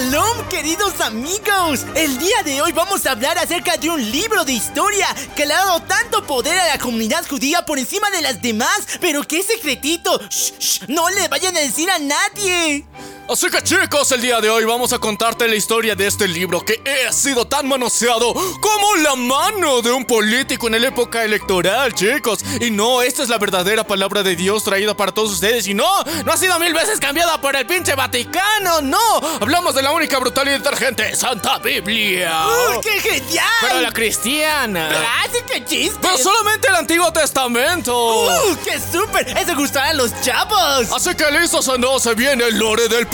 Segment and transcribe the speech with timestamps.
[0.00, 1.84] Shalom, queridos amigos.
[1.94, 5.52] El día de hoy vamos a hablar acerca de un libro de historia que le
[5.52, 9.46] ha dado tanto poder a la comunidad judía por encima de las demás, pero es
[9.46, 10.18] secretito.
[10.30, 12.86] Shh, shh, no le vayan a decir a nadie.
[13.30, 16.64] Así que chicos, el día de hoy vamos a contarte la historia de este libro
[16.64, 21.94] que ha sido tan manoseado como la mano de un político en la época electoral,
[21.94, 22.40] chicos.
[22.60, 25.68] Y no, esta es la verdadera palabra de Dios traída para todos ustedes.
[25.68, 25.88] Y no,
[26.24, 29.20] no ha sido mil veces cambiada por el pinche Vaticano, no.
[29.40, 32.32] Hablamos de la única brutal y detergente, Santa Biblia.
[32.48, 33.46] ¡Uh, qué genial!
[33.60, 34.90] Pero la cristiana.
[35.06, 35.98] ¡Ah, sí, qué chiste!
[36.02, 38.24] Pero solamente el Antiguo Testamento.
[38.24, 39.28] ¡Uh, qué súper!
[39.38, 40.90] ¡Eso gustará a los chavos!
[40.92, 43.06] Así que listos o no, se viene el lore del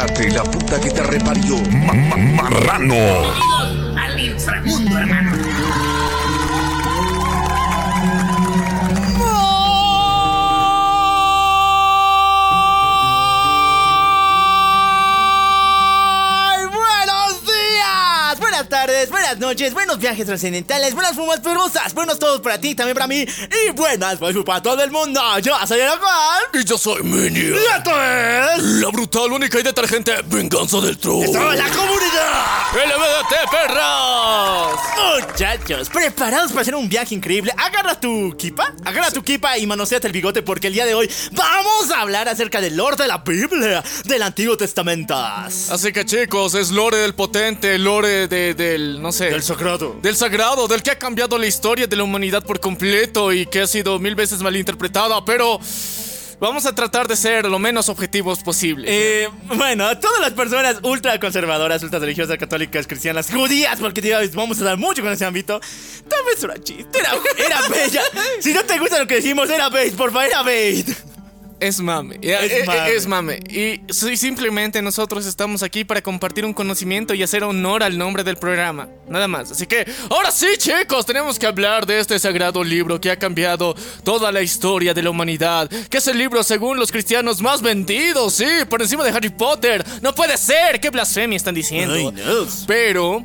[0.00, 1.56] Prepárate, la puta que te reparió.
[2.34, 2.94] Marrano.
[3.98, 5.49] al inframundo, hermano.
[19.00, 23.06] Tardes, buenas noches, buenos viajes trascendentales, buenas fumas perrosas, buenos todos para ti, también para
[23.06, 25.20] mí, y buenas pues para todo el mundo.
[25.40, 26.42] Yo soy el Juan.
[26.54, 27.58] Y yo soy Minion.
[27.58, 28.62] Y esto es...
[28.62, 31.26] La brutal, única y detergente venganza del troll.
[31.26, 32.62] ¡Toda la comunidad!
[32.74, 34.80] ¡LBDT, perros!
[35.28, 37.52] Muchachos, ¿preparados para hacer un viaje increíble?
[37.56, 41.10] Agarra tu kipa, agarra tu kipa y manoseate el bigote porque el día de hoy
[41.32, 45.14] vamos a hablar acerca del Lord de la Biblia, del Antiguo Testamento.
[45.16, 49.30] Así que chicos, es lore del potente, lore de- del, no sé...
[49.30, 49.96] Del sagrado.
[50.02, 53.60] Del sagrado, del que ha cambiado la historia de la humanidad por completo y que
[53.60, 55.60] ha sido mil veces malinterpretada, pero...
[56.40, 58.86] Vamos a tratar de ser lo menos objetivos posible.
[58.88, 64.16] Eh, bueno, a todas las personas ultra conservadoras, ultra religiosas, católicas, cristianas, judías, porque tío,
[64.32, 65.60] vamos a dar mucho con ese ámbito.
[66.08, 68.02] Tal vez era chiste, era, era bella.
[68.40, 70.88] Si no te gusta lo que decimos, era bait, por favor, era bait.
[71.60, 72.18] Es mame.
[72.22, 72.94] ya, Es eh, eh, mame.
[72.94, 73.40] Es mame.
[73.50, 78.24] Y sí, simplemente nosotros estamos aquí para compartir un conocimiento y hacer honor al nombre
[78.24, 78.88] del programa.
[79.08, 79.50] Nada más.
[79.52, 83.74] Así que, ahora sí, chicos, tenemos que hablar de este sagrado libro que ha cambiado
[84.04, 85.68] toda la historia de la humanidad.
[85.68, 89.84] Que es el libro, según los cristianos, más vendido, sí, por encima de Harry Potter.
[90.00, 90.80] No puede ser.
[90.80, 91.94] ¿Qué blasfemia están diciendo?
[91.94, 92.46] Ay, no.
[92.66, 93.22] Pero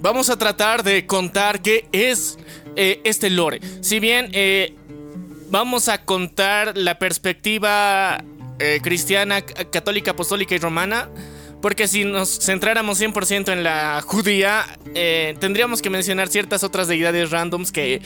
[0.00, 2.36] vamos a tratar de contar qué es
[2.74, 3.60] eh, este lore.
[3.80, 4.74] Si bien eh,
[5.48, 8.22] vamos a contar la perspectiva
[8.58, 11.08] eh, cristiana, católica, apostólica y romana.
[11.62, 14.64] Porque si nos centráramos 100% en la judía,
[14.94, 18.02] eh, tendríamos que mencionar ciertas otras deidades randoms que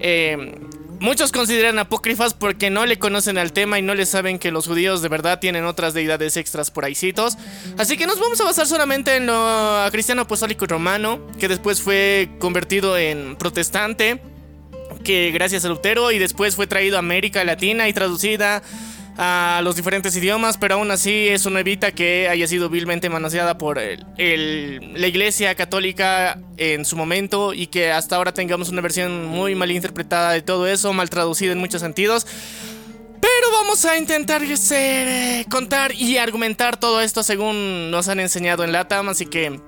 [0.00, 0.56] eh,
[1.00, 4.66] muchos consideran apócrifas porque no le conocen al tema y no le saben que los
[4.66, 7.36] judíos de verdad tienen otras deidades extras por ahícitos.
[7.76, 11.82] Así que nos vamos a basar solamente en lo cristiano, apostólico y romano, que después
[11.82, 14.18] fue convertido en protestante
[15.04, 18.62] que gracias a Lutero y después fue traído a América Latina y traducida
[19.16, 23.56] a los diferentes idiomas, pero aún así eso no evita que haya sido vilmente manoseada
[23.58, 24.04] por el-
[25.00, 29.70] la Iglesia Católica en su momento y que hasta ahora tengamos una versión muy mal
[29.70, 32.26] interpretada de todo eso, mal traducida en muchos sentidos.
[33.20, 38.64] Pero vamos a intentar ser, eh, contar y argumentar todo esto según nos han enseñado
[38.64, 39.60] en LATAM, así que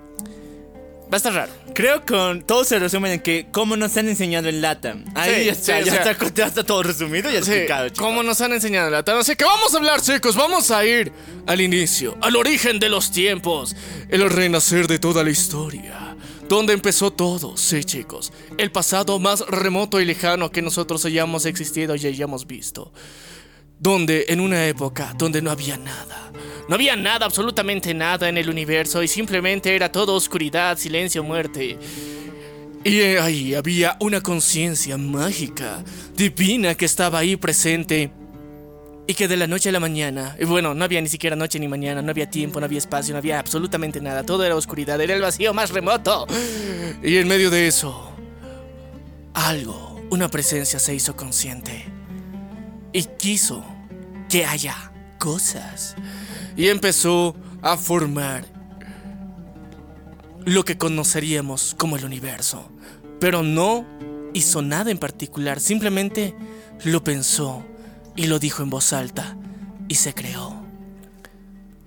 [1.07, 1.53] va a estar raro.
[1.75, 5.05] Creo que todo se resume en que cómo nos han enseñado en Latam.
[5.15, 7.39] Ahí Sí, ya está, sí, o ya, sea- está, ya está todo resumido y Sí,
[7.39, 7.89] explicado.
[7.89, 8.01] chicos.
[8.07, 9.21] como nos han enseñado en la tarde.
[9.21, 10.35] Así que vamos a hablar, chicos.
[10.37, 11.13] Vamos a ir
[11.47, 13.77] al inicio, al origen de los tiempos,
[14.09, 16.17] el renacer de toda la historia.
[16.49, 18.33] Donde empezó todo, sí, chicos.
[18.57, 22.93] El pasado más remoto y lejano que nosotros hayamos existido y hayamos visto.
[23.79, 26.33] Donde en una época donde no había nada.
[26.69, 31.79] No había nada, absolutamente nada en el universo y simplemente era todo oscuridad, silencio, muerte.
[32.83, 35.85] Y ahí había una conciencia mágica,
[36.17, 38.11] divina que estaba ahí presente.
[39.09, 41.61] Y que de la noche a la mañana, y bueno, no había ni siquiera noche
[41.61, 45.01] ni mañana, no había tiempo, no había espacio, no había absolutamente nada, todo era oscuridad,
[45.01, 46.27] era el vacío más remoto.
[47.05, 48.13] Y en medio de eso,
[49.35, 51.85] algo, una presencia se hizo consciente.
[52.97, 53.63] Y quiso
[54.31, 55.97] que haya cosas.
[56.57, 58.47] Y empezó a formar
[60.47, 62.71] lo que conoceríamos como el universo.
[63.21, 63.85] Pero no
[64.33, 66.35] hizo nada en particular, simplemente
[66.85, 67.63] lo pensó
[68.17, 69.37] y lo dijo en voz alta,
[69.89, 70.56] y se creó.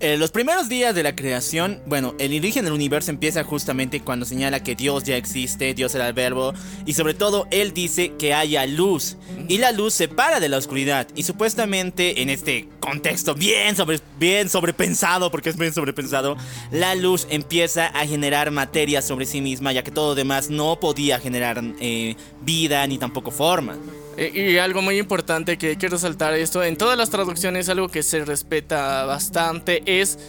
[0.01, 4.25] Eh, los primeros días de la creación, bueno, el origen del universo empieza justamente cuando
[4.25, 6.53] señala que Dios ya existe, Dios era el verbo,
[6.85, 9.17] y sobre todo Él dice que haya luz,
[9.49, 14.47] y la luz separa de la oscuridad, y supuestamente en este contexto bien, sobre, bien
[14.47, 16.37] sobrepensado, porque es bien sobrepensado,
[16.71, 21.19] la luz empieza a generar materia sobre sí misma, ya que todo demás no podía
[21.19, 23.75] generar eh, vida ni tampoco forma.
[24.19, 28.03] Eh, Y algo muy importante que quiero resaltar esto, en todas las traducciones algo que
[28.03, 30.19] se respeta bastante es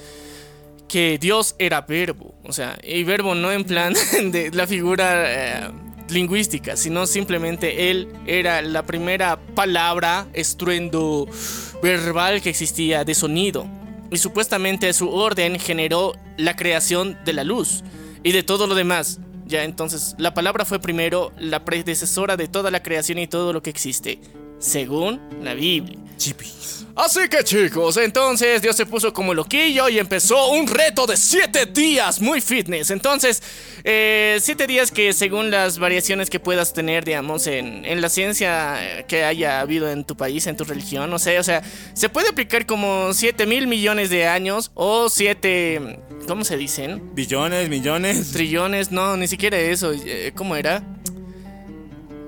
[0.89, 3.95] que Dios era verbo, o sea, y verbo no en plan
[4.31, 5.71] de la figura eh,
[6.09, 11.29] lingüística, sino simplemente él era la primera palabra, estruendo
[11.83, 13.67] verbal que existía de sonido.
[14.13, 17.83] Y supuestamente su orden generó la creación de la luz
[18.23, 19.21] y de todo lo demás.
[19.51, 23.65] Ya, entonces, la palabra fue primero la predecesora de toda la creación y todo lo
[23.65, 24.21] que existe,
[24.61, 25.99] según la Biblia.
[26.97, 31.67] Así que chicos, entonces Dios se puso como loquillo y empezó un reto de 7
[31.67, 32.91] días, muy fitness.
[32.91, 33.43] Entonces,
[33.83, 39.05] 7 días que según las variaciones que puedas tener, digamos, en, en la ciencia eh,
[39.09, 41.63] que haya habido en tu país, en tu religión, no sé, o sea,
[41.95, 47.15] se puede aplicar como 7 mil millones de años o 7, ¿cómo se dicen?
[47.15, 48.33] Billones, millones.
[48.33, 49.93] Trillones, no, ni siquiera eso.
[49.95, 50.83] eh, ¿Cómo era?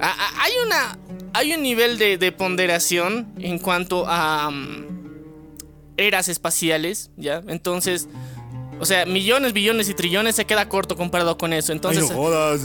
[0.04, 0.98] Ah, ah, hay una.
[1.34, 4.50] Hay un nivel de, de ponderación en cuanto a.
[4.50, 4.86] mm,
[5.96, 7.42] eras espaciales, ¿ya?
[7.48, 8.08] Entonces.
[8.80, 11.72] O sea, millones, billones y trillones se queda corto comparado con eso.
[11.72, 12.10] Entonces.
[12.10, 12.62] jodas.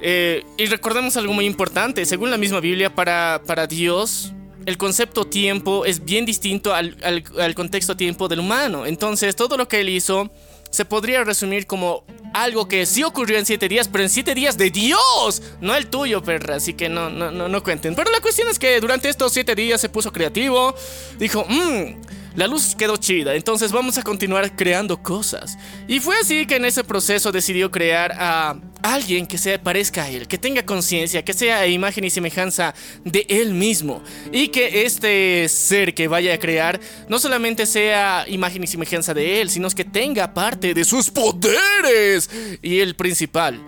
[0.00, 2.06] Eh, y recordemos algo muy importante.
[2.06, 4.32] Según la misma Biblia, para, para Dios,
[4.64, 8.86] el concepto tiempo es bien distinto al, al- al contexto tiempo del humano.
[8.86, 10.30] Entonces, todo lo que él hizo
[10.70, 14.56] se podría resumir como algo que sí ocurrió en siete días, pero en siete días
[14.56, 16.56] de Dios, no el tuyo, perra.
[16.56, 17.94] Así que no, no, no, no cuenten.
[17.94, 20.74] Pero la cuestión es que durante estos siete días se puso creativo.
[21.18, 22.19] Dijo, mmm.
[22.36, 25.58] La luz quedó chida, entonces vamos a continuar creando cosas.
[25.88, 30.10] Y fue así que en ese proceso decidió crear a alguien que se parezca a
[30.10, 32.74] él, que tenga conciencia, que sea imagen y semejanza
[33.04, 34.02] de él mismo.
[34.32, 39.40] Y que este ser que vaya a crear no solamente sea imagen y semejanza de
[39.40, 42.30] él, sino que tenga parte de sus poderes.
[42.62, 43.60] Y el principal,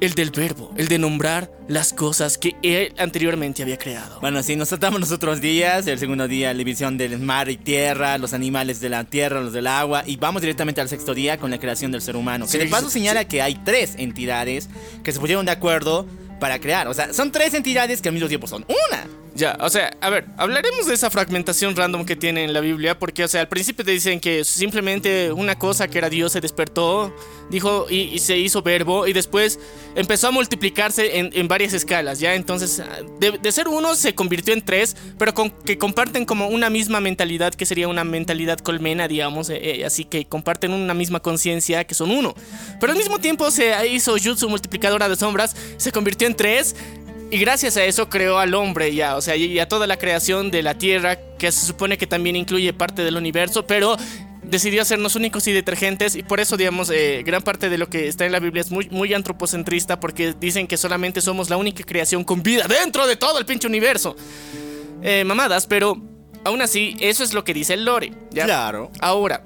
[0.00, 4.18] el del verbo, el de nombrar las cosas que él anteriormente había creado.
[4.20, 5.86] Bueno, sí, nos tratamos los otros días.
[5.86, 9.52] El segundo día, la división del mar y tierra, los animales de la tierra, los
[9.52, 10.02] del agua.
[10.06, 12.46] Y vamos directamente al sexto día con la creación del ser humano.
[12.46, 14.68] Que Sí, de paso sí, señala que hay tres entidades
[15.04, 16.06] que se pusieron de acuerdo
[16.40, 16.88] para crear.
[16.88, 19.06] O sea, son tres entidades que al mismo tiempo son una.
[19.34, 22.98] Ya, o sea, a ver, hablaremos de esa fragmentación random que tiene en la Biblia,
[22.98, 26.40] porque, o sea, al principio te dicen que simplemente una cosa que era Dios se
[26.40, 27.14] despertó,
[27.48, 29.60] dijo y, se hizo verbo, y después
[29.94, 32.34] empezó a multiplicarse en, varias escalas, ¿ya?
[32.34, 32.82] Entonces,
[33.20, 35.32] de, ser uno se convirtió en tres, pero
[35.64, 40.04] que comparten como una misma mentalidad, que sería una mentalidad colmena, digamos, eh, eh, así
[40.04, 42.34] que comparten una misma conciencia, que son uno.
[42.80, 46.74] Pero al mismo tiempo se hizo Jutsu multiplicadora de sombras, se convirtió en tres.
[47.30, 50.50] Y gracias a eso creó al hombre ya, o sea, y a toda la creación
[50.50, 53.96] de la Tierra, que se supone que también incluye parte del universo, pero
[54.42, 58.08] decidió hacernos únicos y detergentes y por eso, digamos, eh, gran parte de lo que
[58.08, 61.84] está en la Biblia es muy, muy antropocentrista porque dicen que solamente somos la única
[61.84, 64.16] creación con vida dentro de todo el pinche universo.
[65.02, 66.02] Eh, mamadas, pero
[66.44, 68.12] aún así, eso es lo que dice el lore.
[68.32, 68.44] ¿ya?
[68.44, 68.90] Claro.
[69.00, 69.42] Ahora,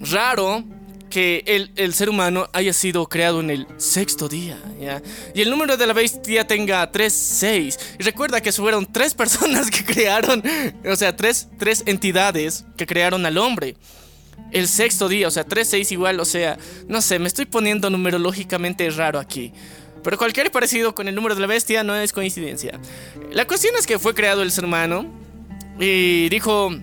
[0.00, 0.62] raro
[1.16, 4.58] que el, ser humano haya sido creado en el sexto día.
[5.34, 7.78] Y el número de la bestia tenga 3, 6.
[7.98, 10.42] Y recuerda que fueron tres personas que crearon,
[10.86, 13.76] o sea, tres, tres entidades que crearon al hombre.
[14.52, 17.88] El sexto día, o sea, 3, 6 igual, o sea, no sé, me estoy poniendo
[17.88, 19.54] numerológicamente raro aquí.
[20.04, 22.78] Pero cualquier parecido con el número de la bestia no es coincidencia.
[23.32, 25.06] La cuestión es que fue creado el ser humano
[25.80, 26.76] y dijo,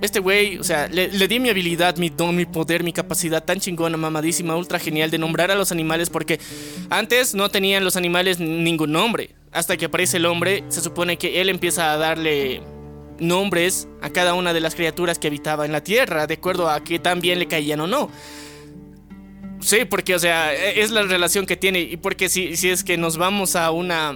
[0.00, 3.44] este güey, o sea, le, le di mi habilidad, mi don, mi poder, mi capacidad
[3.44, 6.40] tan chingona, mamadísima, ultra genial de nombrar a los animales porque
[6.88, 9.30] antes no tenían los animales ningún nombre.
[9.52, 12.62] Hasta que aparece el hombre, se supone que él empieza a darle
[13.18, 16.82] nombres a cada una de las criaturas que habitaba en la tierra, de acuerdo a
[16.82, 18.10] que tan bien le caían o no.
[19.60, 21.80] Sí, porque, o sea, e- es la relación que tiene.
[21.80, 24.14] Y porque si, si es que nos vamos a una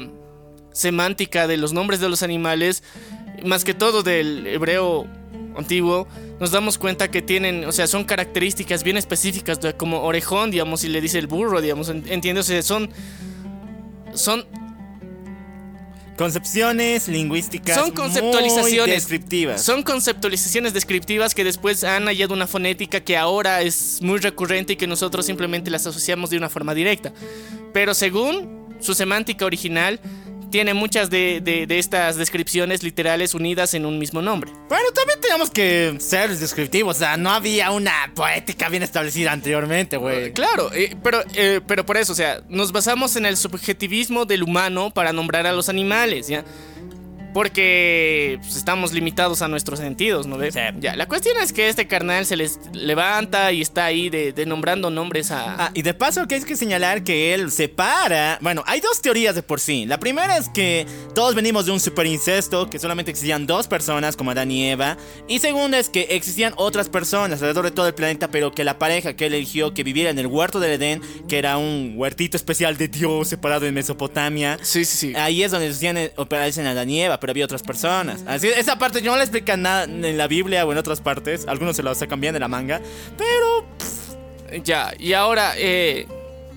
[0.73, 2.83] semántica de los nombres de los animales,
[3.45, 5.07] más que todo del hebreo
[5.57, 6.07] antiguo,
[6.41, 10.89] nos damos cuenta que tienen, o sea, son características bien específicas, como orejón, digamos, y
[10.89, 12.47] le dice el burro, digamos, en- ¿entiendes?
[12.47, 12.91] O sea, son.
[14.15, 14.45] Son
[16.17, 18.87] Concepciones lingüísticas Son conceptualizaciones.
[18.87, 19.63] muy descriptivas.
[19.65, 24.77] Son conceptualizaciones descriptivas que después han hallado una fonética que ahora es muy recurrente y
[24.77, 27.13] que nosotros simplemente las asociamos de una forma directa.
[27.73, 29.99] Pero según su semántica original,
[30.55, 34.53] tiene muchas de, de- de estas descripciones literales unidas en un mismo nombre.
[34.69, 36.95] Bueno, también tenemos que ser descriptivos.
[36.95, 40.33] O sea, no había una poética bien establecida anteriormente, güey.
[40.33, 44.45] Claro, eh, pero, eh, pero por eso, o sea, nos basamos en el subjetivismo del
[44.45, 46.45] humano para nombrar a los animales, ¿ya?
[47.35, 50.55] Porque pues, estamos limitados a nuestros sentidos, ¿no ves?
[50.55, 50.61] Sí.
[50.79, 54.47] Ya, la cuestión es que este carnal se les levanta y está ahí de, de
[54.47, 55.67] nombrando nombres a...
[55.67, 58.39] Ah, y de paso que hay que señalar que él separa.
[58.41, 59.85] Bueno, hay dos teorías de por sí.
[59.85, 64.17] La primera es que todos venimos de un super incesto, que solamente existían dos personas
[64.17, 64.97] como Adán y Eva.
[65.29, 68.79] Y segunda es que existían otras personas alrededor de todo el planeta, pero que la
[68.79, 72.37] pareja que él eligió que viviera en el huerto del Edén, que era un huertito
[72.37, 74.59] especial de Dios separado en Mesopotamia.
[74.63, 75.17] Sí, sí, sí.
[75.17, 78.23] Ahí es donde decían operarse a Adán y Eva, pero había otras personas.
[78.27, 81.47] Así, esa parte no la explican nada en la Biblia o en otras partes.
[81.49, 82.83] Algunos se lo sacan bien de la manga.
[83.17, 83.65] Pero
[84.63, 86.07] Ya, y ahora eh,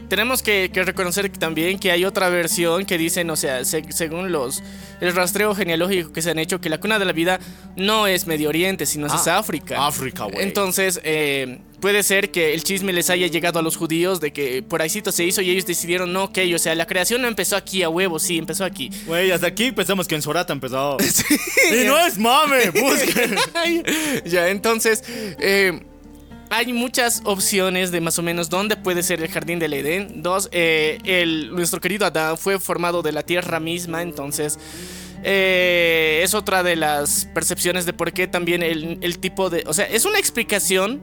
[0.09, 4.31] tenemos que, que reconocer también que hay otra versión que dicen, o sea, se- según
[4.31, 4.63] los
[5.01, 7.39] el rastreo genealógico que se han hecho, que la cuna de la vida
[7.75, 9.85] no es Medio Oriente, sino es Ah, África.
[9.85, 10.41] África, güey.
[10.43, 14.63] Entonces, eh, puede ser que el chisme les haya llegado a los judíos de que
[14.63, 17.55] por ahícito se hizo y ellos decidieron, no, ok, o sea, la creación no empezó
[17.55, 18.89] aquí a huevo, sí, empezó aquí.
[19.05, 20.97] Güey, hasta aquí pensamos que en Sorata empezó.
[21.71, 23.35] Y no es mame, busquen.
[24.25, 25.03] Ya, entonces,
[25.39, 25.79] eh,
[26.49, 30.21] hay muchas opciones de más o menos dónde puede ser el jardín del Edén.
[30.21, 34.59] Dos, eh, el, nuestro querido Adán fue formado de la tierra misma, entonces
[35.23, 39.63] eh, es otra de las percepciones de por qué también el, el tipo de...
[39.67, 41.01] O sea, es una explicación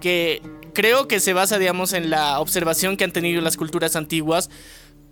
[0.00, 0.42] que
[0.74, 4.50] creo que se basa, digamos, en la observación que han tenido las culturas antiguas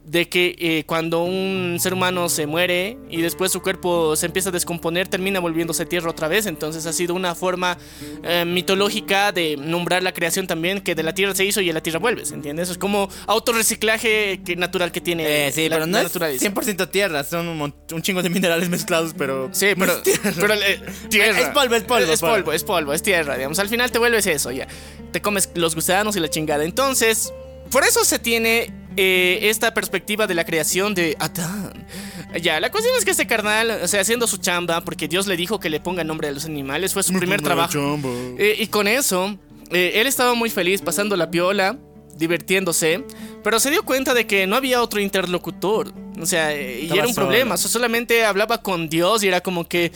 [0.04, 4.48] de que eh, cuando un ser humano se muere y después su cuerpo se empieza
[4.48, 6.46] a descomponer, termina volviéndose tierra otra vez.
[6.46, 7.78] Entonces ha sido una forma
[8.24, 11.72] eh, mitológica de nombrar la creación también, que de la tierra se hizo y a
[11.72, 12.70] la tierra vuelves, ¿entiendes?
[12.70, 16.50] Es como autorreciclaje que, natural que tiene Eh, sí, la, pero no la es naturaleza.
[16.50, 19.50] 100% tierra, son un, chingo de minerales mezclados, pero...
[19.52, 19.94] Sí, pero,
[20.40, 21.40] pero eh, tierra.
[21.40, 22.34] Es polvo, es polvo, Es polvo.
[22.34, 23.58] polvo, es polvo, es tierra, digamos.
[23.60, 24.66] Al final te vuelves eso, ya.
[25.12, 26.64] Te comes los gusanos y la chingada.
[26.64, 27.32] Entonces,
[27.70, 31.86] por eso se tiene eh, esta perspectiva de la creación de Adán.
[32.40, 35.36] Ya, la cuestión es que este carnal, o sea, haciendo su chamba, porque Dios le
[35.36, 37.98] dijo que le ponga nombre a los animales, fue su primer trabajo.
[38.38, 39.36] Eh, y con eso,
[39.70, 41.76] eh, él estaba muy feliz pasando la piola,
[42.16, 43.04] divirtiéndose,
[43.42, 45.92] pero se dio cuenta de que no había otro interlocutor.
[46.20, 47.26] O sea, y Estaba era un solo.
[47.26, 47.54] problema.
[47.54, 49.92] O sea, solamente hablaba con Dios y era como que.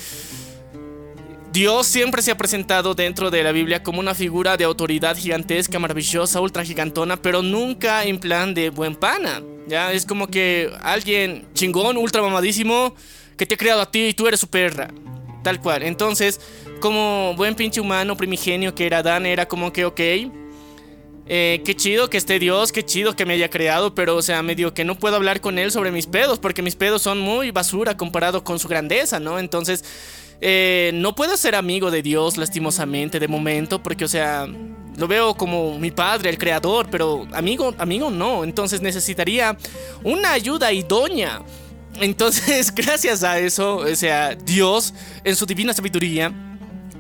[1.57, 5.79] Dios siempre se ha presentado dentro de la Biblia como una figura de autoridad gigantesca,
[5.79, 9.41] maravillosa, ultra gigantona, pero nunca en plan de buen pana.
[9.67, 12.95] Ya es como que alguien chingón, ultra mamadísimo,
[13.39, 14.91] que te ha creado a ti y tú eres su perra.
[15.43, 15.85] Tal cual.
[15.85, 16.43] Entonces,
[16.79, 20.01] como buen pinche humano primigenio que era Dan, era como que, ok,
[21.29, 24.43] eh, qué chido que esté Dios, qué chido que me haya creado, pero o sea,
[24.43, 27.51] medio que no puedo hablar con él sobre mis pedos, porque mis pedos son muy
[27.51, 29.39] basura comparado con su grandeza, ¿no?
[29.39, 29.85] Entonces,
[30.41, 34.47] eh, no puedo ser amigo de Dios, lastimosamente, de momento, porque, o sea,
[34.97, 38.45] lo veo como mi padre, el creador, pero amigo, amigo no.
[38.45, 39.57] Entonces necesitaría
[40.03, 41.43] una ayuda idónea.
[42.01, 46.33] Entonces, gracias a eso, o sea, Dios, en su divina sabiduría,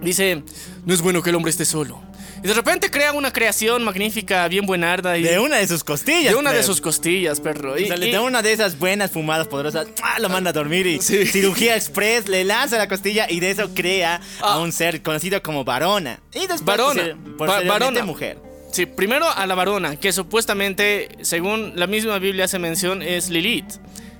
[0.00, 0.42] dice,
[0.84, 2.05] no es bueno que el hombre esté solo.
[2.46, 5.18] Y de repente crea una creación magnífica, bien buenarda.
[5.18, 6.32] Y De una de sus costillas.
[6.32, 6.66] de una de pues.
[6.66, 7.76] sus costillas, perro.
[7.76, 10.20] Y, O sea, le y- da una de esas buenas fumadas poderosas, ¡ah!
[10.20, 14.20] lo manda a dormir y cirugía express, le lanza la costilla y de eso crea
[14.40, 14.60] a Ah.
[14.60, 16.20] un ser conocido como varona.
[16.34, 17.02] Y después Varona.
[17.02, 18.04] poser- Va- posteriormente varona.
[18.04, 18.38] mujer.
[18.70, 23.72] Sí, primero a la varona, que supuestamente, según la misma Biblia hace mención, es Lilith.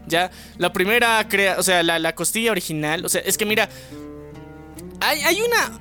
[0.09, 3.69] Ya, la primera crea, o sea, la, la costilla original, o sea, es que mira,
[5.01, 5.79] hay, hay una.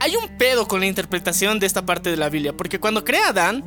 [0.00, 3.26] Hay un pedo con la interpretación de esta parte de la Biblia, porque cuando crea
[3.26, 3.64] a Adán,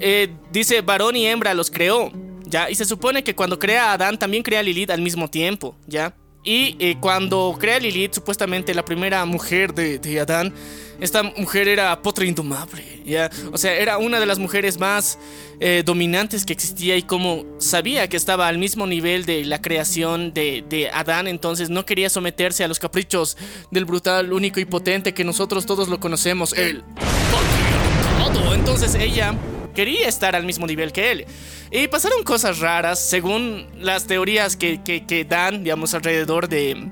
[0.00, 2.12] eh, dice varón y hembra los creó,
[2.44, 2.70] ¿ya?
[2.70, 5.76] Y se supone que cuando crea a Adán también crea a Lilith al mismo tiempo,
[5.88, 6.14] ¿ya?
[6.44, 10.52] Y eh, cuando crea Lilith, supuestamente la primera mujer de, Adán,
[11.00, 13.30] esta mujer era potra indomable, ¿ya?
[13.50, 15.18] O sea, era una de las mujeres más
[15.58, 20.34] eh, dominantes que existía y como sabía que estaba al mismo nivel de la creación
[20.34, 23.38] de, Adán, entonces no quería someterse a los caprichos
[23.70, 28.54] del brutal, único y potente que nosotros todos lo conocemos, patriarcado.
[28.54, 29.34] Entonces ella
[29.74, 31.26] quería estar al mismo nivel que él.
[31.70, 36.88] Y pasaron cosas raras, según las teorías que, que- dan, digamos, alrededor de,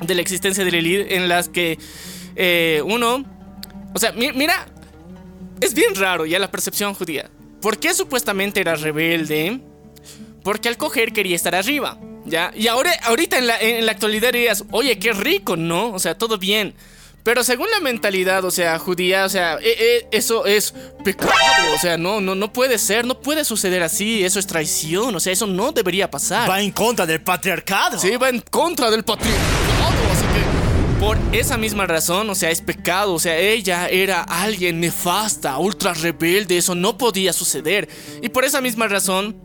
[0.00, 1.78] de la existencia de Lilith, en las que
[2.36, 3.24] eh, uno,
[3.94, 4.66] o sea, mi- mira,
[5.60, 7.30] es bien raro ya la percepción judía.
[7.60, 9.60] ¿Por qué supuestamente era rebelde?
[10.42, 12.50] Porque al coger quería estar arriba, ¿ya?
[12.56, 15.90] Y ahora, ahorita en la, en la actualidad dirías, oye, qué rico, ¿no?
[15.92, 16.74] O sea, todo bien.
[17.22, 20.74] Pero según la mentalidad, o sea, judía, o sea, eh, eh, eso es
[21.04, 25.14] pecado, o sea, no, no, no puede ser, no puede suceder así, eso es traición,
[25.14, 26.48] o sea, eso no debería pasar.
[26.48, 27.98] Va en contra del patriarcado.
[27.98, 30.60] Sí, va en contra del patriarcado, así que
[31.00, 35.94] por esa misma razón, o sea, es pecado, o sea, ella era alguien nefasta, ultra
[35.94, 37.88] rebelde, eso no podía suceder.
[38.20, 39.36] Y por esa misma razón,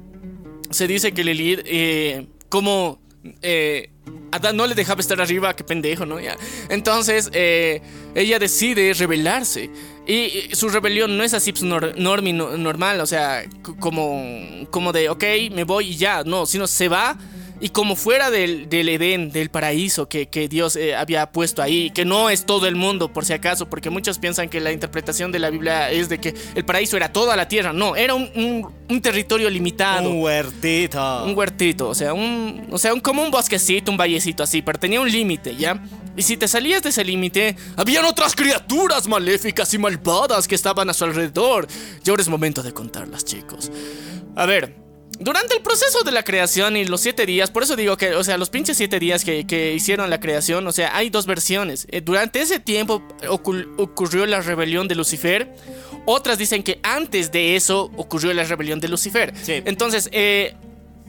[0.69, 2.99] se dice que Lilith, eh, como
[3.41, 3.89] eh,
[4.53, 6.19] No le dejaba estar arriba, qué pendejo, ¿no?
[6.19, 6.35] Ya.
[6.69, 7.81] Entonces, eh,
[8.13, 9.69] ella decide rebelarse.
[10.07, 13.45] Y, su rebelión no es así pues, normal, o sea,
[13.79, 17.17] como, como de, ok, me voy y ya, no, sino se va
[17.61, 21.89] y como fuera del, del Edén, del paraíso que, que Dios eh, había puesto ahí,
[21.91, 25.31] que no es todo el mundo, por si acaso, porque muchos piensan que la interpretación
[25.31, 28.29] de la Biblia es de que el paraíso era toda la tierra, no, era un,
[28.35, 30.09] un- un territorio limitado.
[30.09, 31.25] Un huertito.
[31.25, 34.77] Un huertito, o sea, un, o sea, un, como un bosquecito, un vallecito así, pero
[34.77, 35.81] tenía un límite, ¿ya?
[36.17, 40.89] Y si te salías de ese límite, habían otras criaturas maléficas y malvadas que estaban
[40.89, 41.67] a su alrededor.
[42.05, 43.69] Y ahora es momento de contarlas, chicos.
[44.35, 44.75] A ver,
[45.19, 48.23] durante el proceso de la creación y los siete días, por eso digo que, o
[48.23, 51.87] sea, los pinches siete días que, que hicieron la creación, o sea, hay dos versiones.
[51.89, 55.53] Eh, durante ese tiempo ocurrió la rebelión de Lucifer.
[56.05, 59.33] Otras dicen que antes de eso ocurrió la rebelión de Lucifer.
[59.41, 59.61] Sí.
[59.65, 60.55] Entonces, eh,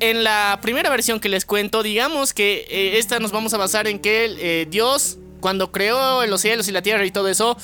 [0.00, 3.88] en la primera versión que les cuento, digamos que eh, esta nos vamos a basar
[3.88, 7.56] en que Dios, cuando creó los cielos y la tierra y todo eso,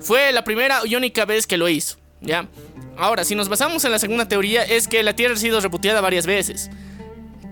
[0.00, 2.48] fue la primera y única vez que lo hizo, ¿ya?
[2.96, 6.00] Ahora, si nos basamos en la segunda teoría, es que la tierra ha sido reputeada
[6.00, 6.70] varias veces.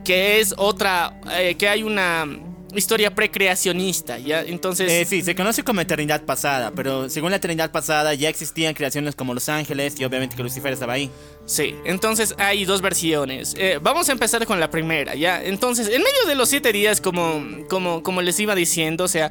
[0.04, 2.26] Que es otra, eh, que hay una
[2.74, 4.42] historia precreacionista, ¿ya?
[4.42, 4.90] Entonces...
[4.90, 9.14] Eh, sí, se conoce como eternidad pasada, pero según la eternidad pasada ya existían creaciones
[9.14, 11.10] como los ángeles y obviamente que Lucifer estaba ahí.
[11.44, 13.54] Sí, entonces hay dos versiones.
[13.58, 15.42] Eh, vamos a empezar con la primera, ¿ya?
[15.42, 19.30] Entonces, en medio de los siete días, como, como, como les iba diciendo, o sea,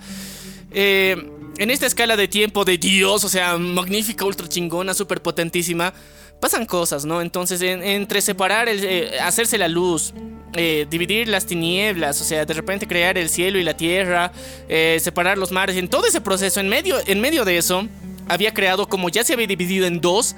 [0.71, 1.15] eh,
[1.61, 5.93] en esta escala de tiempo de Dios, o sea, magnífica, ultra chingona, súper potentísima,
[6.39, 7.21] pasan cosas, ¿no?
[7.21, 10.11] Entonces, en- entre separar, el, eh, hacerse la luz,
[10.53, 14.31] eh, dividir las tinieblas, o sea, de repente crear el cielo y la tierra,
[14.69, 17.87] eh, separar los mares, en todo ese proceso, en medio, en medio de eso,
[18.27, 20.35] había creado, como ya se había dividido en dos,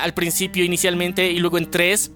[0.00, 2.10] al principio inicialmente y luego en tres.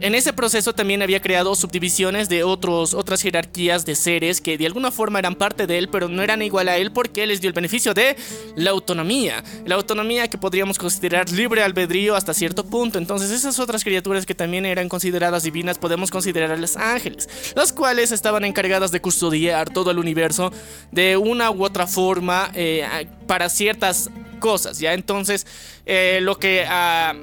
[0.00, 4.66] En ese proceso también había creado subdivisiones de otros, otras jerarquías de seres que de
[4.66, 7.48] alguna forma eran parte de él, pero no eran igual a él porque les dio
[7.48, 8.16] el beneficio de
[8.54, 9.42] la autonomía.
[9.66, 12.98] La autonomía que podríamos considerar libre albedrío hasta cierto punto.
[12.98, 17.72] Entonces esas otras criaturas que también eran consideradas divinas podemos considerar a los ángeles, las
[17.72, 20.52] cuales estaban encargadas de custodiar todo el universo
[20.92, 22.86] de una u otra forma eh,
[23.26, 24.94] para ciertas cosas, ¿ya?
[24.94, 25.46] Entonces,
[25.86, 27.14] eh, lo que a,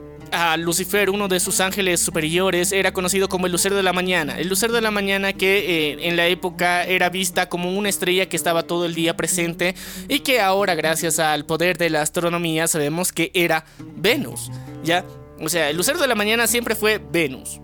[0.58, 4.38] Lucifer, uno de sus ángeles superiores, era conocido como el Lucero de la Mañana.
[4.38, 8.28] El Lucero de la Mañana que eh, en la época era vista como una estrella
[8.28, 9.76] que estaba todo el día presente
[10.08, 14.52] y que ahora, gracias al poder de la astronomía, sabemos que era Venus,
[14.84, 15.06] ¿ya?
[15.40, 17.60] O sea, el Lucero de la Mañana siempre fue Venus.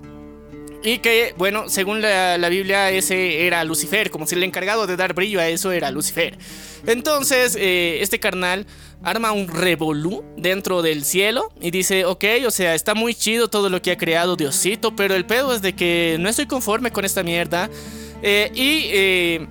[0.83, 4.95] Y que, bueno, según la, la Biblia, ese era Lucifer, como si el encargado de
[4.95, 6.37] dar brillo a eso era Lucifer.
[6.87, 8.65] Entonces, eh, este carnal
[9.03, 13.69] arma un revolú dentro del cielo y dice, ok, o sea, está muy chido todo
[13.69, 17.05] lo que ha creado Diosito, pero el pedo es de que no estoy conforme con
[17.05, 17.69] esta mierda.
[18.23, 19.47] eh, y eh,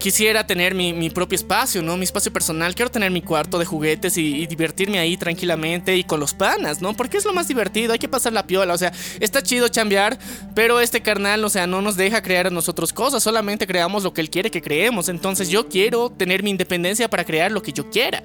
[0.00, 1.96] quisiera tener mi, mi propio espacio, ¿no?
[1.96, 2.74] Mi espacio personal.
[2.74, 6.94] Quiero tener mi cuarto de juguetes y, divertirme ahí tranquilamente y con los panas, ¿no?
[6.94, 8.74] Porque es lo más divertido, hay que pasar la piola.
[8.74, 10.18] O sea, está chido chambear,
[10.56, 14.12] pero este carnal, o sea, no nos deja crear a nosotros cosas, solamente creamos lo
[14.12, 15.08] que él quiere que creemos.
[15.08, 18.24] Entonces yo quiero tener mi independencia para crear lo que yo quiera.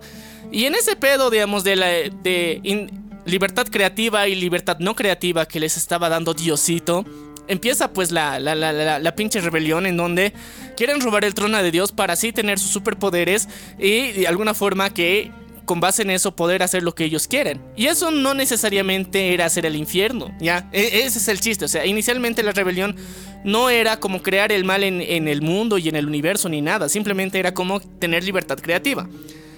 [0.52, 1.88] Y en ese pedo, digamos, de la...
[1.88, 2.90] De
[3.26, 7.06] libertad creativa y libertad no creativa que les estaba dando Diosito,
[7.48, 10.34] empieza pues la, la, la, la, pinche rebelión en donde
[10.76, 13.48] quieren robar el trono de Dios para así tener sus superpoderes
[13.80, 15.32] y de alguna forma que
[15.66, 17.62] con base en eso poder hacer lo que ellos quieren.
[17.76, 20.70] Y eso no necesariamente era hacer el infierno, ¿ya?
[20.72, 22.96] E- ese es el chiste, o sea, inicialmente la rebelión
[23.44, 26.62] no era como crear el mal en, en el mundo y en el universo ni
[26.62, 29.08] nada, simplemente era como tener libertad creativa.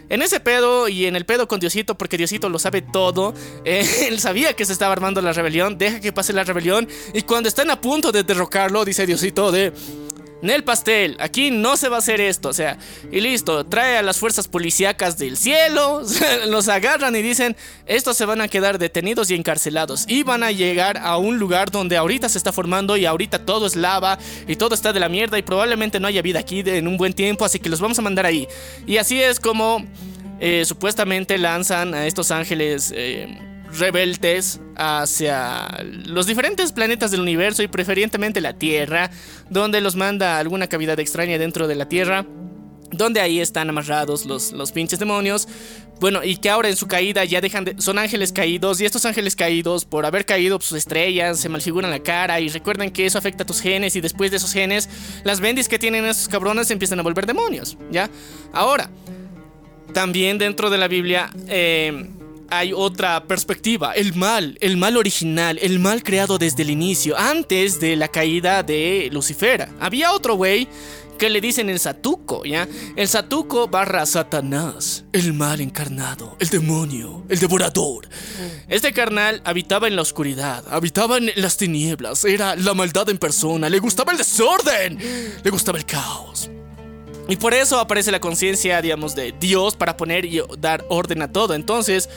[0.09, 3.33] En ese pedo y en el pedo con Diosito, porque Diosito lo sabe todo,
[3.65, 7.21] eh, él sabía que se estaba armando la rebelión, deja que pase la rebelión y
[7.23, 9.73] cuando están a punto de derrocarlo, dice Diosito de...
[10.41, 12.77] Nel pastel, aquí no se va a hacer esto, o sea,
[13.11, 16.03] y listo, trae a las fuerzas policíacas del cielo,
[16.47, 17.55] los agarran y dicen,
[17.87, 21.71] estos se van a quedar detenidos y encarcelados y van a llegar a un lugar
[21.71, 25.09] donde ahorita se está formando y ahorita todo es lava y todo está de la
[25.09, 27.79] mierda y probablemente no haya vida aquí de- en un buen tiempo, así que los
[27.81, 28.47] vamos a mandar ahí.
[28.85, 29.83] Y así es como
[30.39, 33.27] eh, supuestamente lanzan a estos ángeles eh,
[33.73, 35.67] rebeldes hacia
[36.05, 39.09] los diferentes planetas del universo y preferentemente la Tierra,
[39.49, 42.25] donde los manda alguna cavidad extraña dentro de la Tierra.
[42.91, 45.47] donde ahí están amarrados los, los pinches demonios.
[45.99, 47.75] Bueno, y que ahora en su caída ya dejan de...
[47.79, 51.91] Son ángeles caídos y estos ángeles caídos, por haber caído pues, sus estrellas, se malfiguran
[51.91, 54.89] la cara y recuerden que eso afecta a tus genes y después de esos genes,
[55.23, 58.09] las bendis que tienen esos cabrones empiezan a volver demonios, ¿ya?
[58.53, 58.89] Ahora,
[59.93, 61.29] también dentro de la Biblia...
[61.47, 62.11] Eh,
[62.49, 67.79] hay otra perspectiva, el mal, el mal original, el mal creado desde el inicio, antes
[67.79, 69.69] de la caída de Lucifer.
[69.79, 70.67] Había otro güey
[71.17, 72.67] que le dicen el Satuco, ¿ya?
[72.95, 78.07] El Satuco barra Satanás, el mal encarnado, el demonio, el devorador.
[78.67, 83.69] Este carnal habitaba en la oscuridad, habitaba en las tinieblas, era la maldad en persona,
[83.69, 84.99] le gustaba el desorden,
[85.43, 86.49] le gustaba el caos.
[87.27, 91.31] Y por eso aparece la conciencia, digamos, de Dios para poner y dar orden a
[91.31, 91.53] todo.
[91.53, 92.09] Entonces,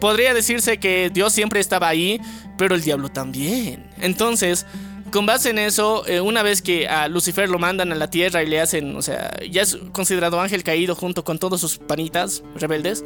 [0.00, 2.20] podría decirse que Dios siempre estaba ahí,
[2.58, 3.86] pero el diablo también.
[4.00, 4.66] Entonces,
[5.12, 8.42] con base en eso, eh, una vez que a Lucifer lo mandan a la tierra
[8.42, 12.42] y le hacen, o sea, ya es considerado ángel caído junto con todos sus panitas
[12.56, 13.04] rebeldes.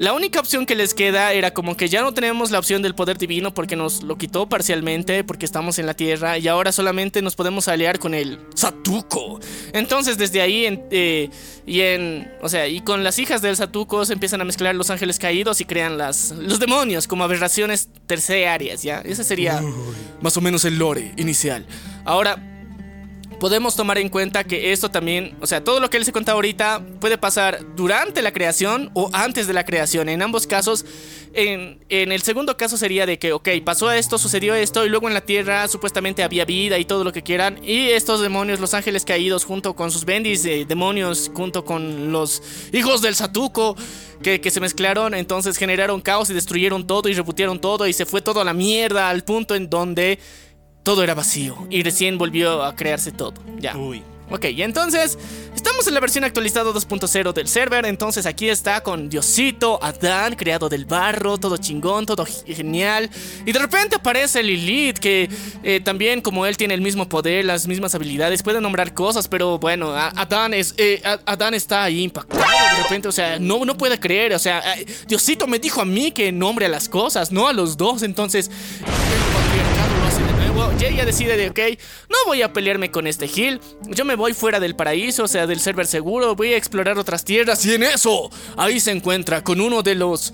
[0.00, 2.94] La única opción que les queda era como que ya no tenemos la opción del
[2.94, 7.20] poder divino porque nos lo quitó parcialmente porque estamos en la tierra y ahora solamente
[7.20, 9.40] nos podemos aliar con el Satuco.
[9.74, 11.28] Entonces desde ahí en, eh,
[11.66, 14.88] y en, o sea, y con las hijas del Satuco se empiezan a mezclar los
[14.88, 19.02] ángeles caídos y crean las los demonios como aberraciones terciarias, ya.
[19.02, 19.62] Ese sería
[20.22, 21.66] más o menos el lore inicial.
[22.06, 22.49] Ahora
[23.40, 26.36] podemos tomar en cuenta que esto también, o sea, todo lo que él se contaba
[26.36, 30.08] ahorita puede pasar durante la creación o antes de la creación.
[30.10, 30.84] En ambos casos,
[31.32, 35.14] en, el segundo caso sería de que, ok, pasó esto, sucedió esto, y luego en
[35.14, 37.58] la tierra supuestamente había vida y todo lo que quieran.
[37.64, 42.42] Y estos demonios, los ángeles caídos, junto con sus bendis de demonios, junto con los
[42.72, 43.74] hijos del Satuco.
[44.22, 48.04] Que, que, se mezclaron, entonces generaron caos y destruyeron todo y rebutieron todo y se
[48.04, 50.18] fue todo a la mierda al punto en donde
[50.82, 53.34] todo era vacío y recién volvió a crearse todo.
[53.58, 53.76] Ya.
[53.76, 54.02] Uy.
[54.32, 55.18] Ok, y entonces
[55.56, 57.84] estamos en la versión actualizada 2.0 del server.
[57.84, 63.10] Entonces aquí está con Diosito, Adán, creado del barro, todo chingón, todo genial.
[63.44, 65.28] Y de repente aparece Lilith, que
[65.64, 69.58] eh, también, como él tiene el mismo poder, las mismas habilidades, puede nombrar cosas, pero
[69.58, 73.08] bueno, Adán, es, eh, Adán está ahí impactado de repente.
[73.08, 74.32] O sea, no, no puede creer.
[74.34, 74.62] O sea,
[75.08, 78.04] Diosito me dijo a mí que nombre a las cosas, no a los dos.
[78.04, 78.48] Entonces,
[80.78, 84.34] y ella decide de, ok, no voy a pelearme con este Gil, yo me voy
[84.34, 87.82] fuera del paraíso, o sea, del server seguro, voy a explorar otras tierras y en
[87.82, 90.32] eso, ahí se encuentra con uno de los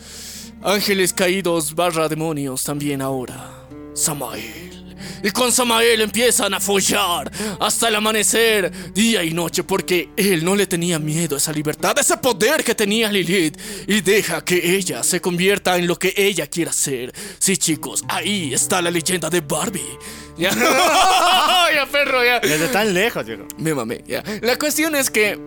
[0.62, 3.50] ángeles caídos barra demonios también ahora,
[3.94, 4.75] Samael.
[5.22, 7.30] Y con Samael empiezan a follar
[7.61, 11.96] hasta el amanecer, día y noche, porque él no le tenía miedo a esa libertad,
[11.96, 13.59] a ese poder que tenía Lilith.
[13.87, 17.12] Y deja que ella se convierta en lo que ella quiera ser.
[17.38, 19.82] Sí, chicos, ahí está la leyenda de Barbie.
[20.38, 22.40] Ya, ya perro, ya.
[22.40, 23.44] Desde tan lejos, viejo.
[23.56, 24.22] Me mamé, ya.
[24.42, 25.38] La cuestión es que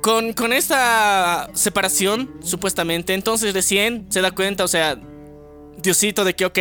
[0.00, 4.98] con, con esta separación, supuestamente, entonces recién se da cuenta, o sea,
[5.78, 6.58] Diosito, de que, ok,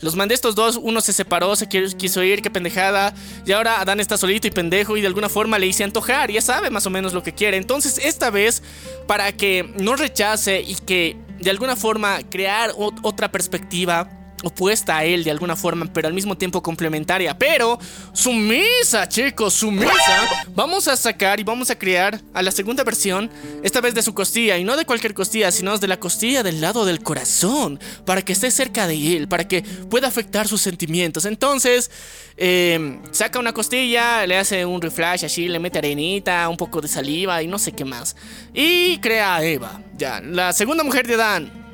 [0.00, 3.14] los mandé estos dos, uno se separó, se quiso ir, qué pendejada.
[3.44, 6.40] Y ahora Adán está solito y pendejo y de alguna forma le hice antojar, ya
[6.40, 7.56] sabe más o menos lo que quiere.
[7.56, 8.62] Entonces esta vez,
[9.06, 14.08] para que no rechace y que de alguna forma crear otra perspectiva
[14.42, 17.36] opuesta a él de alguna forma, pero al mismo tiempo complementaria.
[17.36, 17.78] Pero
[18.12, 20.46] sumisa, chicos, sumisa.
[20.54, 23.30] Vamos a sacar y vamos a crear a la segunda versión,
[23.62, 26.60] esta vez de su costilla, y no de cualquier costilla, sino de la costilla del
[26.60, 31.24] lado del corazón, para que esté cerca de él, para que pueda afectar sus sentimientos.
[31.24, 31.90] Entonces,
[32.36, 36.88] eh, saca una costilla, le hace un reflash así, le mete arenita, un poco de
[36.88, 38.16] saliva y no sé qué más.
[38.54, 41.69] Y crea a Eva, ya, la segunda mujer de Dan.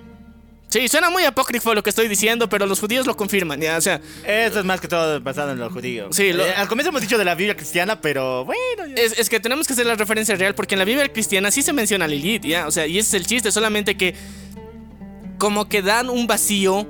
[0.76, 3.80] Sí, suena muy apócrifo lo que estoy diciendo, pero los judíos lo confirman, ya, o
[3.80, 3.98] sea...
[4.26, 6.14] Eso es más que todo basado en los judíos.
[6.14, 8.86] Sí, lo- Eh, al comienzo hemos dicho de la Biblia cristiana, pero bueno...
[8.94, 11.50] ya- Es, es que tenemos que hacer la referencia real porque en la Biblia cristiana
[11.50, 12.66] sí se menciona a Lilith, ¿ya?
[12.66, 14.14] O sea, y ese es el chiste, solamente que
[15.38, 16.86] como que dan un vacío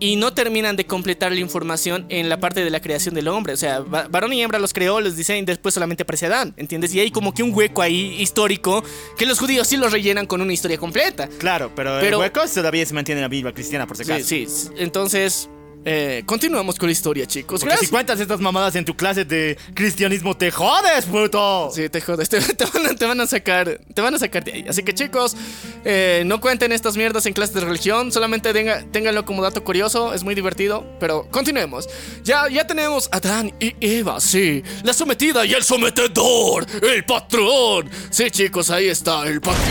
[0.00, 3.52] y no terminan de completar la información en la parte de la creación del hombre.
[3.52, 6.54] O sea, va- varón y hembra los creó, los diseñó y después solamente aparece Adán,
[6.56, 6.94] ¿entiendes?
[6.94, 8.82] Y hay como que un hueco ahí histórico
[9.18, 11.28] que los judíos sí lo rellenan con una historia completa.
[11.38, 14.24] Claro, pero, Pero- el hueco todavía se mantiene en la Biblia cristiana, por si acaso.
[14.26, 14.68] Sí, sí.
[14.78, 15.48] Entonces,
[15.84, 17.60] eh, continuamos con la historia, chicos.
[17.60, 21.70] Porque si cuentas estas mamadas en tu clase de cristianismo, te jodes, puto.
[21.74, 24.44] Sí, te jodes, te, te van a, te van a sacar, te van a sacar
[24.44, 24.64] de ahí.
[24.68, 25.36] Así que chicos,
[25.84, 30.12] eh, no cuenten estas mierdas en clases de religión, solamente tenga- ténganlo como dato curioso,
[30.12, 31.88] es muy divertido, pero continuemos.
[32.24, 37.88] Ya, ya tenemos a Adán y Eva, sí, la sometida y el sometedor, el patrón.
[38.10, 39.64] Sí, chicos, ahí está, el patrón,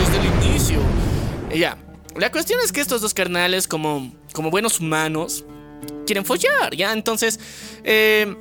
[0.00, 0.78] desde el inicio.
[1.52, 1.78] Y ya,
[2.16, 5.46] la cuestión es que estos dos carnales, como, como buenos humanos,
[6.04, 6.92] quieren follar, ¿ya?
[6.92, 7.40] Entonces,
[7.84, 8.36] eh,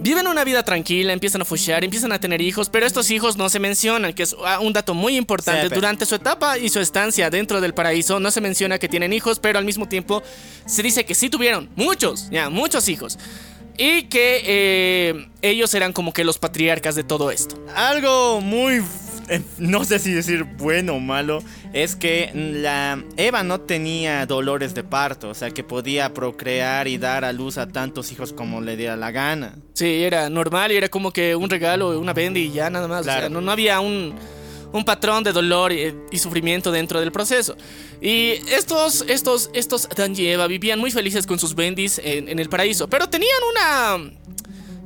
[0.00, 3.50] Viven una vida tranquila, empiezan a fushear, empiezan a tener hijos, pero estos hijos no
[3.50, 5.74] se mencionan, que es ah, un dato muy importante.
[5.74, 9.38] Durante su etapa y su estancia dentro del paraíso no se menciona que tienen hijos,
[9.38, 10.22] pero al mismo tiempo
[10.64, 13.18] se dice que sí tuvieron muchos, ya, muchos hijos.
[13.76, 17.62] Y que eh, ellos eran como que los patriarcas de todo esto.
[17.74, 18.82] Algo muy.
[19.28, 21.42] eh, No sé si decir bueno o malo.
[21.72, 25.30] Es que la Eva no tenía dolores de parto.
[25.30, 28.96] O sea que podía procrear y dar a luz a tantos hijos como le diera
[28.96, 29.56] la gana.
[29.74, 33.02] Sí, era normal y era como que un regalo, una venda y ya nada más.
[33.02, 34.14] O sea, no, no había un,
[34.72, 37.56] un patrón de dolor y, y sufrimiento dentro del proceso.
[38.00, 42.48] Y estos, estos, estos y Eva vivían muy felices con sus bendis en, en el
[42.48, 44.12] paraíso, pero tenían una...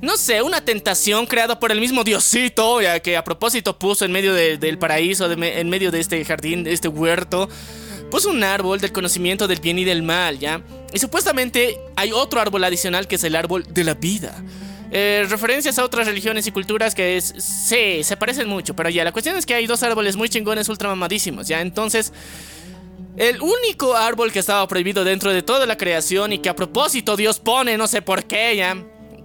[0.02, 4.12] No sé, una tentación creada por el mismo Diosito, ya que a propósito puso en
[4.12, 7.48] medio de- del paraíso, de en medio de este jardín, de este huerto,
[8.10, 10.60] puso un árbol del conocimiento del bien y del mal, ¿ya?
[10.92, 14.34] Y supuestamente hay otro árbol adicional que es el árbol de la vida.
[14.92, 19.02] Eh, referencias a otras religiones y culturas que es, sí, se parecen mucho, pero ya,
[19.02, 21.60] la cuestión es que hay dos árboles muy chingones, ultra mamadísimos, ¿ya?
[21.60, 22.12] Entonces,
[23.16, 27.16] el único árbol que estaba prohibido dentro de toda la creación y que a propósito
[27.16, 28.76] Dios pone, no sé por qué, ya.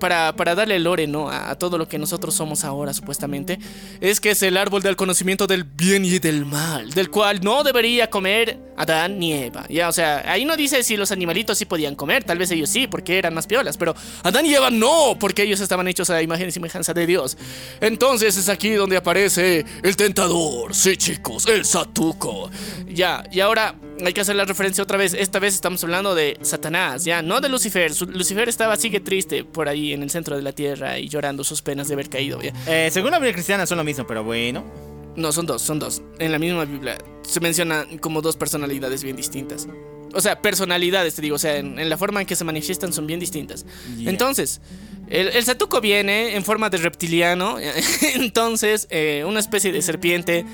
[0.01, 1.29] Para, para darle lore, ¿no?
[1.29, 3.59] A, a todo lo que nosotros somos ahora, supuestamente.
[4.01, 6.89] Es que es el árbol del conocimiento del bien y del mal.
[6.89, 9.65] Del cual no debería comer Adán ni Eva.
[9.69, 12.23] Ya, o sea, ahí no dice si los animalitos sí podían comer.
[12.23, 13.77] Tal vez ellos sí, porque eran más piolas.
[13.77, 17.37] Pero Adán y Eva no, porque ellos estaban hechos a imagen y semejanza de Dios.
[17.79, 20.73] Entonces es aquí donde aparece el tentador.
[20.73, 22.49] Sí, chicos, el satuco.
[22.87, 25.13] Ya, y ahora hay que hacer la referencia otra vez.
[25.13, 27.91] Esta vez estamos hablando de Satanás, ya, no de Lucifer.
[28.07, 31.61] Lucifer estaba, sigue triste por ahí en el centro de la tierra y llorando sus
[31.61, 32.51] penas de haber caído, ya.
[32.65, 34.91] Eh, según la Biblia cristiana son lo mismo, pero bueno.
[35.15, 36.01] No, son dos, son dos.
[36.19, 39.67] En la misma Biblia se mencionan como dos personalidades bien distintas.
[40.13, 42.91] O sea, personalidades, te digo, o sea, en, en la forma en que se manifiestan
[42.91, 43.65] son bien distintas.
[43.97, 44.09] Yeah.
[44.09, 44.61] Entonces,
[45.09, 47.57] el, el Satuco viene en forma de reptiliano,
[48.15, 50.45] entonces, eh, una especie de serpiente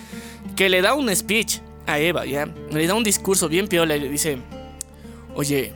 [0.55, 2.47] que le da un speech a Eva, ¿ya?
[2.71, 4.37] Le da un discurso bien piola y le dice,
[5.35, 5.73] oye,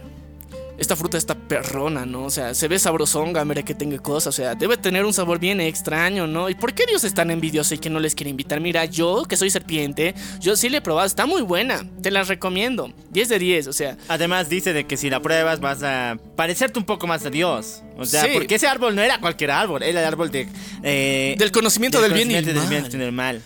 [0.82, 2.26] esta fruta está perrona, ¿no?
[2.26, 5.38] O sea, se ve sabrosonga, mira que tenga cosas, o sea, debe tener un sabor
[5.40, 6.50] bien extraño, ¿no?
[6.50, 8.60] ¿Y por qué Dios es tan envidioso y que no les quiere invitar?
[8.60, 12.24] Mira, yo, que soy serpiente, yo sí le he probado, está muy buena, te la
[12.24, 16.18] recomiendo, 10 de 10, o sea, Además dice de que si la pruebas vas a
[16.36, 17.84] parecerte un poco más a Dios.
[17.98, 18.30] O sea, Sí.
[18.34, 20.48] porque ese árbol no era cualquier árbol, era el árbol de...
[20.82, 22.68] eh, del conocimiento del, bien y del mal.
[22.70, 23.42] bien y del mal.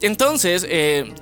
[0.00, 1.12] Entonces, eh,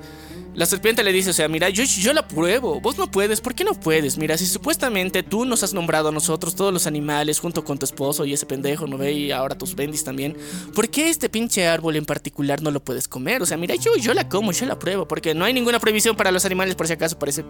[0.57, 3.53] la serpiente le dice, o sea, mira, yo, yo la pruebo, vos no puedes, ¿por
[3.53, 4.17] qué no puedes?
[4.17, 7.85] Mira, si supuestamente tú nos has nombrado a nosotros, todos los animales, junto con tu
[7.85, 9.11] esposo y ese pendejo, ¿no ve?
[9.13, 10.35] Y ahora tus bendis también,
[10.73, 13.43] ¿por qué este pinche árbol en particular no lo puedes comer?
[13.43, 16.15] O sea, mira, yo, yo la como, yo la pruebo, porque no hay ninguna prohibición
[16.15, 17.43] para los animales, por si acaso, para ese,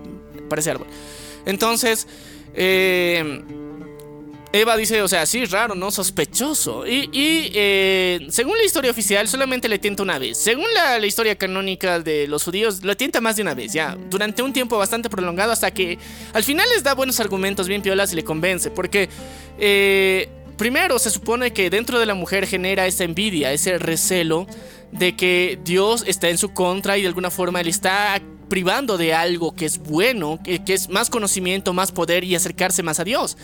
[0.50, 0.88] para ese árbol.
[1.46, 2.08] Entonces,
[2.56, 3.42] eh...
[4.54, 5.92] Eva dice, o sea, sí, raro, ¿no?
[5.92, 6.88] Sospechoso.
[6.88, 10.38] Y, y, eh, según la historia oficial, solamente le tienta una vez.
[10.38, 13.98] Según la, la historia canónica de los judíos, lo tienta más de una vez, ya.
[14.10, 16.00] Durante un tiempo bastante prolongado, hasta que
[16.34, 18.72] al final les da buenos argumentos bien piolas y le convence.
[18.72, 19.10] Porque,
[19.60, 24.48] eh, primero, se supone que dentro de la mujer genera esa envidia, ese recelo
[24.94, 29.14] de que Dios está en su contra y de alguna forma le está privando de
[29.14, 33.04] algo que es bueno, que, que es más conocimiento, más poder y acercarse más a
[33.04, 33.36] Dios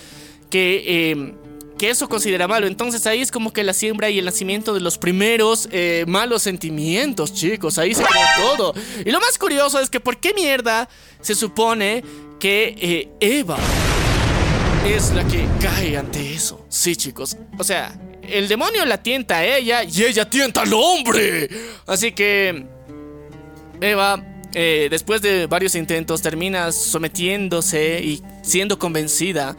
[0.53, 1.33] que, eh,
[1.79, 2.67] que eso considera malo.
[2.67, 6.43] Entonces ahí es como que la siembra y el nacimiento de los primeros eh, malos
[6.43, 7.79] sentimientos, chicos.
[7.79, 8.75] Ahí se creó todo.
[9.03, 10.87] Y lo más curioso es que ¿por qué mierda
[11.21, 12.03] se supone
[12.39, 13.57] que eh, Eva
[14.87, 16.63] es la que cae ante eso?
[16.69, 17.35] Sí, chicos.
[17.57, 21.49] O sea, el demonio la tienta a ella y ella tienta al hombre.
[21.87, 22.63] Así que
[23.81, 29.57] Eva, eh, después de varios intentos, termina sometiéndose y siendo convencida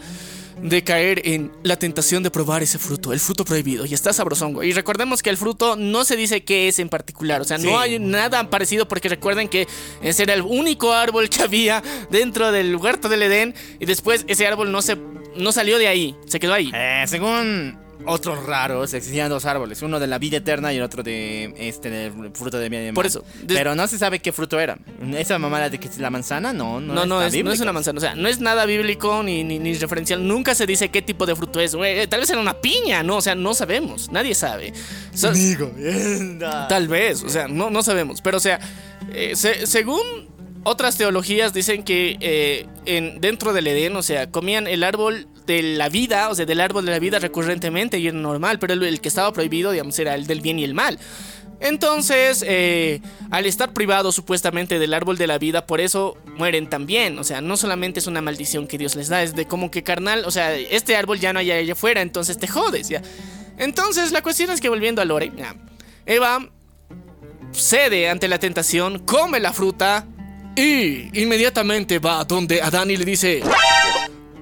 [0.62, 4.62] de caer en la tentación de probar ese fruto, el fruto prohibido, y está sabrosongo.
[4.62, 7.67] Y recordemos que el fruto no se dice qué es en particular, o sea, Sí.
[7.67, 9.67] no hay nada parecido porque recuerden que
[10.03, 14.47] ese era el único árbol que había dentro del huerto del Edén y después ese
[14.47, 14.97] árbol no se
[15.37, 16.71] no salió de ahí, se quedó ahí.
[16.73, 21.02] Eh, según otros raros, existían dos árboles, uno de la vida eterna y el otro
[21.02, 24.59] de este del fruto de y del Por eso, Pero no se sabe qué fruto
[24.61, 24.78] era.
[25.16, 27.72] Esa mamada de que es la manzana, no, no, No, no, es, no es una
[27.72, 27.98] manzana.
[27.98, 30.26] O sea, no es nada bíblico ni, ni, ni referencial.
[30.26, 31.74] Nunca se dice qué tipo de fruto es.
[31.74, 33.16] Eh, tal vez era una piña, ¿no?
[33.16, 34.11] O sea, no sabemos.
[34.11, 34.72] Nadie sabe.
[35.12, 35.70] O sea, Digo,
[36.68, 38.20] tal vez, o sea, no, no sabemos.
[38.20, 38.61] Pero, o sea,
[39.12, 40.00] eh, se- según
[40.64, 45.62] otras teologías dicen que eh, en, dentro del Edén, o sea, comían el árbol de
[45.62, 49.00] la vida, o sea, del árbol de la vida recurrentemente y era normal, pero el,
[49.00, 50.98] que estaba prohibido, digamos, era el del bien y el mal.
[51.61, 57.18] Entonces, eh, al estar privados supuestamente del árbol de la vida, por eso mueren también.
[57.18, 59.83] O sea, no solamente es una maldición que Dios les da, es de como que
[59.83, 63.02] carnal, o sea, este árbol ya no hay allá afuera, entonces te jodes, ya.
[63.57, 65.54] Entonces, la cuestión es que volviendo a Lore, ya,
[66.07, 66.50] Eva
[67.52, 70.07] cede ante la tentación, come la fruta
[70.57, 73.42] y inmediatamente va donde Adán y le dice,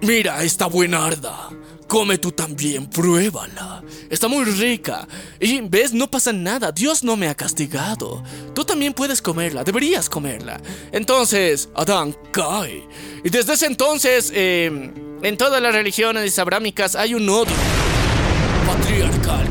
[0.02, 1.48] mira esta buenarda.
[1.88, 3.82] Come tú también, pruébala.
[4.08, 5.06] Está muy rica.
[5.38, 6.72] Y ves, no pasa nada.
[6.72, 8.22] Dios no me ha castigado.
[8.54, 9.62] Tú también puedes comerla.
[9.62, 10.58] Deberías comerla.
[10.90, 12.88] Entonces, Adán cae.
[13.22, 14.90] Y desde ese entonces, eh,
[15.22, 17.91] en todas las religiones abrámicas hay un odio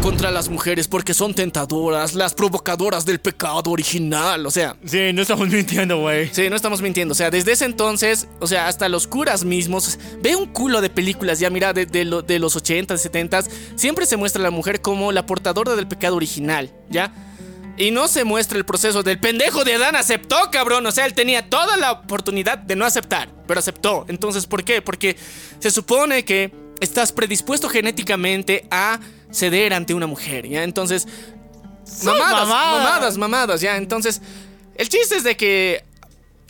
[0.02, 4.46] contra las mujeres porque son tentadoras, las provocadoras del pecado original.
[4.48, 6.30] O sea, Sí, no estamos mintiendo, güey.
[6.34, 7.12] Sí, no estamos mintiendo.
[7.12, 10.90] O sea, desde ese entonces, o sea, hasta los curas mismos, ve un culo de
[10.90, 13.44] películas, ya mira, de, de lo- de los 80, 70,
[13.76, 17.14] siempre se muestra a la mujer como la portadora del pecado original, ¿ya?
[17.78, 20.86] Y no se muestra el proceso del pendejo de Adán aceptó, cabrón.
[20.88, 24.06] O sea, él tenía toda la oportunidad de no aceptar, pero aceptó.
[24.08, 24.82] Entonces, ¿por qué?
[24.82, 25.16] Porque
[25.60, 29.00] se supone que estás predispuesto genéticamente a
[29.32, 30.64] ceder ante una mujer, ¿ya?
[30.64, 31.08] Entonces,
[32.04, 32.84] mamadas, mamadas.
[32.84, 33.78] mamadas, mamadas, ya.
[33.78, 34.22] Entonces,
[34.76, 35.84] el chiste es de que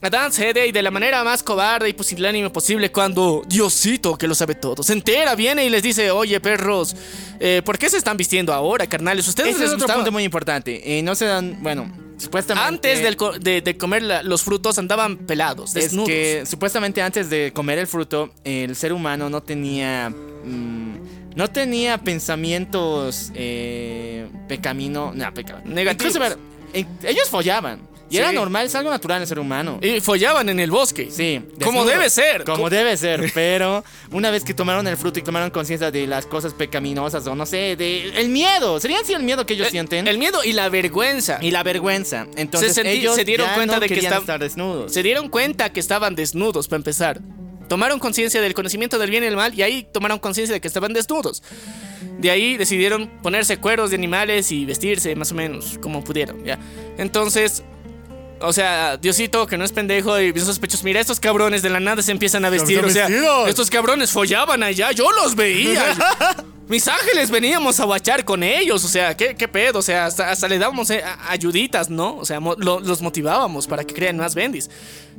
[0.03, 4.33] Adán cede y de la manera más cobarde y pusilánime posible cuando Diosito, que lo
[4.33, 6.95] sabe todo, se entera, viene y les dice, oye perros,
[7.39, 9.27] eh, ¿por qué se están vistiendo ahora, carnales?
[9.27, 10.97] Ustedes Ese les es otro punto muy importante.
[10.97, 12.67] Eh, no se dan, bueno, supuestamente.
[12.67, 16.09] Antes del co- de, de comer la- los frutos andaban pelados, Es desnudos.
[16.09, 20.09] que supuestamente antes de comer el fruto, el ser humano no tenía.
[20.09, 25.11] mm, no tenía pensamientos eh, pecamino.
[25.15, 25.73] No, pecamino.
[25.73, 26.15] Negativos.
[26.15, 26.37] Incluso,
[26.73, 27.89] eh, ellos follaban.
[28.09, 29.79] Y era normal, es algo natural en el ser humano.
[29.81, 31.07] Y follaban en el bosque.
[31.09, 32.43] Sí, Como debe ser.
[32.43, 36.05] Como Co- debe ser, pero una vez que tomaron el fruto y tomaron conciencia de
[36.07, 39.67] las cosas pecaminosas o no sé, de el miedo, sería así el miedo que ellos
[39.67, 41.37] El- sienten El miedo y la vergüenza.
[41.41, 42.27] y la vergüenza.
[42.35, 44.91] Entonces senti- ellos se dieron ya cuenta no de que estaban- estar desnudos.
[44.91, 47.21] Se dieron cuenta que estaban desnudos, para empezar.
[47.71, 50.67] Tomaron conciencia del conocimiento del bien y el mal y ahí tomaron conciencia de que
[50.67, 51.41] estaban desnudos.
[52.19, 56.59] De ahí decidieron ponerse cueros de animales y vestirse más o menos como pudieron, ¿ya?
[56.97, 57.63] Entonces,
[58.41, 61.79] o sea, Diosito, que no es pendejo y bien sospechosos, mira, estos cabrones de la
[61.79, 63.47] nada se empiezan a vestir, o sea, vestidos.
[63.47, 65.95] estos cabrones follaban allá, yo los veía.
[66.71, 69.79] Mis ángeles veníamos a guachar con ellos, o sea, ¿qué, qué pedo?
[69.79, 72.15] O sea, hasta, hasta le dábamos eh, ayuditas, ¿no?
[72.15, 74.69] O sea, mo- lo- los motivábamos para que crean más bendis.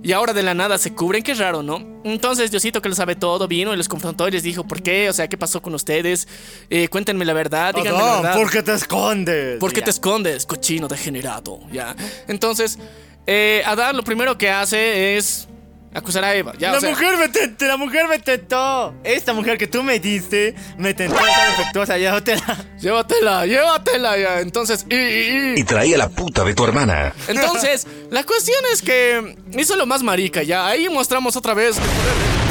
[0.02, 2.00] Y ahora de la nada se cubren, qué raro, ¿no?
[2.04, 5.10] Entonces Diosito, que lo sabe todo, vino y los confrontó y les dijo, ¿por qué?
[5.10, 6.26] O sea, ¿qué pasó con ustedes?
[6.70, 8.34] Eh, cuéntenme la verdad, díganme la verdad.
[8.34, 9.58] ¿por qué te escondes?
[9.60, 9.84] ¿Por qué Ya.
[9.84, 11.60] te escondes, cochino degenerado?
[11.70, 11.94] Ya.
[12.28, 12.78] Entonces,
[13.26, 15.48] eh, Adán lo primero que hace es
[15.94, 16.52] acusar a Eva.
[16.58, 18.94] Ya, la o sea, mujer me tentó, la mujer me tentó.
[19.04, 22.64] Esta mujer que tú me diste me tentó esa defectuosa, llévatela.
[22.80, 24.40] Llévatela, llévatela ya.
[24.40, 27.12] Entonces, y- y- y- Y traía la puta de tu hermana.
[27.28, 30.66] Entonces, la cuestión es que hizo lo más marica, ya.
[30.66, 32.41] Ahí mostramos otra vez el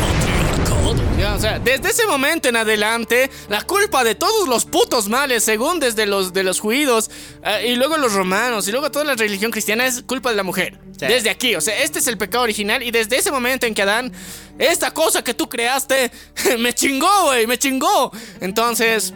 [1.24, 5.80] O sea, desde ese momento en adelante, la culpa de todos los putos males, según
[5.80, 7.12] desde los de los judíos,
[7.44, 10.44] eh, y luego los romanos, y luego toda la religión cristiana, es culpa de la
[10.44, 10.80] mujer.
[10.98, 11.06] Sí.
[11.06, 13.84] Desde aquí, o sea, este es el pecado original, y desde ese momento en que
[13.84, 14.12] Adán,
[14.58, 16.12] esta cosa que tú creaste,
[16.60, 18.12] me chingó, güey, me chingó.
[18.40, 19.14] Entonces.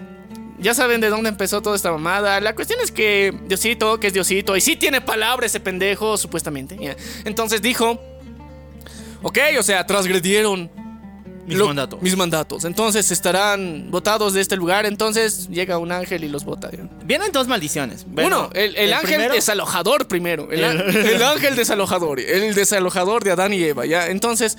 [0.58, 2.39] Ya saben de dónde empezó toda esta mamada.
[2.39, 6.96] La cuestión es que Diosito, que es Diosito, y sí tiene palabra ese pendejo, supuestamente.
[7.26, 8.02] Entonces dijo:
[9.22, 10.72] Ok, o sea, transgredieron
[11.46, 12.02] Mis lo- mandatos.
[12.02, 12.66] mis mandatos.
[12.66, 14.86] Entonces estarán votados de este lugar.
[14.86, 16.70] Entonces llega un ángel y los vota.
[17.04, 18.06] Vienen dos maldiciones.
[18.08, 20.52] Bueno, Uno, el, el ángel primero- desalojador primero.
[20.52, 20.64] El,
[21.24, 22.20] ángel desalojador.
[22.20, 24.08] El desalojador de Adán y Eva, ¿ya?
[24.08, 24.58] Entonces,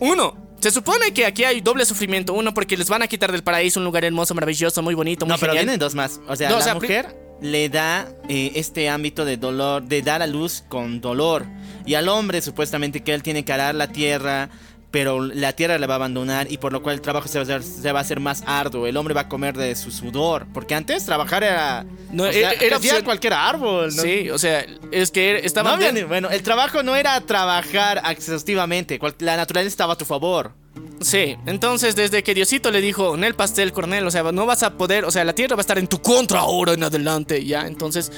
[0.00, 2.32] uno, se supone que aquí hay doble sufrimiento.
[2.34, 5.32] Uno, porque les van a quitar del paraíso un lugar hermoso, maravilloso, muy bonito, muy
[5.34, 6.20] No, pero vienen dos más.
[6.28, 10.02] O sea, No, o la sea, mujer le da eh, este ámbito de dolor, de
[10.02, 11.44] dar a luz con dolor.
[11.86, 14.48] Y al hombre, supuestamente, que él tiene que arar la tierra,
[14.94, 17.40] pero la tierra le va a abandonar y por lo cual el trabajo se va
[17.42, 18.86] a hacer, se va a hacer más arduo.
[18.86, 20.46] El hombre va a comer de su sudor.
[20.54, 21.84] Porque antes trabajar era.
[22.12, 23.86] No, sea, era- opción- cualquier árbol.
[23.96, 24.02] ¿no?
[24.02, 29.00] Sí, o sea, es que No había ni- bueno, el trabajo no era trabajar exhaustivamente.
[29.00, 30.52] cual- La naturaleza estaba a tu favor.
[31.00, 34.62] Sí, entonces desde que Diosito le dijo, en el pastel, Cornel, o sea, no vas
[34.62, 37.44] a poder, o sea, la tierra va a estar en tu contra ahora en adelante,
[37.44, 37.66] ya.
[37.66, 38.12] Entonces,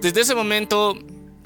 [0.00, 0.98] desde ese momento,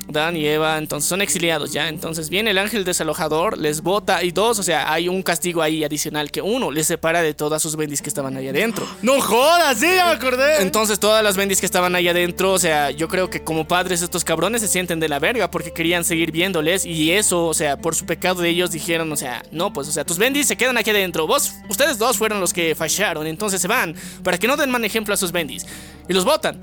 [0.08, 1.88] Dan y Eva, entonces son exiliados, ya.
[1.88, 5.84] Entonces viene el ángel desalojador, les bota, y dos, o sea, hay un castigo ahí
[5.84, 8.86] adicional que uno les separa de todas sus bendis que estaban ahí adentro.
[9.02, 9.78] ¡No jodas!
[9.78, 10.62] Sí, ya me acordé.
[10.62, 14.02] Entonces todas las bendis que estaban ahí adentro, o sea, yo creo que como padres
[14.02, 17.76] estos cabrones se sienten de la verga porque querían seguir viéndoles y eso, o sea,
[17.76, 20.56] por su pecado de ellos dijeron, o sea, no, pues, o sea, tus bendis se
[20.56, 24.46] quedan aquí adentro, vos, ustedes dos fueron los que fallaron, entonces se van para que
[24.46, 25.66] no den mal ejemplo a sus bendis
[26.09, 26.61] y los votan.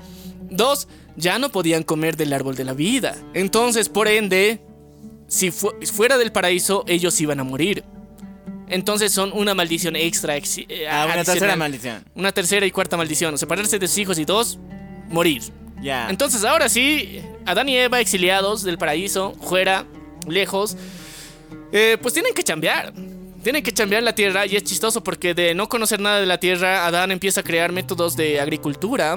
[0.50, 3.16] Dos, ya no podían comer del árbol de la vida.
[3.34, 4.60] Entonces, por ende,
[5.28, 7.84] si fu- fuera del paraíso, ellos iban a morir.
[8.68, 10.36] Entonces son una maldición extra.
[10.36, 10.42] eh,
[10.90, 12.04] Ah, una tercera maldición.
[12.14, 13.38] Una tercera y cuarta maldición.
[13.38, 14.58] Separarse de sus hijos y dos,
[15.08, 15.42] morir.
[15.80, 16.08] Ya.
[16.10, 19.84] Entonces ahora sí, Adán y Eva exiliados del paraíso, fuera,
[20.26, 20.76] lejos,
[21.72, 22.92] eh, pues tienen que chambear.
[23.44, 26.38] Tienen que chambear la tierra y es chistoso porque de no conocer nada de la
[26.40, 29.16] tierra, Adán empieza a crear métodos de agricultura.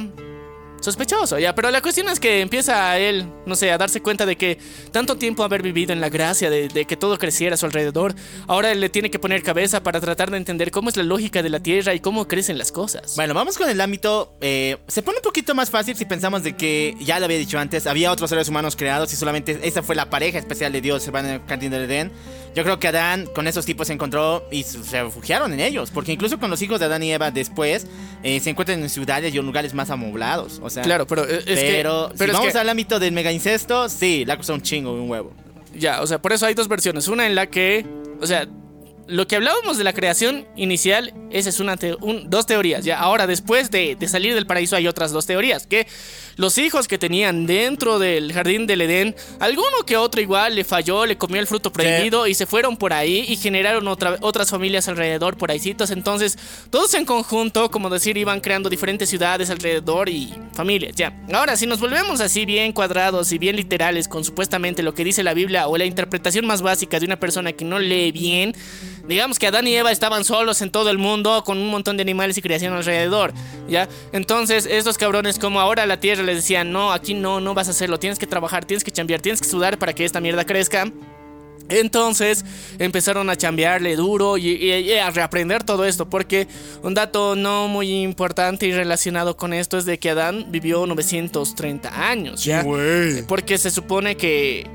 [0.82, 4.26] Sospechoso, ya, pero la cuestión es que empieza a él, no sé, a darse cuenta
[4.26, 4.58] de que
[4.92, 8.16] tanto tiempo haber vivido en la gracia de, de que todo creciera a su alrededor,
[8.48, 11.44] ahora él le tiene que poner cabeza para tratar de entender cómo es la lógica
[11.44, 13.16] de la tierra y cómo crecen las cosas.
[13.16, 14.38] Bueno, vamos con el ámbito.
[14.42, 17.60] eh, se pone un poquito más fácil si pensamos de que, ya lo había dicho
[17.60, 21.04] antes, había otros seres humanos creados y solamente esa fue la pareja especial de Dios,
[21.04, 22.12] se van el jardín del Edén.
[22.56, 26.12] Yo creo que Adán con esos tipos se encontró y se refugiaron en ellos, porque
[26.12, 27.86] incluso con los hijos de Adán y Eva después
[28.24, 30.60] eh, se encuentran en ciudades y en lugares más amoblados.
[30.70, 33.00] O sea, Claro, pero eh, es que- pero, pero si es vamos que- al ámbito
[33.00, 35.34] del mega incesto, sí, la cosa un chingo, un huevo.
[35.76, 37.08] Ya, o sea, por eso hay dos versiones.
[37.08, 37.86] Una en la que,
[38.22, 38.48] o sea,
[39.08, 42.86] lo que hablábamos de la creación inicial, esa es una te- un- dos teorías.
[42.86, 45.66] Ya, ahora después de, de salir del paraíso hay otras dos teorías.
[45.68, 45.88] Que
[46.40, 51.06] los hijos que tenían dentro del jardín del Edén, alguno que otro igual le falló,
[51.06, 54.88] le comió el fruto prohibido y se fueron por ahí y generaron otra- otras familias
[54.88, 55.92] alrededor por ahícitos.
[55.92, 56.38] Entonces,
[56.70, 60.96] todos en conjunto, como decir, iban creando diferentes ciudades alrededor y familias.
[60.96, 65.04] Ya, ahora si nos volvemos así bien cuadrados y bien literales con supuestamente lo que
[65.04, 68.56] dice la Biblia o la interpretación más básica de una persona que no lee bien,
[69.10, 72.04] digamos que Adán y Eva estaban solos en todo el mundo con un montón de
[72.04, 73.34] animales y creación alrededor,
[73.68, 73.90] ¿ya?
[74.14, 77.72] Entonces, estos cabrones como ahora la tierra les decían, no, aquí no, no vas a
[77.72, 80.86] hacerlo, tienes que trabajar, tienes que chambear, tienes que sudar para que esta mierda crezca.
[81.72, 82.46] Entonces
[82.80, 86.48] empezaron a chambearle duro y, y- y a reaprender todo esto, porque
[86.82, 92.10] un dato no muy importante y relacionado con esto es de que Adán vivió 930
[92.10, 92.64] años, ¿ya?
[93.28, 94.66] Porque se supone que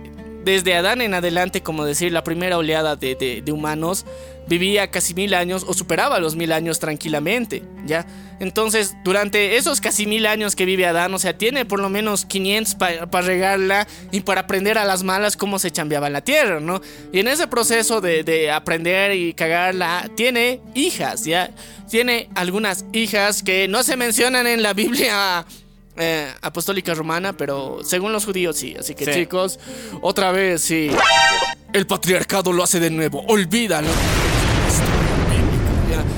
[0.44, 4.04] desde Adán en adelante, como decir, la primera oleada de, de- humanos
[4.46, 8.04] vivía casi mil años o superaba los mil años tranquilamente, ¿ya?
[8.40, 12.26] Entonces, durante esos casi mil años que vive Adán, o sea, tiene por lo menos
[12.26, 16.82] 500 para regarla y para aprender a las malas cómo se chambeaba la tierra, ¿no?
[17.12, 21.50] Y en ese proceso de, de aprender y cagarla, tiene hijas, ¿ya?
[21.88, 25.46] Tiene algunas hijas que no se mencionan en la Biblia
[25.96, 28.74] eh, apostólica romana, pero según los judíos sí.
[28.78, 29.12] Así que Sí.
[29.12, 29.58] chicos,
[30.00, 30.90] otra vez sí.
[31.72, 33.88] El patriarcado lo hace de nuevo, olvídalo.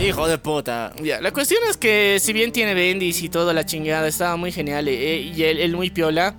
[0.00, 0.92] Hijo de puta.
[1.02, 4.52] ya, la cuestión es que si bien tiene bendis y toda la chingada, estaba muy
[4.52, 6.34] genial eh, y él, él muy piola.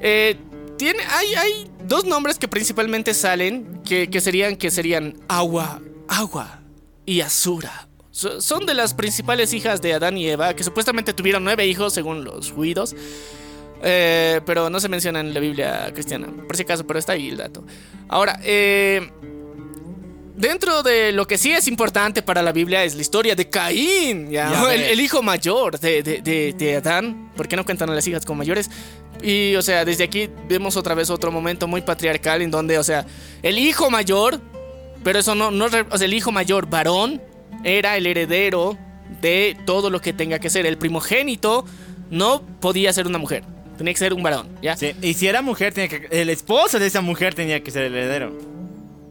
[0.00, 0.36] eh,
[0.78, 6.60] tiene, hay, hay dos nombres que principalmente salen que, que serían que serían agua, agua
[7.06, 7.88] y Azura.
[8.14, 11.92] So- son de las principales hijas de Adán y Eva, que supuestamente tuvieron nueve hijos
[11.92, 12.94] según los judíos.
[13.82, 17.28] Eh, pero no se menciona en la Biblia cristiana, por si acaso, pero está ahí
[17.30, 17.64] el dato.
[18.08, 19.10] Ahora, eh,
[20.36, 24.30] Dentro de lo que sí es importante para la Biblia es la historia de Caín,
[24.32, 24.50] ¿ya?
[24.50, 27.30] Ya el, hijo mayor de, de- de- de Adán.
[27.36, 28.68] ¿Por qué no cuentan a las hijas como mayores?
[29.22, 32.82] Y, o sea, desde aquí vemos otra vez otro momento muy patriarcal en donde, o
[32.82, 33.06] sea,
[33.44, 34.40] el hijo mayor,
[35.04, 37.22] pero eso no, no, o sea, el hijo mayor varón
[37.64, 38.76] era el heredero
[39.20, 40.66] de todo lo que tenga que ser.
[40.66, 41.64] El primogénito
[42.10, 43.42] no podía ser una mujer,
[43.76, 44.76] tenía que ser un varón, ¿ya?
[44.76, 47.84] Sí, y si era mujer, tenía que, el esposo de esa mujer tenía que ser
[47.84, 48.32] el heredero.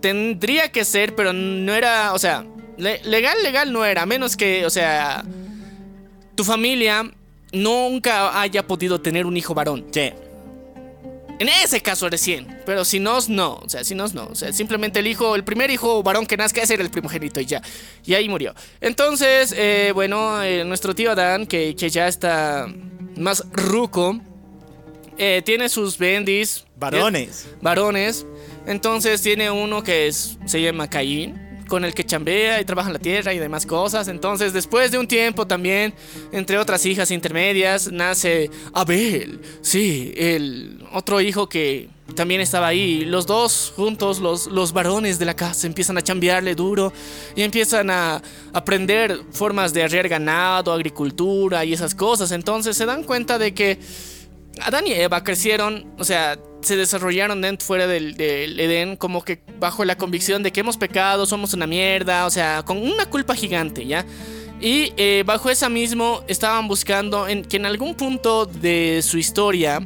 [0.02, 2.46] tendría que ser, pero no era, o sea,
[2.78, 5.24] le- legal, legal no era, a menos que, o sea,
[6.36, 7.10] tu familia
[7.54, 9.86] nunca haya podido tener un hijo varón.
[9.92, 10.12] Sí.
[11.40, 14.54] En ese caso recién, pero si no, no, o sea, si no, no, o sea,
[14.54, 17.62] simplemente el hijo, el primer hijo varón que nazca ese era el primogénito y ya,
[18.06, 18.54] y ahí murió.
[18.82, 22.68] Entonces, eh, bueno, eh, nuestro tío Adán, que, que ya está
[23.18, 24.20] más ruco,
[25.18, 26.66] eh, tiene sus bendis.
[26.76, 27.48] Varones.
[27.62, 28.26] varones.
[28.66, 31.43] Entonces tiene uno que es, se llama Caín,
[31.74, 34.08] con el que chambea y trabaja en la tierra y demás cosas.
[34.08, 35.92] Entonces, después de un tiempo también,
[36.32, 39.42] entre otras hijas intermedias, nace Abel.
[39.62, 43.06] Sí, el otro hijo que también estaba ahí.
[43.06, 46.94] Los dos juntos, los, los varones de la casa, empiezan a chambearle duro
[47.36, 48.22] y empiezan a
[48.54, 52.32] aprender formas de arriar ganado, agricultura y esas cosas.
[52.34, 53.80] Entonces se dan cuenta de que
[54.62, 59.42] Adán y Eva crecieron, o sea, se desarrollaron dentro fuera del, del Edén como que
[59.60, 63.36] bajo la convicción de que hemos pecado, somos una mierda, o sea, con una culpa
[63.36, 64.06] gigante, ¿ya?
[64.60, 69.86] Y eh, bajo esa mismo estaban buscando en, que en algún punto de su historia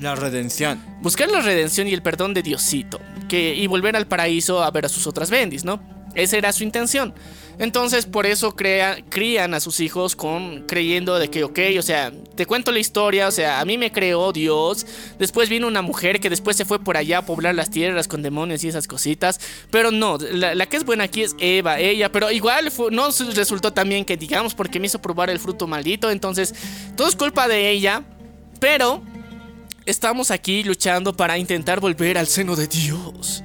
[0.00, 0.82] La redención.
[1.00, 2.98] buscar la redención y el perdón de Diosito
[3.28, 5.80] que, y volver al paraíso a ver a sus otras bendis, ¿no?
[6.14, 7.14] Esa era su intención.
[7.58, 12.12] Entonces, por eso crea, crían a sus hijos con creyendo de que, ok, o sea,
[12.36, 14.86] te cuento la historia, o sea, a mí me creó Dios.
[15.18, 18.22] Después vino una mujer que después se fue por allá a poblar las tierras con
[18.22, 19.40] demonios y esas cositas.
[19.72, 22.12] Pero no, la, que es buena aquí es Eva, ella.
[22.12, 26.10] Pero igual no resultó también que, digamos, porque me hizo probar el fruto maldito.
[26.10, 26.54] Entonces,
[26.96, 28.04] todo es culpa de ella.
[28.60, 29.02] Pero
[29.84, 33.42] estamos aquí luchando para intentar volver al seno de Dios.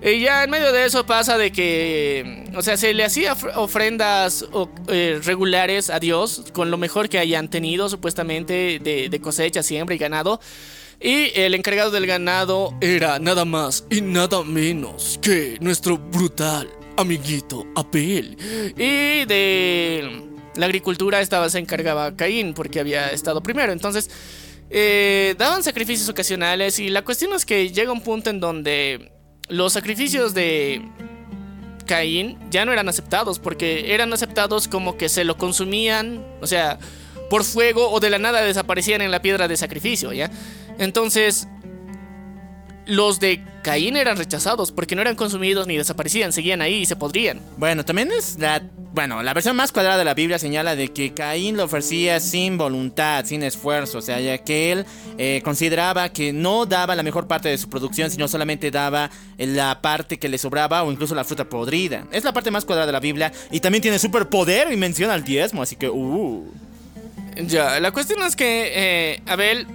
[0.00, 3.56] Y ya en medio de eso pasa de que, o sea, se le hacía of-
[3.56, 4.44] ofrendas
[4.88, 9.96] eh, regulares a Dios con lo mejor que hayan tenido supuestamente de, de cosecha, siembra
[9.96, 10.40] y ganado.
[11.00, 17.66] Y el encargado del ganado era nada más y nada menos que nuestro brutal amiguito
[17.74, 18.36] Abel.
[18.76, 20.22] Y de
[20.54, 23.72] la agricultura estaba, se encargaba Caín porque había estado primero.
[23.72, 24.10] Entonces,
[24.70, 29.12] eh, daban sacrificios ocasionales y la cuestión es que llega un punto en donde
[29.48, 30.82] los sacrificios de
[31.86, 36.78] Caín ya no eran aceptados porque eran aceptados como que se lo consumían, o sea,
[37.30, 40.30] por fuego o de la nada desaparecían en la piedra de sacrificio, ¿ya?
[40.78, 41.48] Entonces,
[42.88, 46.96] los de Caín eran rechazados porque no eran consumidos ni desaparecían, seguían ahí y se
[46.96, 47.40] podrían.
[47.56, 48.62] Bueno, también es la.
[48.94, 52.56] Bueno, la versión más cuadrada de la Biblia señala de que Caín lo ofrecía sin
[52.56, 53.98] voluntad, sin esfuerzo.
[53.98, 54.86] O sea, ya que él
[55.18, 59.82] eh, consideraba que no daba la mejor parte de su producción, sino solamente daba la
[59.82, 62.06] parte que le sobraba o incluso la fruta podrida.
[62.10, 63.30] Es la parte más cuadrada de la Biblia.
[63.50, 65.90] Y también tiene superpoder y menciona el diezmo, así que.
[65.90, 66.50] Uh.
[67.46, 69.66] Ya, la cuestión es que eh, Abel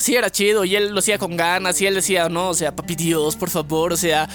[0.00, 2.74] sí era chido y él lo hacía con ganas y él decía, no, o sea,
[2.74, 4.28] papi Dios, por favor, o sea,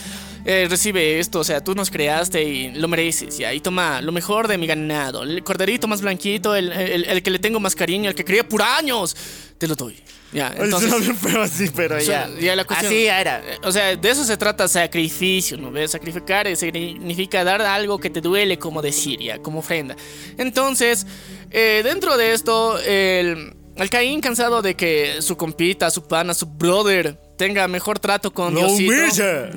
[0.45, 4.11] eh, recibe esto, o sea, tú nos creaste y lo mereces, ya, y toma lo
[4.11, 7.75] mejor de mi ganado, el corderito más blanquito, el, el- el que le tengo más
[7.75, 9.17] cariño, el que crié por años,
[9.57, 9.97] te lo doy.
[10.33, 10.91] Ya, entonces...
[11.23, 13.39] pero así, pero o sea, ya la cuestión- Así era.
[13.39, 15.91] Eh, O sea, de eso se trata sacrificio, ¿no ves?
[15.91, 18.81] Sacrificar eh, significa dar algo que te duele, como
[19.17, 19.95] ya, como ofrenda.
[20.37, 21.07] Entonces,
[21.51, 26.45] eh, dentro de esto, el, el Caín, cansado de que su compita, su pana, su
[26.45, 28.91] brother tenga mejor trato con Lo Diosito.
[28.93, 29.49] humilla.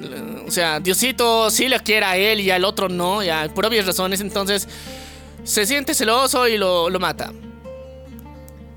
[0.46, 3.86] O sea, Diosito sí le quiere a él y al otro no, ya, por obvias
[3.86, 4.20] razones.
[4.20, 4.68] Entonces,
[5.44, 7.32] se siente celoso y lo, lo mata.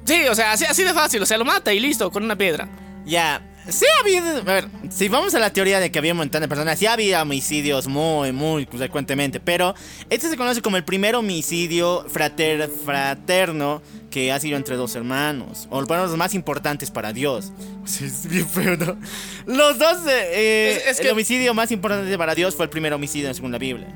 [0.06, 2.36] Sí, o sea, así, así de fácil, o sea, lo mata y listo, con una
[2.36, 2.68] piedra.
[3.06, 3.48] Ya.
[3.70, 4.38] Sí ha habido.
[4.40, 6.88] A ver, si vamos a la teoría de que había un montón de personas, sí
[6.88, 9.40] había homicidios muy, muy frecuentemente.
[9.40, 9.76] Pero
[10.10, 15.68] este se conoce como el primer homicidio frater, fraterno que ha sido entre dos hermanos.
[15.70, 17.52] O por lo menos los más importantes para Dios.
[17.86, 18.98] Sí, es bien feo, ¿no?
[19.46, 20.08] Los dos.
[20.08, 23.34] eh, eh, Es- es el que- homicidio más importante para Dios fue el primer homicidio
[23.34, 23.88] según la Biblia.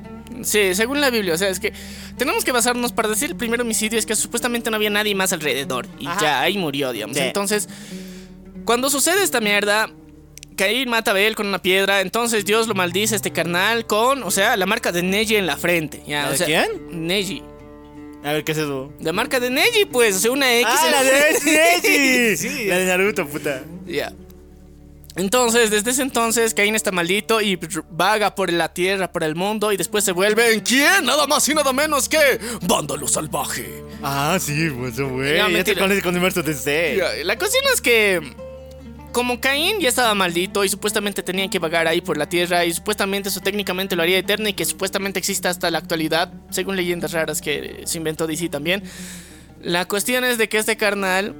[0.44, 1.74] Sí, según la Biblia, o sea, es que
[2.18, 5.34] tenemos que basarnos para decir el primer homicidio es que supuestamente no había nadie más
[5.34, 6.22] alrededor y Ajá.
[6.22, 7.16] ya ahí murió, digamos.
[7.18, 7.24] Sí.
[7.24, 7.70] Entonces,
[8.66, 9.90] cuando sucede esta mierda,
[10.58, 14.24] Caín mata a Abel con una piedra, entonces Dios lo maldice a este carnal con,
[14.24, 16.02] o sea, la marca de Neji en la frente.
[16.08, 17.08] Ya, ¿La o de sea, quién?
[17.08, 17.44] Neji.
[18.24, 18.92] A ver, ¿qué es eso?
[19.02, 21.12] La marca de Neji, pues, o sea, una X ¡Ah, en la de
[21.46, 22.38] Neji!
[22.38, 23.64] Sí, La de Naruto, puta.
[23.86, 24.12] Ya.
[25.18, 27.58] Entonces, desde ese entonces, Caín está maldito y
[27.92, 31.06] vaga por la tierra, por el mundo, y después se vuelve en quién?
[31.06, 32.18] Nada más y nada menos que
[32.64, 33.82] Vándalo Salvaje.
[34.04, 35.32] Ah, sí, pues, güey.
[35.32, 35.82] Ya, Ya te mentira.
[35.82, 36.96] conoces con universo DC.
[36.98, 38.20] Ya, La cuestión es que,
[39.16, 42.74] como Caín ya estaba maldito y supuestamente tenía que vagar ahí por la tierra, y
[42.74, 47.14] supuestamente eso técnicamente lo haría eterno y que supuestamente existe hasta la actualidad, según leyendas
[47.14, 48.84] raras que se inventó DC también.
[49.62, 51.34] La cuestión es de que este carnal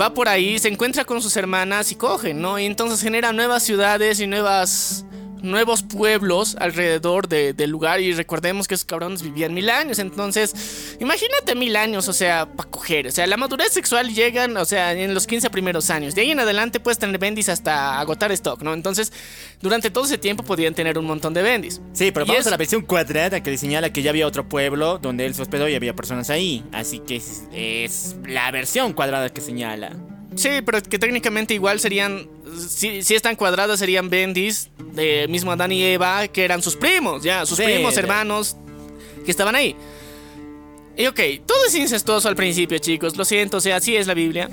[0.00, 2.56] va por ahí, se encuentra con sus hermanas y cogen, ¿no?
[2.56, 5.04] Y entonces genera nuevas ciudades y nuevas
[5.42, 8.00] nuevos pueblos alrededor de- del lugar.
[8.00, 9.98] Y recordemos que esos cabrones vivían mil años.
[9.98, 13.06] Entonces imagínate mil años o sea para coger.
[13.06, 16.14] O sea la madurez sexual llegan o sea en los 15 primeros años.
[16.14, 19.12] De ahí en adelante puedes tener bendis hasta agotar stock no entonces
[19.60, 21.80] durante todo ese tiempo podían tener un montón de bendis.
[21.92, 24.26] Sí, pero Y vamos es- a la versión cuadrada que le señala que ya había
[24.26, 26.64] otro pueblo donde él se hospedó y había personas ahí.
[26.72, 29.92] Así que es, es la versión cuadrada que señala.
[30.38, 32.28] Sí, pero que técnicamente igual serían,
[32.68, 37.22] si, si están cuadradas serían bendis de mismo Adán y Eva, que eran sus primos,
[37.22, 38.56] ya, sus Sí, primos, hermanos,
[39.24, 39.76] que estaban ahí.
[40.96, 44.14] Y ok, todo es incestuoso al principio, chicos, lo siento, o sea, así es la
[44.14, 44.48] Biblia.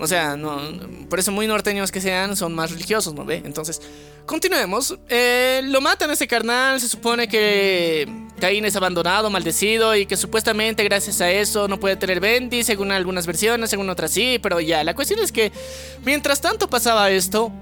[0.00, 0.60] O sea, no,
[1.08, 3.42] por eso muy norteños que sean, son más religiosos, ¿no ve?
[3.44, 3.80] Entonces,
[4.26, 4.96] continuemos.
[5.08, 8.06] Eh, lo matan a este carnal, se supone que
[8.38, 12.92] Caín es abandonado, maldecido y que supuestamente gracias a eso no puede tener Bendy, según
[12.92, 15.52] algunas versiones, según otras sí, pero ya, la cuestión es que
[16.04, 17.52] mientras tanto pasaba esto,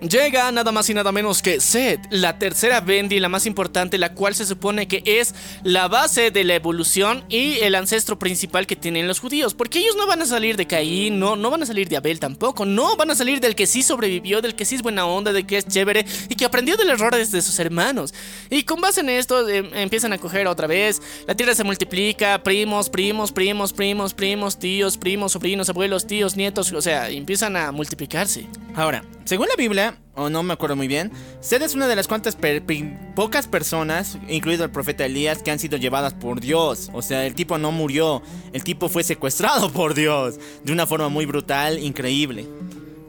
[0.00, 4.14] Llega nada más y nada menos que Seth, la tercera Bendy, la más importante, la
[4.14, 8.76] cual se supone que es la base de la evolución y el ancestro principal que
[8.76, 9.52] tienen los judíos.
[9.52, 12.18] Porque ellos no van a salir de Caín, no, no van a salir de Abel
[12.18, 15.34] tampoco, no van a salir del que sí sobrevivió, del que sí es buena onda,
[15.34, 18.14] del que es chévere y que aprendió del error de sus hermanos.
[18.48, 22.42] Y con base en esto eh, empiezan a coger otra vez, la tierra se multiplica,
[22.42, 27.70] primos, primos, primos, primos, primos, tíos, primos, sobrinos, abuelos, tíos, nietos, o sea, empiezan a
[27.70, 28.46] multiplicarse.
[28.74, 32.08] Ahora, según la Biblia, o no me acuerdo muy bien, Sed es una de las
[32.08, 32.36] cuantas
[33.14, 36.90] pocas personas, incluido el profeta Elías, que han sido llevadas por Dios.
[36.92, 38.22] O sea, el tipo no murió,
[38.52, 42.48] el tipo fue secuestrado por Dios de una forma muy brutal, increíble.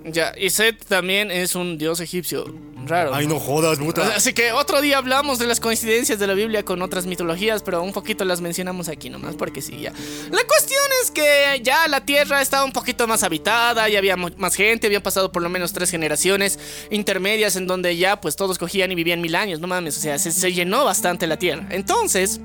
[0.03, 2.45] Ya, y Seth también es un dios egipcio.
[2.85, 3.13] Raro.
[3.13, 4.15] Ay, no jodas, puta.
[4.15, 7.83] Así que otro día hablamos de las coincidencias de la Biblia con otras mitologías, pero
[7.83, 9.93] un poquito las mencionamos aquí nomás porque sí, ya.
[10.31, 14.55] La cuestión es que ya la Tierra estaba un poquito más habitada, ya había más
[14.55, 16.57] gente, habían pasado por lo menos tres generaciones
[16.89, 20.17] intermedias en donde ya pues todos cogían y vivían mil años, no mames, o sea,
[20.17, 21.67] se, se llenó bastante la Tierra.
[21.69, 22.41] Entonces...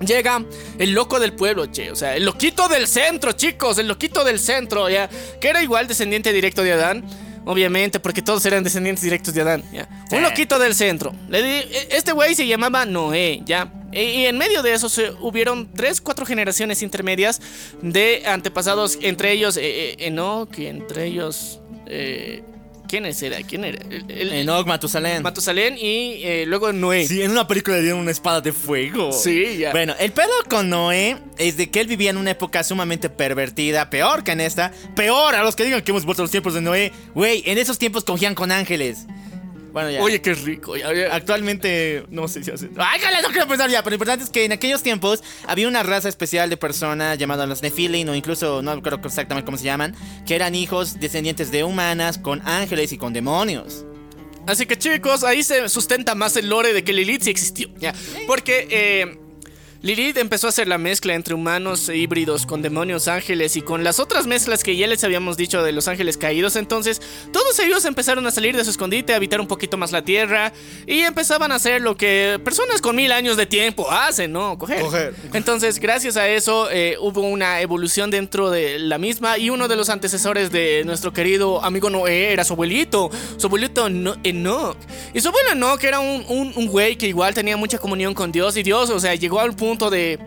[0.00, 0.44] Llega
[0.78, 1.90] el loco del pueblo, che.
[1.90, 3.78] O sea, el loquito del centro, chicos.
[3.78, 5.08] El loquito del centro, ya.
[5.40, 7.04] Que era igual descendiente directo de Adán.
[7.44, 9.88] Obviamente, porque todos eran descendientes directos de Adán, ya.
[10.10, 11.14] Un loquito del centro.
[11.32, 13.72] E- este güey se llamaba Noé, ya.
[13.90, 17.40] E- Y en medio de eso se hubieron tres, cuatro generaciones intermedias
[17.80, 18.98] de antepasados.
[19.00, 21.60] Entre ellos, eh, eh, Enoch, y entre ellos.
[21.86, 22.42] eh,
[22.88, 23.36] ¿Quiénes era?
[23.42, 23.78] ¿Quién era?
[23.90, 25.22] El, el- Enoch, Matusalén.
[25.22, 27.06] Matusalén y eh, luego Noé.
[27.06, 29.12] Sí, en una película le dieron una espada de fuego.
[29.12, 29.72] Sí, ya.
[29.72, 33.90] Bueno, el pedo con Noé es de que él vivía en una época sumamente pervertida,
[33.90, 34.72] peor que en esta.
[34.96, 36.92] Peor a los que digan que hemos vuelto a los tiempos de Noé.
[37.14, 39.06] Güey, en esos tiempos cogían con ángeles.
[39.78, 40.02] Bueno, ya.
[40.02, 40.74] Oye, qué rico.
[41.12, 42.68] Actualmente no sé si hace.
[42.76, 45.68] Ay, jale, no quiero pensar ya, pero lo importante es que en aquellos tiempos había
[45.68, 49.62] una raza especial de personas llamadas los Nephilim, o incluso no creo exactamente cómo se
[49.62, 49.94] llaman,
[50.26, 53.84] que eran hijos descendientes de humanas con ángeles y con demonios.
[54.48, 57.68] Así que chicos, ahí se sustenta más el lore de que Lilith sí existió.
[57.78, 57.94] Ya.
[58.26, 59.18] Porque eh,
[59.80, 63.84] Lilith empezó a hacer la mezcla entre humanos e híbridos con demonios, ángeles y con
[63.84, 66.56] las otras mezclas que ya les habíamos dicho de los ángeles caídos.
[66.56, 67.00] Entonces,
[67.32, 70.52] todos ellos empezaron a salir de su escondite, a habitar un poquito más la tierra
[70.84, 74.58] y empezaban a hacer lo que personas con mil años de tiempo hacen, ¿no?
[74.58, 74.80] Coger.
[74.80, 75.14] Coger.
[75.32, 79.76] Entonces, gracias a eso, eh, hubo una evolución dentro de la misma y uno de
[79.76, 84.76] los antecesores de nuestro querido amigo Noé era su abuelito, su abuelito no Enoch.
[85.14, 88.32] Y su abuelo Enoch era un, un, un güey que igual tenía mucha comunión con
[88.32, 90.18] Dios y Dios, o sea, llegó al punto de...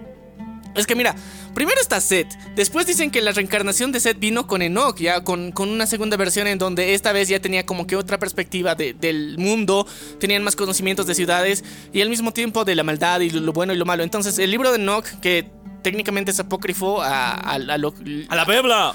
[0.75, 1.13] Es que mira,
[1.53, 5.51] primero está Seth, después dicen que la reencarnación de Seth vino con Enoch, ya con,
[5.51, 8.93] con una segunda versión en donde esta vez ya tenía como que otra perspectiva de-
[8.93, 9.85] del mundo,
[10.19, 13.51] tenían más conocimientos de ciudades y al mismo tiempo de la maldad y lo, lo
[13.51, 14.03] bueno y lo malo.
[14.03, 15.49] Entonces el libro de Enoch, que
[15.81, 17.93] técnicamente es apócrifo a, a- a lo-
[18.29, 18.93] ¡A la Biblia!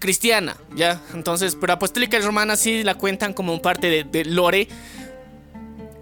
[0.00, 1.00] cristiana, ¿ya?
[1.14, 4.66] Entonces, pero apostólica y romana sí la cuentan como parte de, de lore.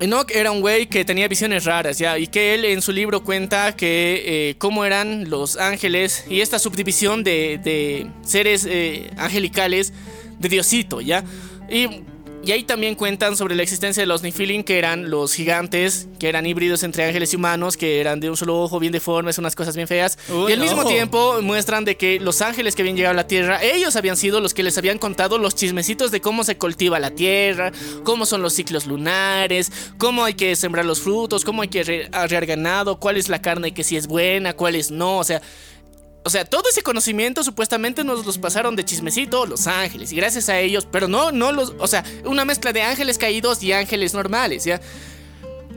[0.00, 2.18] Enoch era un güey que tenía visiones raras, ¿ya?
[2.18, 6.58] Y que él en su libro cuenta que eh, cómo eran los ángeles y esta
[6.58, 9.92] subdivisión de, de seres eh, angelicales
[10.38, 11.22] de Diosito, ¿ya?
[11.68, 12.02] Y,
[12.44, 16.28] y ahí también cuentan sobre la existencia de los Nephilim, que eran los gigantes, que
[16.28, 19.54] eran híbridos entre ángeles y humanos, que eran de un solo ojo, bien deformes, unas
[19.54, 20.18] cosas bien feas.
[20.28, 23.26] Uy, y al mismo tiempo muestran de que los ángeles que habían llegado a la
[23.26, 26.98] tierra, ellos habían sido los que les habían contado los chismecitos de cómo se cultiva
[26.98, 27.72] la tierra,
[28.04, 32.08] cómo son los ciclos lunares, cómo hay que sembrar los frutos, cómo hay que re-
[32.12, 35.42] arrear ganado, cuál es la carne que sí es buena, cuál es no, o sea...
[36.22, 40.50] O sea, todo ese conocimiento supuestamente nos los pasaron de chismecito los ángeles y gracias
[40.50, 44.12] a ellos, pero no, no los, o sea, una mezcla de ángeles caídos y ángeles
[44.12, 44.80] normales, ¿ya?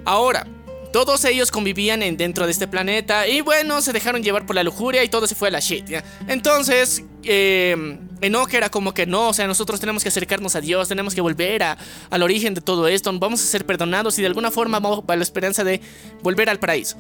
[0.04, 0.46] Ahora,
[0.94, 4.64] todos ellos convivían en, dentro de este planeta y bueno, se dejaron llevar por la
[4.64, 5.86] lujuria y todo se fue a la shit.
[6.30, 10.88] Entonces, eh, Enoch era como que no, o sea, nosotros tenemos que acercarnos a Dios,
[10.88, 11.78] tenemos que volver a-
[12.10, 15.16] al origen de todo esto, vamos a ser perdonados y de alguna forma vamos a
[15.16, 15.82] la esperanza de
[16.22, 16.96] volver al paraíso.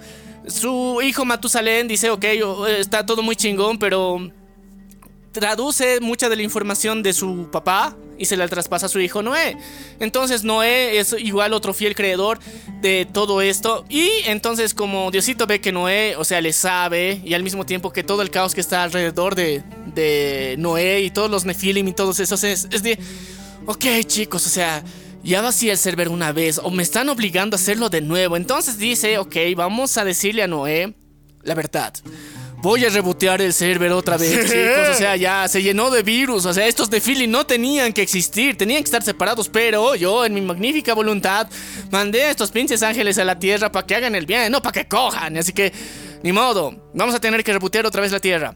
[0.48, 2.26] Su hijo Matusalén dice, ok,
[2.80, 4.30] está todo muy chingón, pero
[5.34, 9.22] traduce mucha de la información de su papá y se la traspasa a su hijo
[9.22, 9.58] Noé.
[10.00, 12.40] Entonces Noé es igual otro fiel creedor
[12.82, 13.84] de todo esto.
[13.90, 17.92] Y entonces como Diosito ve que Noé, o sea, le sabe y al mismo tiempo
[17.92, 19.64] que todo el caos que está alrededor de,
[19.94, 22.98] de Noé y todos los Nefilim y todos esos es, es de...
[23.66, 24.84] Ok chicos, o sea...
[25.26, 28.36] Ya vacié el server una vez o me están obligando a hacerlo de nuevo.
[28.36, 30.96] Entonces dice, ok, vamos a decirle a Noé
[31.44, 31.94] la verdad.
[32.64, 34.90] Voy a rebotear el server otra vez, chicos.
[34.92, 36.46] O sea, ya se llenó de virus.
[36.46, 39.50] O sea, estos de Philly no tenían que existir, tenían que estar separados.
[39.50, 41.50] Pero yo, en mi magnífica voluntad,
[41.92, 44.72] mandé a estos pinches ángeles a la tierra para que hagan el bien, no para
[44.72, 45.36] que cojan.
[45.36, 45.74] Así que,
[46.24, 48.56] ni modo, vamos a tener que rebotear otra vez la tierra.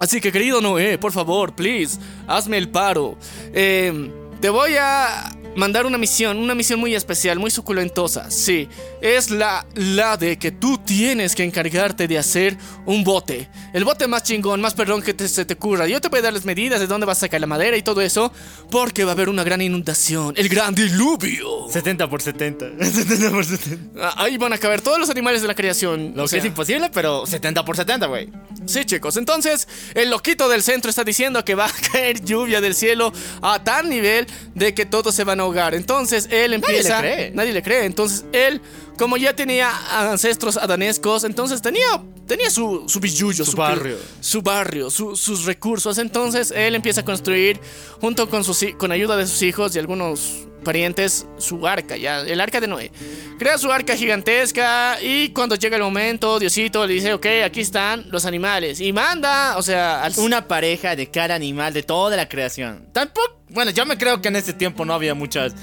[0.00, 3.18] Así que, querido Noé, por favor, please, hazme el paro.
[3.52, 4.10] Eh,
[4.40, 8.30] te voy a mandar una misión, una misión muy especial, muy suculentosa.
[8.30, 8.68] Sí,
[9.00, 13.48] es la, la de que tú tienes que encargarte de hacer un bote.
[13.72, 15.86] El bote más chingón, más perrón que te- se te ocurra.
[15.86, 17.82] Yo te voy a dar las medidas de dónde vas a sacar la madera y
[17.82, 18.32] todo eso,
[18.70, 21.68] porque va a haber una gran inundación, el gran diluvio.
[21.70, 22.66] 70 por 70.
[22.84, 24.00] 70 por 70.
[24.00, 26.12] Ah, Ahí van a caber todos los animales de la creación.
[26.14, 28.28] Lo O que sea, es imposible, pero 70 por 70, güey.
[28.66, 29.16] Sí, chicos.
[29.16, 33.62] Entonces, el loquito del centro está diciendo que va a caer lluvia del cielo a
[33.62, 35.74] tal nivel de que todos se van a ahogar.
[35.74, 36.98] Entonces, él empieza.
[37.00, 37.30] cree.
[37.32, 37.84] Nadie le cree.
[37.84, 38.60] Entonces, él,
[38.98, 39.70] como ya tenía
[40.10, 41.86] ancestros adanescos, entonces tenía,
[42.26, 43.96] tenía su, su billuyo, Su barrio.
[44.20, 45.98] Su barrio, su- sus recursos.
[45.98, 47.58] Entonces, él empieza a construir,
[48.00, 52.40] junto con, sus, con ayuda de sus hijos y algunos parientes, su arca, ya, el
[52.40, 52.90] arca de Noé.
[53.38, 58.04] Crea su arca gigantesca y cuando llega el momento, Diosito le dice, ok, aquí están
[58.10, 58.80] los animales.
[58.80, 62.88] Y manda, o sea, al, Una pareja de cada animal de toda la creación.
[62.92, 63.40] Tampoco.
[63.50, 65.54] Bueno, yo me creo que en ese tiempo no había muchas.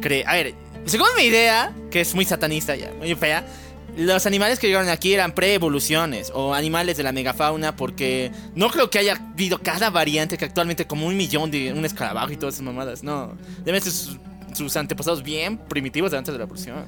[0.00, 0.54] Cre a ver,
[0.86, 3.44] según mi idea, que es muy satanista ya, muy fea.
[3.96, 8.90] Los animales que llegaron aquí eran pre-evoluciones o animales de la megafauna porque no creo
[8.90, 12.54] que haya habido cada variante que actualmente como un millón de un escarabajo y todas
[12.54, 13.02] esas mamadas.
[13.02, 14.18] No, deben ser
[14.56, 16.84] sus, antepasados bien primitivos de antes de la evolución.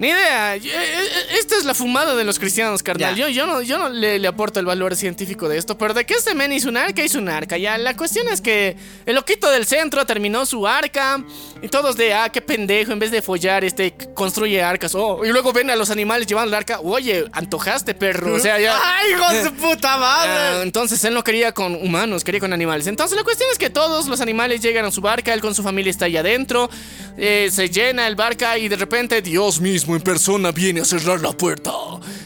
[0.00, 0.56] Ni idea.
[0.56, 3.14] Eh, eh, Esta es la fumada de los cristianos, carnal.
[3.14, 6.06] Yo, yo no, yo no le, le aporto el valor científico de esto, pero de
[6.06, 7.58] que este men hizo un arca, hizo un arca.
[7.58, 11.22] Ya, la cuestión es que el loquito del centro terminó su arca
[11.60, 14.94] y todos de, ah, qué pendejo, en vez de follar, este, construye arcas.
[14.94, 16.80] Oh, y luego ven a los animales llevando el arca.
[16.80, 18.34] Oye, antojaste, perro.
[18.34, 18.78] O sea, ya.
[18.82, 20.62] ¡Ay, hijo de su puta Ah, madre!
[20.62, 22.86] entonces él no quería con humanos, quería con animales.
[22.86, 25.62] Entonces la cuestión es que todos los animales llegan a su barca, él con su
[25.62, 26.70] familia está ahí adentro,
[27.18, 31.20] eh, se llena el barca y de repente Dios mismo en persona viene a cerrar
[31.20, 31.72] la puerta.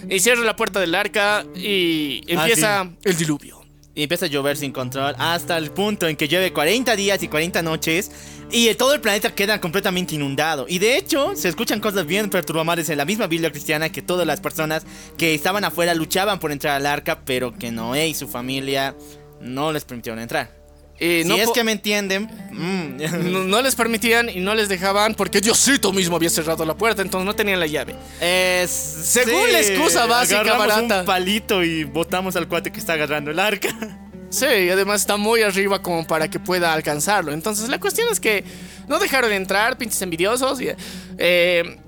[0.08, 3.62] Y cierra la puerta del arca y empieza el diluvio.
[3.94, 7.28] Y empieza a llover sin control hasta el punto en que llueve 40 días y
[7.28, 8.10] 40 noches
[8.50, 10.66] y todo el planeta queda completamente inundado.
[10.68, 14.26] Y de hecho, se escuchan cosas bien perturbadoras en la misma Biblia cristiana que todas
[14.26, 14.84] las personas
[15.16, 18.96] que estaban afuera luchaban por entrar al arca, pero que Noé y su familia
[19.40, 20.63] no les permitieron entrar.
[20.98, 24.68] Y si no, es que me entienden, mm, no, no les permitían y no les
[24.68, 27.96] dejaban porque Diosito mismo había cerrado la puerta, entonces no tenían la llave.
[28.20, 28.70] es...
[28.70, 31.00] Según la excusa básica, barata.
[31.00, 33.68] un palito y botamos al cuate que está agarrando el arca.
[34.30, 37.32] Sí, y además está muy arriba como para que pueda alcanzarlo.
[37.32, 38.42] Entonces la cuestión es que
[38.88, 40.60] no dejaron entrar, pinches envidiosos.
[40.60, 40.70] y,
[41.18, 41.78] eh,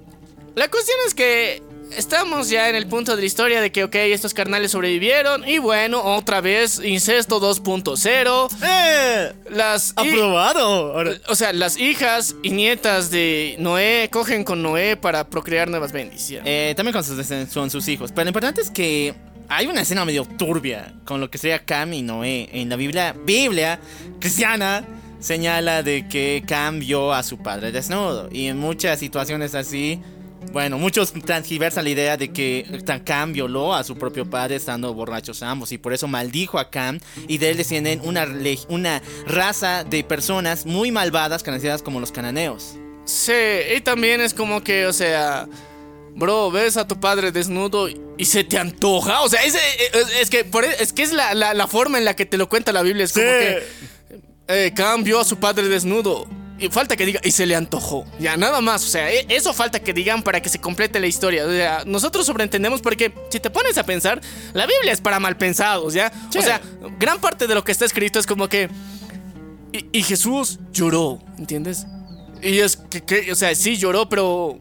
[0.54, 3.94] la cuestión es que estamos ya en el punto de la historia de que, ok,
[3.94, 5.46] estos carnales sobrevivieron.
[5.48, 8.48] Y bueno, otra vez, incesto 2.0.
[8.62, 9.32] ¡Eh!
[9.50, 9.92] Las...
[9.96, 10.94] ¡Aprobado!
[11.28, 16.46] O sea, las hijas y nietas de Noé cogen con Noé para procrear nuevas bendiciones.
[16.46, 18.12] Eh, también con sus, son sus hijos.
[18.12, 19.14] Pero lo importante es que
[19.48, 22.48] hay una escena medio turbia con lo que sería Cam y Noé.
[22.52, 23.78] En la Biblia, Biblia
[24.20, 24.84] cristiana
[25.20, 28.28] señala de que Cam vio a su padre desnudo.
[28.30, 30.00] Y en muchas situaciones así,
[30.52, 32.64] bueno, muchos transgiversan la idea de que
[33.04, 35.72] Cam violó a su propio padre estando borrachos ambos.
[35.72, 36.98] Y por eso maldijo a Cam.
[37.28, 38.26] Y de él descienden una,
[38.68, 42.76] una raza de personas muy malvadas conocidas como los cananeos.
[43.04, 43.32] Sí,
[43.76, 45.46] y también es como que, o sea,
[46.14, 49.20] bro, ves a tu padre desnudo y se te antoja.
[49.22, 52.04] O sea, es, es, es que, por- es que es la, la- la forma en
[52.04, 53.04] la que te lo cuenta la Biblia.
[53.04, 53.62] Es como que
[54.48, 56.26] eh, cambió a su padre desnudo.
[56.58, 58.06] Y falta que diga, y se le antojó.
[58.18, 58.82] Ya, nada más.
[58.84, 61.44] O sea, e- eso falta que digan para que se complete la historia.
[61.44, 64.20] O sea, nosotros sobreentendemos porque si te pones a pensar,
[64.54, 66.10] la Biblia es para mal pensados, ¿ya?
[66.36, 66.60] O sea,
[66.98, 68.70] gran parte de lo que está escrito es como que.
[69.72, 71.86] Y, y Jesús lloró, ¿entiendes?
[72.42, 74.58] Y es que, que, o sea, sí lloró, pero.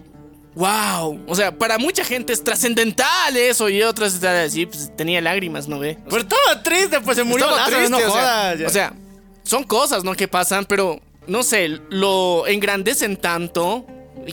[0.55, 1.25] ¡Wow!
[1.27, 5.79] O sea, para mucha gente es trascendental eso y otras sí, pues tenía lágrimas, ¿no
[5.79, 5.97] ve?
[6.05, 8.93] Pero estaba triste, pues se murió Lázaro, no triste, o sea, jodas, o sea,
[9.43, 10.15] son cosas, ¿no?
[10.15, 13.85] Que pasan, pero no sé, lo engrandecen tanto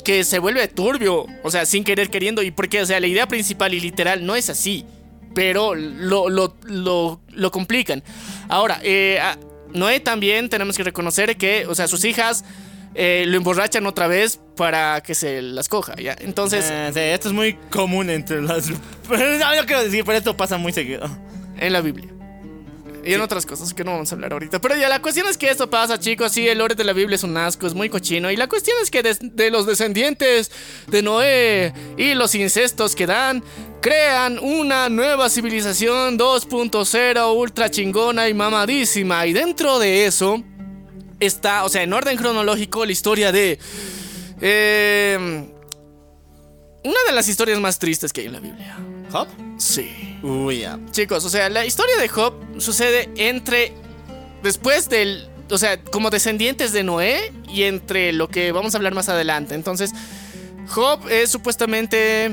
[0.04, 1.26] que se vuelve turbio.
[1.42, 2.42] O sea, sin querer queriendo.
[2.42, 4.84] Y porque, o sea, la idea principal y literal no es así.
[5.34, 8.02] Pero lo, lo, lo, lo complican.
[8.48, 9.18] Ahora, eh,
[9.72, 12.44] Noé también tenemos que reconocer que, o sea, sus hijas
[12.94, 16.14] eh, lo emborrachan otra vez para que se las coja, ¿ya?
[16.20, 18.70] Entonces, Eh, sí, esto es muy común entre las.
[19.08, 21.04] Pero no, no quiero decir, pero esto pasa muy seguido.
[21.58, 22.10] en la Biblia.
[23.04, 24.60] Y en otras cosas que no vamos a hablar ahorita.
[24.60, 26.32] Pero ya, la cuestión es que esto pasa, chicos.
[26.32, 28.30] Sí, el lore de la Biblia es un asco, es muy cochino.
[28.30, 30.50] Y la cuestión es que de, los descendientes
[30.86, 33.42] de Noé y los incestos que dan,
[33.80, 39.26] crean una nueva civilización 2.0 ultra chingona y mamadísima.
[39.26, 40.42] Y dentro de eso
[41.18, 43.58] está, o sea, en orden cronológico, la historia de.
[44.40, 45.48] eh,
[46.84, 48.76] una de las historias más tristes que hay en la Biblia.
[49.12, 49.28] ¿Hop?
[49.58, 50.11] Sí.
[50.22, 50.78] Uy, ya.
[50.90, 53.72] Chicos, o sea, la historia de Job sucede entre.
[54.42, 55.28] Después del.
[55.50, 59.54] O sea, como descendientes de Noé y entre lo que vamos a hablar más adelante.
[59.54, 59.92] Entonces,
[60.68, 62.26] Job es supuestamente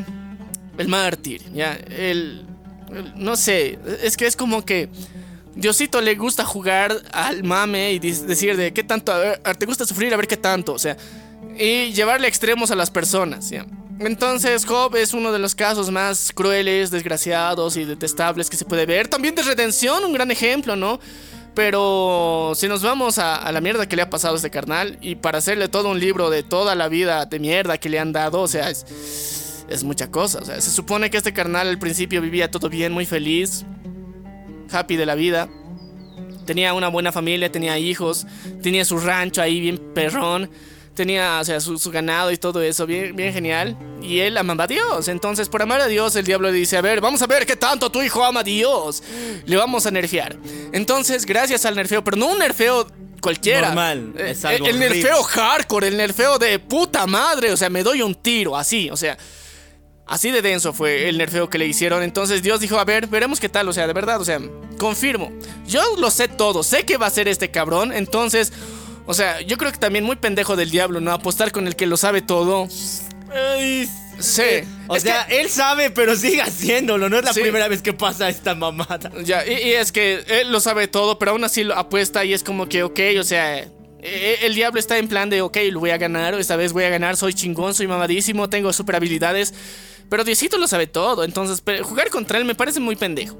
[0.77, 2.45] el mártir, ya, el,
[2.93, 4.87] el- no sé, es que es como que
[5.55, 9.85] Diosito le gusta jugar al mame y decir de qué tanto, a ver, te gusta
[9.85, 10.95] sufrir, a ver qué tanto, o sea,
[11.57, 13.65] y llevarle extremos a las personas, ya.
[13.99, 18.85] Entonces Job es uno de los casos más crueles, desgraciados y detestables que se puede
[18.85, 19.09] ver.
[19.09, 20.99] También de redención, un gran ejemplo, ¿no?
[21.53, 25.15] Pero si nos vamos a, la mierda que le ha pasado a este carnal y
[25.15, 28.39] para hacerle todo un libro de toda la vida de mierda que le han dado,
[28.41, 30.39] o sea, es, es mucha cosa.
[30.39, 33.65] O sea, se supone que este carnal al principio vivía todo bien, muy feliz,
[34.71, 35.49] happy de la vida.
[36.45, 38.25] Tenía una buena familia, tenía hijos,
[38.63, 40.49] tenía su rancho ahí bien perrón,
[40.99, 43.77] tenía o sea, su, su ganado y todo eso, bien, bien genial.
[44.01, 45.07] Y él amaba a Dios.
[45.07, 47.55] Entonces, por amar a Dios, el diablo le dice, a ver, vamos a ver qué
[47.55, 49.01] tanto tu hijo ama a Dios.
[49.45, 50.35] Le vamos a nerfear.
[50.73, 52.85] Entonces, gracias al nerfeo, pero no un nerfeo
[53.21, 53.67] cualquiera.
[53.67, 54.95] Normal, Eh, es algo el horrible.
[54.95, 57.53] nerfeo hardcore, el nerfeo de puta madre.
[57.53, 59.17] O sea, me doy un tiro, así, o sea...
[60.05, 62.01] Así de denso fue el nerfeo que le hicieron.
[62.01, 63.69] Entonces Dios dijo, a ver, veremos qué tal.
[63.69, 64.39] O sea, de verdad, o sea,
[64.79, 65.31] confirmo.
[65.67, 67.93] Yo lo sé todo, sé que va a ser este cabrón.
[67.93, 68.51] Entonces,
[69.09, 71.11] o sea, yo creo que también muy pendejo del diablo, ¿no?
[71.11, 72.67] Apostar con el que lo sabe todo.
[73.33, 73.89] Ay,
[74.19, 74.43] Sí.
[74.87, 77.09] O Es sea, él sabe, pero sigue haciéndolo.
[77.09, 77.39] No es la Sí.
[77.41, 79.09] primera vez que pasa esta mamada.
[79.23, 82.33] Ya, y, y es que él lo sabe todo, pero aún así lo apuesta y
[82.33, 83.57] es como que, ok, o sea,
[84.01, 86.83] eh, el diablo está en plan de, ok, lo voy a ganar, esta vez voy
[86.83, 89.53] a ganar, soy chingón, soy mamadísimo, tengo super habilidades,
[90.09, 93.37] pero Diosito lo sabe todo, entonces jugar contra él me parece muy pendejo.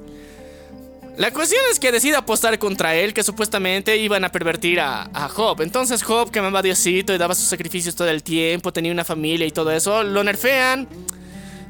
[1.20, 5.28] La cuestión es que decide apostar contra él, que supuestamente iban a pervertir a, a.
[5.58, 9.04] Entonces Job, que amaba a Diosito y daba sus sacrificios todo el tiempo, tenía una
[9.04, 10.88] familia y todo eso, lo nerfean.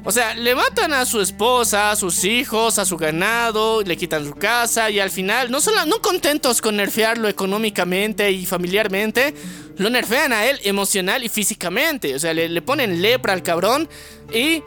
[0.05, 4.25] O sea, le matan a su esposa, a sus hijos, a su ganado, le quitan
[4.25, 9.35] su casa y al final, no solo no contentos con nerfearlo económicamente y familiarmente,
[9.75, 12.15] lo nerfean a él emocional y físicamente.
[12.15, 13.89] O sea, le ponen lepra al cabrón
[14.33, 14.63] y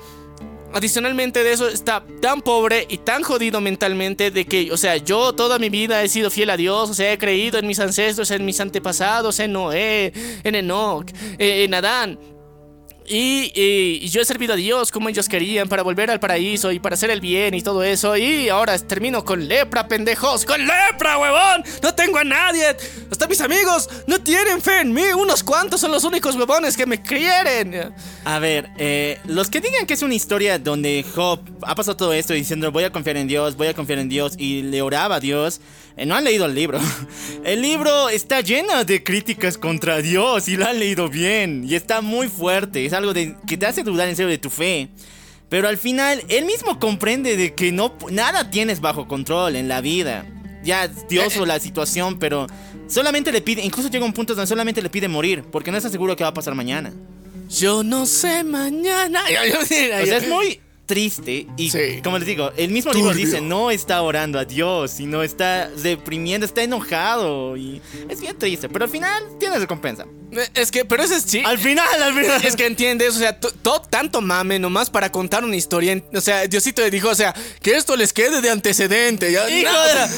[0.74, 5.32] adicionalmente de eso está tan pobre y tan jodido mentalmente de que, o sea, yo
[5.32, 8.30] toda mi vida he sido fiel a Dios, o sea, he creído en mis ancestros,
[8.30, 10.12] en mis antepasados, en Noé,
[10.42, 12.18] en Enoch, eh, en Adán.
[13.06, 16.94] Y, yo he servido a Dios como ellos querían para volver al paraíso y para
[16.94, 18.16] hacer el bien y todo eso.
[18.16, 20.44] Y ahora termino con lepra, pendejos.
[20.44, 21.64] ¡Con lepra, huevón!
[21.82, 22.76] No tengo a nadie.
[23.10, 25.04] Hasta mis amigos no tienen fe en mí.
[25.16, 27.94] Unos cuantos son los únicos huevones que me quieren.
[28.24, 32.12] A ver, eh, los que digan que es una historia donde Job ha pasado todo
[32.12, 35.16] esto diciendo voy a confiar en Dios, voy a confiar en Dios y le oraba
[35.16, 35.60] a Dios,
[35.96, 36.80] eh, no han leído el libro.
[37.44, 42.00] El libro está lleno de críticas contra Dios y lo han leído bien y está
[42.00, 42.86] muy fuerte.
[42.86, 44.88] Es algo de, que te hace dudar en serio de tu fe.
[45.50, 49.80] Pero al final, él mismo comprende de que no, nada tienes bajo control en la
[49.82, 50.26] vida.
[50.64, 52.46] Ya, Dios o la situación, pero
[52.88, 55.90] solamente le pide, incluso llega un punto donde solamente le pide morir, porque no está
[55.90, 56.92] seguro qué va a pasar mañana.
[57.50, 59.20] Yo no sé mañana.
[59.60, 62.00] O sea, es muy triste y Sí.
[62.02, 66.44] como les digo, el mismo libro dice, no está orando a Dios, sino está deprimiendo,
[66.46, 70.06] está enojado y es bien triste, pero al final tiene recompensa.
[70.54, 72.44] Es que, pero ese es Al final, al final.
[72.44, 75.92] Es que entiendes, o sea, to- todo tanto mame nomás para contar una historia.
[75.92, 77.32] en- O sea, Diosito le dijo, o sea,
[77.62, 79.30] que esto les quede de antecedente.
[79.30, 80.08] Ya, Hijo no, o de- sea,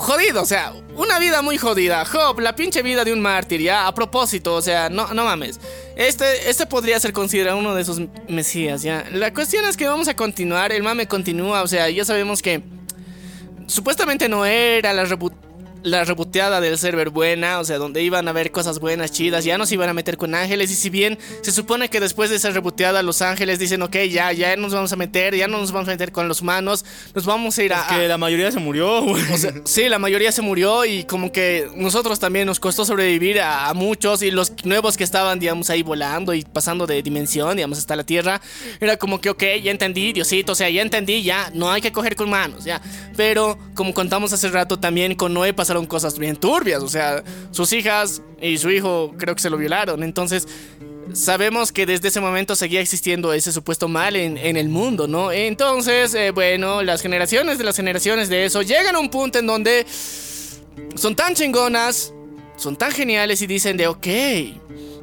[0.00, 2.04] jodido, o sea, una vida muy jodida.
[2.06, 5.60] Job, la pinche vida de un mártir, ya, a propósito, o sea, no, no mames.
[5.94, 9.04] Este, este podría ser considerado uno de esos mesías, ya.
[9.12, 12.62] La cuestión es que vamos a continuar, el mame continúa, o sea, ya sabemos que
[13.66, 15.34] supuestamente no era la repu-
[15.82, 19.58] la reboteada del server buena, o sea, donde iban a ver cosas buenas, chidas, ya
[19.58, 22.36] no se iban a meter con ángeles, y si bien se supone que después de
[22.36, 25.72] esa reboteada los ángeles dicen, ok, ya, ya nos vamos a meter, ya no nos
[25.72, 27.80] vamos a meter con los humanos, nos vamos a ir a...
[27.80, 29.22] Es que la mayoría se murió, güey.
[29.32, 33.40] O sea, sí, la mayoría se murió y como que nosotros también nos costó sobrevivir
[33.40, 37.56] a, a muchos y los nuevos que estaban, digamos, ahí volando y pasando de dimensión,
[37.56, 38.40] digamos, hasta la Tierra,
[38.80, 41.92] era como que, ok, ya entendí, Diosito, o sea, ya entendí, ya, no hay que
[41.92, 42.80] coger con manos, ya.
[43.16, 47.72] Pero, como contamos hace rato, también con Noé pasaron cosas bien turbias, o sea, sus
[47.72, 50.48] hijas y su hijo creo que se lo violaron, entonces...
[51.12, 55.32] Sabemos que desde ese momento seguía existiendo ese supuesto mal en, en el mundo, ¿no?
[55.32, 59.46] Entonces, eh, bueno, las generaciones de las generaciones de eso llegan a un punto en
[59.48, 59.84] donde
[60.94, 62.14] son tan chingonas,
[62.56, 64.06] son tan geniales y dicen de, ok,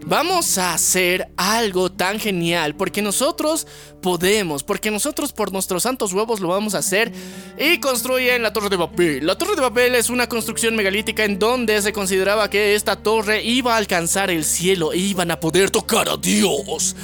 [0.07, 3.67] vamos a hacer algo tan genial, porque nosotros
[4.01, 7.11] podemos, porque nosotros por nuestros santos huevos lo vamos a hacer
[7.57, 9.25] y construyen la Torre de Babel.
[9.25, 13.43] La Torre de Babel es una construcción megalítica en donde se consideraba que esta torre
[13.43, 16.95] iba a alcanzar el cielo e iban a poder tocar a Dios.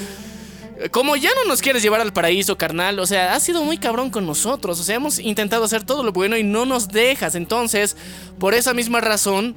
[0.91, 4.09] Como ya no nos quieres llevar al paraíso, carnal, o sea, has sido muy cabrón
[4.09, 7.35] con nosotros, o sea, hemos intentado hacer todo lo bueno y no nos dejas.
[7.35, 7.95] Entonces,
[8.39, 9.55] por esa misma razón,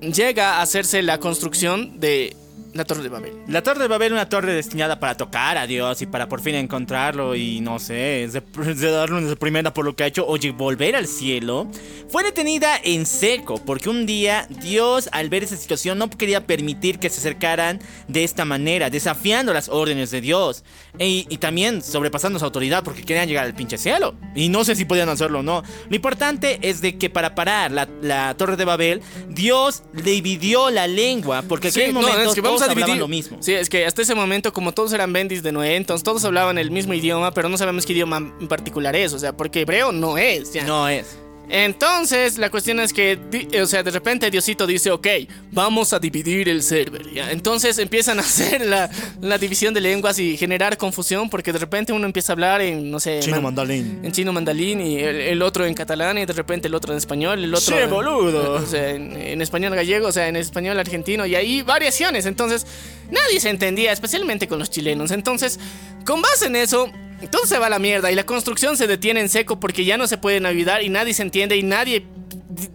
[0.00, 2.36] llega a hacerse la construcción de
[2.74, 3.32] la Torre de Babel.
[3.46, 6.56] La Torre de Babel, una torre destinada para tocar a Dios y para por fin
[6.56, 8.42] encontrarlo y no sé, de,
[8.74, 11.68] de darle una primera por lo que ha hecho, oye, volver al cielo,
[12.08, 16.98] fue detenida en seco porque un día Dios al ver esa situación no quería permitir
[16.98, 20.64] que se acercaran de esta manera, desafiando las órdenes de Dios
[20.98, 24.74] y, y también sobrepasando su autoridad porque querían llegar al pinche cielo y no sé
[24.74, 25.62] si podían hacerlo o no.
[25.88, 30.88] Lo importante es de que para parar la, la Torre de Babel, Dios dividió la
[30.88, 32.96] lengua porque en aquel no, momento es que vamos a dividir.
[32.96, 33.38] lo mismo.
[33.40, 36.58] Sí, es que hasta ese momento, como todos eran bendis de Noé, entonces todos hablaban
[36.58, 39.92] el mismo idioma, pero no sabemos qué idioma en particular es, o sea, porque hebreo
[39.92, 40.52] no es.
[40.52, 40.64] ya.
[40.64, 41.18] No es.
[41.48, 45.06] Entonces, la cuestión es que, di- o sea, de repente Diosito dice, ok,
[45.52, 47.12] vamos a dividir el server.
[47.12, 47.30] ¿ya?
[47.30, 48.90] Entonces empiezan a hacer la,
[49.20, 52.90] la división de lenguas y generar confusión porque de repente uno empieza a hablar en,
[52.90, 54.00] no sé, Chino man- mandalín.
[54.02, 56.98] en chino mandalín y el, el otro en catalán y de repente el otro en
[56.98, 57.76] español, el otro...
[57.76, 58.52] Che, boludo.
[58.54, 62.26] O sea, en, en español gallego, o sea, en español argentino y ahí variaciones.
[62.26, 62.66] Entonces,
[63.10, 65.10] nadie se entendía, especialmente con los chilenos.
[65.10, 65.60] Entonces,
[66.06, 66.90] con base en eso,
[67.30, 69.96] todo se va a la mierda y la construcción se detiene en seco porque ya
[69.96, 72.06] no se pueden ayudar y nadie se entiende y nadie,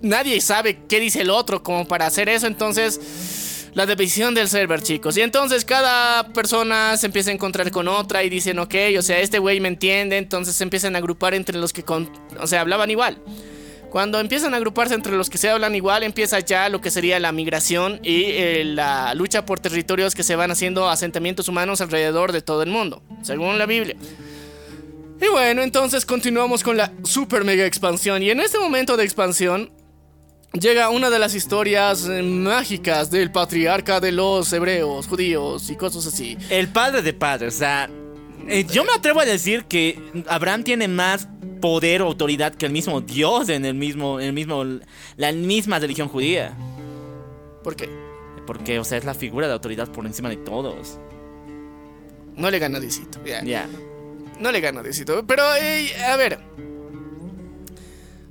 [0.02, 2.48] nadie sabe qué dice el otro como para hacer eso.
[2.48, 3.00] Entonces,
[3.74, 5.18] la división del server, chicos.
[5.18, 9.20] Y entonces cada persona se empieza a encontrar con otra y dicen, ok, o sea,
[9.20, 10.18] este güey me entiende.
[10.18, 11.84] Entonces se empiezan a agrupar entre los que,
[12.40, 13.22] o sea, hablaban igual.
[13.90, 17.20] Cuando empiezan a agruparse entre los que se hablan igual, empieza ya lo que sería
[17.20, 22.32] la migración y eh, la lucha por territorios que se van haciendo asentamientos humanos alrededor
[22.32, 23.96] de todo el mundo, según la Biblia.
[25.22, 28.24] Y bueno, entonces continuamos con la super mega expansión.
[28.24, 29.72] Y en este momento de expansión
[30.54, 36.08] llega una de las historias eh, mágicas del patriarca de los hebreos, judíos y cosas
[36.08, 36.38] así.
[36.50, 37.90] El padre de padres, o sea,
[38.48, 41.28] eh, yo me atrevo a decir que Abraham tiene más
[41.60, 44.64] poder o autoridad que el mismo Dios en el mismo, en el mismo,
[45.18, 46.56] la misma religión judía.
[47.64, 47.90] ¿Por qué?
[48.48, 50.98] Porque, o sea, es la figura de autoridad por encima de todos.
[52.38, 53.20] No le gana a Diosito.
[53.26, 53.44] ya.
[53.44, 53.68] Ya.
[54.40, 55.26] No le gana Diosito.
[55.28, 56.40] Pero, a ver.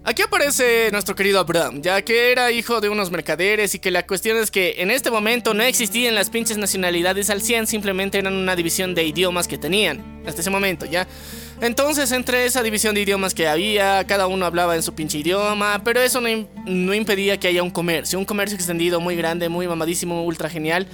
[0.04, 4.06] Aquí aparece nuestro querido Abraham, ya que era hijo de unos mercaderes y que la
[4.06, 8.32] cuestión es que en este momento no existían las pinches nacionalidades al 100, simplemente eran
[8.32, 11.06] una división de idiomas que tenían hasta ese momento, ¿ya?
[11.60, 15.82] Entonces, entre esa división de idiomas que había, cada uno hablaba en su pinche idioma,
[15.84, 16.28] pero eso no,
[16.64, 20.86] no impedía que haya un comercio, un comercio extendido muy grande, muy mamadísimo, ultra genial.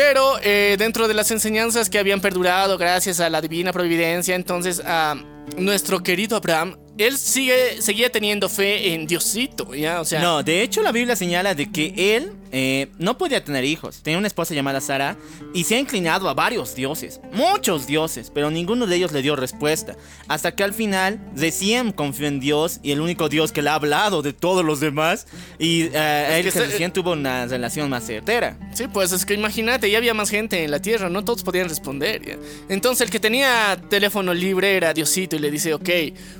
[0.00, 4.80] Pero eh, dentro de las enseñanzas que habían perdurado gracias a la divina providencia, entonces
[4.82, 5.14] a
[5.58, 10.00] nuestro querido Abraham, él sigue, seguía teniendo fe en Diosito, ¿ya?
[10.00, 13.64] O sea, No, de hecho la Biblia señala de que él eh, no podía tener
[13.64, 14.00] hijos.
[14.02, 15.16] Tenía una esposa llamada Sara
[15.54, 19.36] y se ha inclinado a varios dioses, muchos dioses, pero ninguno de ellos le dio
[19.36, 19.96] respuesta.
[20.28, 23.74] Hasta que al final recién confió en Dios y el único Dios que le ha
[23.74, 25.26] hablado de todos los demás
[25.58, 28.56] y eh, él que se- recién tuvo una relación más certera.
[28.74, 31.68] Sí, pues es que imagínate, ya había más gente en la tierra, no todos podían
[31.68, 32.24] responder.
[32.26, 32.36] ¿ya?
[32.68, 35.88] Entonces el que tenía teléfono libre era Diosito y le dice, ok,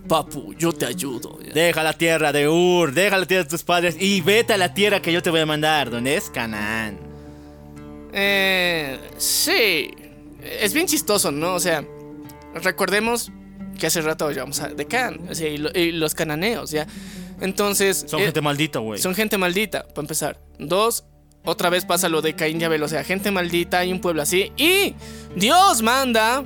[0.09, 1.39] papu, yo te ayudo.
[1.43, 1.53] ¿ya?
[1.53, 4.73] Deja la tierra de Ur, deja la tierra de tus padres y vete a la
[4.75, 6.99] tierra que yo te voy a mandar, donde es Canaán.
[8.15, 9.91] Eh, sí,
[10.43, 11.55] es bien chistoso, ¿no?
[11.55, 11.85] O sea,
[12.55, 13.31] recordemos
[13.79, 16.87] que hace rato hablamos de Can, o sea, y, lo- y los cananeos, ¿ya?
[17.43, 18.05] Entonces...
[18.09, 18.99] Son eh, gente maldita, güey.
[18.99, 20.39] Son gente maldita, para empezar.
[20.59, 21.05] Dos,
[21.45, 24.23] otra vez pasa lo de Caín y Abel, o sea, gente maldita, hay un pueblo
[24.23, 24.53] así.
[24.57, 24.95] Y
[25.37, 26.43] Dios manda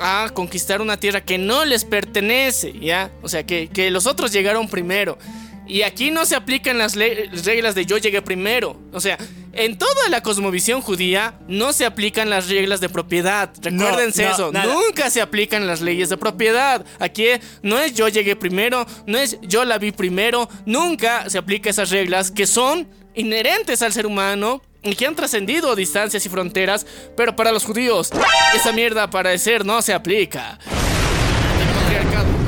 [0.00, 3.10] a conquistar una tierra que no les pertenece, ¿ya?
[3.22, 5.18] O sea, que, que los otros llegaron primero.
[5.66, 8.80] Y aquí no se aplican las reglas de yo llegué primero.
[8.92, 9.18] O sea,
[9.52, 13.50] en toda la cosmovisión judía no se aplican las reglas de propiedad.
[13.62, 14.52] Recuérdense no, eso.
[14.52, 14.72] nada.
[14.72, 16.84] Nunca se aplican las leyes de propiedad.
[16.98, 17.26] Aquí
[17.62, 20.48] no es yo llegué primero, no es yo la vi primero.
[20.66, 25.74] Nunca se aplica esas reglas que son inherentes al ser humano y que han trascendido
[25.74, 26.86] distancias y fronteras.
[27.16, 28.10] Pero para los judíos,
[28.54, 30.58] esa mierda parecer no se aplica.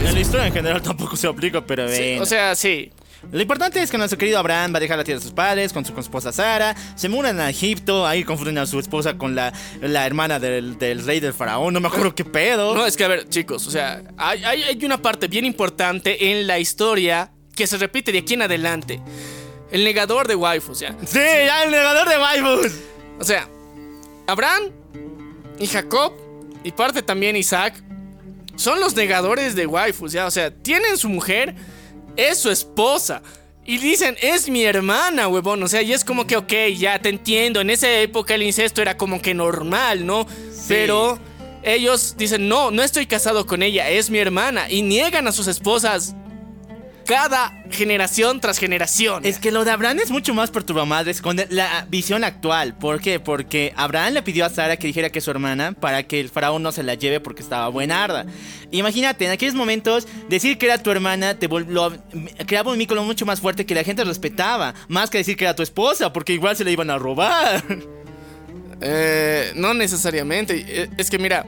[0.01, 2.91] El En la historia en general tampoco se aplica, pero sí, o sea, sí.
[3.33, 5.72] Lo importante es que nuestro querido Abraham va a dejar la tierra de sus padres
[5.72, 6.74] con su con su esposa Sara.
[6.95, 8.07] Se mudan a Egipto.
[8.07, 11.74] Ahí confunden a su esposa con la, la hermana del, del rey del faraón.
[11.74, 12.74] No me acuerdo qué pedo.
[12.74, 16.31] No, es que a ver, chicos, o sea, hay, hay- hay una parte bien importante
[16.31, 19.01] en la historia que se repite de aquí en adelante.
[19.70, 20.95] El negador de waifus, ya.
[21.07, 22.72] Sí, ya el negador de waifus.
[23.18, 23.49] O sea,
[24.27, 24.70] Abraham
[25.59, 26.12] y Jacob
[26.62, 27.83] y parte también Isaac
[28.57, 30.27] son los negadores de waifus, ya.
[30.27, 31.55] O sea, tienen su mujer,
[32.17, 33.23] es su esposa.
[33.64, 35.62] Y dicen, es mi hermana, huevón.
[35.62, 37.61] O sea, y es como que, ok, ya te entiendo.
[37.61, 40.27] En esa época el incesto era como que normal, ¿no?
[40.69, 41.19] Pero
[41.64, 44.71] ellos dicen, no, no estoy casado con ella, es mi hermana.
[44.71, 46.14] Y niegan a sus esposas.
[47.07, 49.25] Cada generación tras generación.
[49.25, 52.77] Es que lo de Abraham es mucho más perturbamadres con la visión actual.
[52.77, 53.21] ¿Por qué?
[53.21, 56.29] Porque Abraham le pidió a Sara que dijera que es su hermana para que el
[56.29, 58.27] faraón no se la lleve porque estaba buenarda.
[58.73, 61.93] Imagínate, en aquellos momentos, decir que era tu hermana te lo-
[62.47, 64.75] creaba un vínculo mucho más fuerte que la gente respetaba.
[64.89, 67.63] Más que decir que era tu esposa, porque igual se la iban a robar.
[68.81, 70.65] Eh, no necesariamente.
[70.69, 71.47] Eh, Es que mira.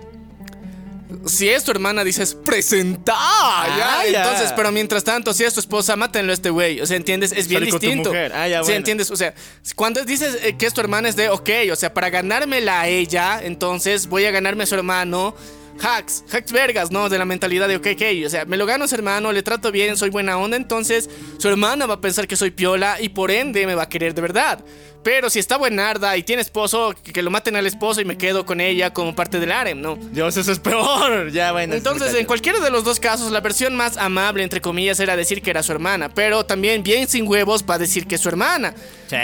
[1.27, 3.15] Si es tu hermana, dices, presenta.
[3.17, 4.19] Ah, ya.
[4.19, 6.81] Entonces, pero mientras tanto, si es tu esposa, mátenlo a este güey.
[6.81, 7.33] O sea, ¿entiendes?
[7.33, 8.13] Es bien distinto.
[8.35, 8.77] Ah, ya, Sí, bueno.
[8.77, 9.11] ¿entiendes?
[9.11, 9.35] O sea,
[9.75, 12.89] cuando dices eh, que es tu hermana, es de, ok, o sea, para ganármela a
[12.89, 15.35] ella, entonces voy a ganarme a su hermano.
[15.81, 17.09] Hacks, hacks vergas, ¿no?
[17.09, 19.43] De la mentalidad de, ok, ok, o sea, me lo gano a su hermano, le
[19.43, 21.09] trato bien, soy buena onda, entonces
[21.39, 24.15] su hermana va a pensar que soy piola y por ende me va a querer
[24.15, 24.65] de verdad.
[25.03, 28.45] Pero si está buenarda y tiene esposo, que, lo maten al esposo y me quedo
[28.45, 29.97] con ella como parte del harem, ¿no?
[29.97, 31.31] Dios, eso es peor.
[31.39, 31.75] Ya, bueno.
[31.75, 35.41] Entonces, en cualquiera de los dos casos, la versión más amable, entre comillas, era decir
[35.41, 38.75] que era su hermana, pero también bien sin huevos para decir que es su hermana.
[39.09, 39.17] Sí.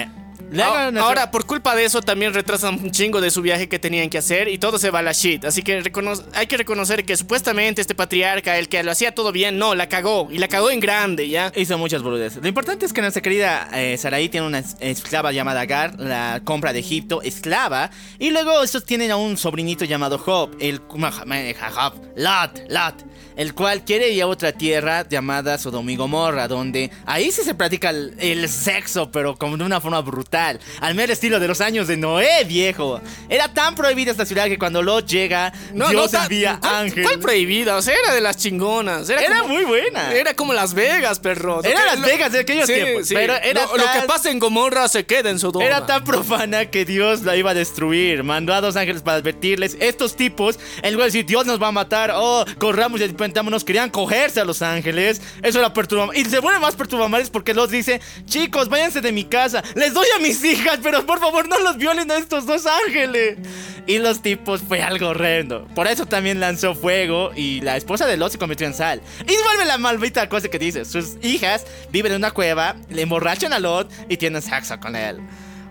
[0.62, 3.78] Ah, nuestro- Ahora, por culpa de eso, también retrasan un chingo de su viaje que
[3.78, 5.44] tenían que hacer y todo se va a la shit.
[5.44, 5.82] Así que
[6.34, 9.88] hay que reconocer que supuestamente este patriarca, el que lo hacía todo bien, no, la
[9.88, 10.28] cagó.
[10.30, 11.52] Y la cagó en grande, ¿ya?
[11.56, 12.42] Hizo muchas boludeces.
[12.42, 16.40] Lo importante es que nuestra querida eh, Sarai tiene una es- esclava llamada Agar, la
[16.44, 17.90] compra de Egipto, esclava.
[18.18, 23.04] Y luego estos tienen a un sobrinito llamado Job, el Job, Lot, Lot,
[23.36, 27.54] el cual quiere ir a otra tierra llamada Sodoma y Gomorra, donde ahí sí se
[27.54, 30.60] practica el, el sexo, pero como de una forma brutal.
[30.80, 33.00] Al mero estilo de los años de Noé, viejo.
[33.28, 37.06] Era tan prohibida esta ciudad que cuando Lot llega, Dios ta- envía ¿cuál- ángeles.
[37.06, 37.76] ¿Cuál prohibida?
[37.76, 39.08] O sea, era de las chingonas.
[39.08, 40.12] Era, Era como- muy buena.
[40.12, 41.62] Era como Las Vegas, perro.
[41.64, 44.38] Era que- Las lo- Vegas de aquellos tiempos, pero era lo, lo que pasa en
[44.38, 45.64] Gomorra se queda en Sodoma.
[45.64, 48.22] Era tan profana que Dios la iba a destruir.
[48.22, 49.76] Mandó a dos ángeles para advertirles.
[49.80, 53.90] Estos tipos, lugar de decir Dios nos va a matar, oh, corramos y arrepentámonos, querían
[53.90, 55.20] cogerse a los ángeles.
[55.42, 56.16] Eso era perturbador.
[56.16, 59.62] Y se vuelve más perturbador porque los dice: Chicos, váyanse de mi casa.
[59.74, 63.38] Les doy a mis hijas, pero por favor no los violen a estos dos ángeles.
[63.86, 65.66] Y los tipos fue algo horrendo.
[65.74, 69.00] Por eso también lanzó fuego y la esposa de Lot se convirtió en sal.
[69.22, 73.52] Y vuelve la maldita cosa que dice: sus hijas viven en una cueva, le emborrachan
[73.52, 75.18] a Lot y tienen sexo con él.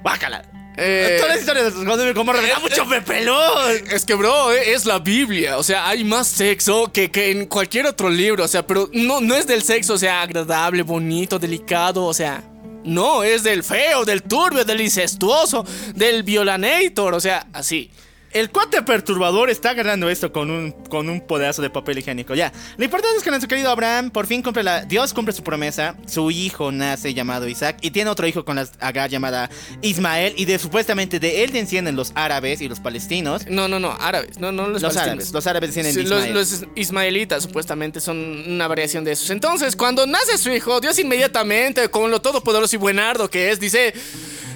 [0.04, 0.63] Bácala.
[0.76, 3.74] Eh, Toda la historia de y Gomorra me da mucho pepelón.
[3.92, 5.58] Es que, bro, eh, es la Biblia.
[5.58, 8.44] O sea, hay más sexo que, que en cualquier otro libro.
[8.44, 12.06] O sea, pero no, no es del sexo, o sea, agradable, bonito, delicado.
[12.06, 12.44] O sea,
[12.84, 17.14] no, es del feo, del turbio, del incestuoso, del violanator.
[17.14, 17.92] O sea, así.
[18.34, 22.34] El cuate perturbador está agarrando esto con un, con un pedazo de papel higiénico.
[22.34, 22.52] Ya.
[22.78, 24.84] Lo importante es que nuestro querido Abraham por fin cumple la.
[24.86, 25.96] Dios cumple su promesa.
[26.08, 27.78] Su hijo nace llamado Isaac.
[27.82, 29.50] Y tiene otro hijo con la Agar llamada
[29.82, 30.34] Ismael.
[30.36, 33.46] Y de supuestamente de él descienden los árabes y los palestinos.
[33.48, 34.40] No, no, no, árabes.
[34.40, 35.32] No, no los, Los árabes.
[35.32, 36.34] Los árabes descienden Sí, de los, Ismael.
[36.34, 38.18] los ismaelitas supuestamente son
[38.48, 39.30] una variación de esos.
[39.30, 43.94] Entonces, cuando nace su hijo, Dios inmediatamente, con lo todopoderoso y buenardo que es, dice: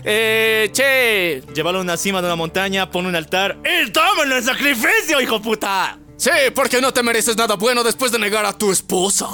[0.09, 3.57] eh, Che, Llévalo a una cima de una montaña, pone un altar.
[3.63, 5.99] ¡Y tómalo en sacrificio, hijo puta!
[6.15, 9.27] Sí, porque no te mereces nada bueno después de negar a tu esposa.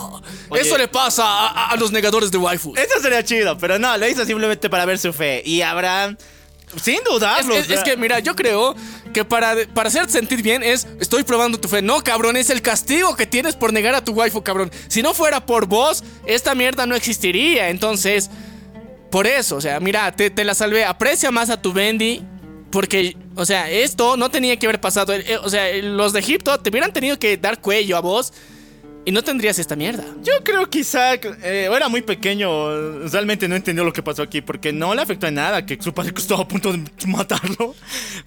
[0.50, 0.62] Oye.
[0.64, 2.78] Eso le pasa a, a- a los negadores de waifus.
[2.78, 5.42] Eso sería chido, pero no, lo hizo simplemente para ver su fe.
[5.46, 6.18] Y Abraham,
[6.84, 7.56] sin dudarlo.
[7.56, 8.76] Es, es que, mira, yo creo
[9.14, 11.82] que para, para hacerte sentir bien es estoy probando tu fe.
[11.82, 14.70] No, cabrón, es el castigo que tienes por negar a tu waifu, cabrón.
[14.90, 17.70] Si no fuera por vos, esta mierda no existiría.
[17.70, 18.30] Entonces,
[19.14, 20.86] por eso, o sea, mira, te, te la salvé.
[20.86, 22.24] Aprecia más a tu Bendy.
[22.72, 25.14] Porque, o sea, esto no tenía que haber pasado.
[25.14, 28.34] Eh, O sea, los de Egipto te hubieran tenido que dar cuello a vos
[29.05, 30.03] y no tendrías esta mierda.
[30.24, 34.41] Yo creo que Isaac eh, era muy pequeño, realmente no entendió lo que pasó aquí
[34.41, 37.76] porque no le afectó en nada que su padre estuvo a punto de matarlo.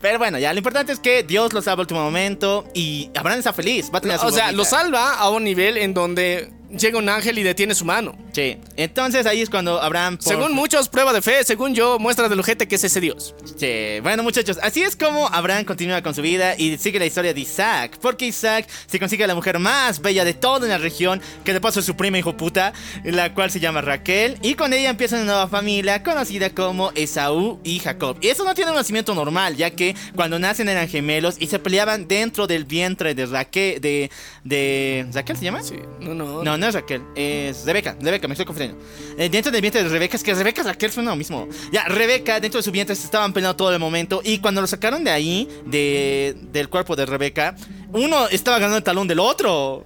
[0.00, 3.40] Pero bueno, ya lo importante es que Dios lo salva al último momento y Abraham
[3.40, 5.94] está feliz, va a tener a su O sea, lo salva a un nivel en
[5.94, 8.16] donde llega un ángel y detiene su mano.
[8.32, 10.16] Sí, entonces ahí es cuando Abraham...
[10.18, 11.44] por- Según muchos, prueba de fe.
[11.44, 13.34] Según yo, muestra del ojete que es ese Dios.
[13.56, 17.32] Sí, bueno muchachos, así es como Abraham continúa con su vida y sigue la historia
[17.32, 21.20] de Isaac, porque Isaac se consigue a la mujer más bella de toda la región,
[21.44, 22.72] que de paso es su prima hijo puta,
[23.04, 27.60] la cual se llama Raquel, y con ella empieza una nueva familia conocida como Esaú
[27.64, 28.18] y Jacob.
[28.20, 31.58] Y eso no tiene un nacimiento normal, ya que cuando nacen eran gemelos y se
[31.58, 34.10] peleaban dentro del vientre de Raquel, de...
[34.44, 35.62] de ¿Raquel se llama?
[35.62, 36.42] Sí, no, no.
[36.42, 38.82] No, no es Raquel, es Rebeca, Rebeca, me estoy confundiendo.
[39.18, 41.48] Eh, dentro del vientre de Rebeca, es que Rebeca y Raquel son lo mismo.
[41.72, 44.20] Ya, Rebeca, dentro de su vientre se estaban peleando todo el momento.
[44.24, 47.54] Y cuando lo sacaron de ahí, de, del cuerpo de Rebeca,
[47.92, 49.84] uno estaba ganando el talón del otro.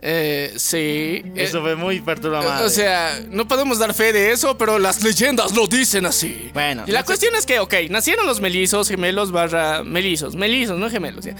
[0.00, 1.22] Eh, sí.
[1.34, 2.64] Eso Eh, fue muy perturbador.
[2.64, 6.50] o sea, no podemos dar fe de eso, pero las leyendas lo dicen así.
[6.54, 10.36] Bueno, Y la no cuestión es que, ok, nacieron los melizos, gemelos barra melizos.
[10.36, 11.34] Melizos, no gemelos, ya.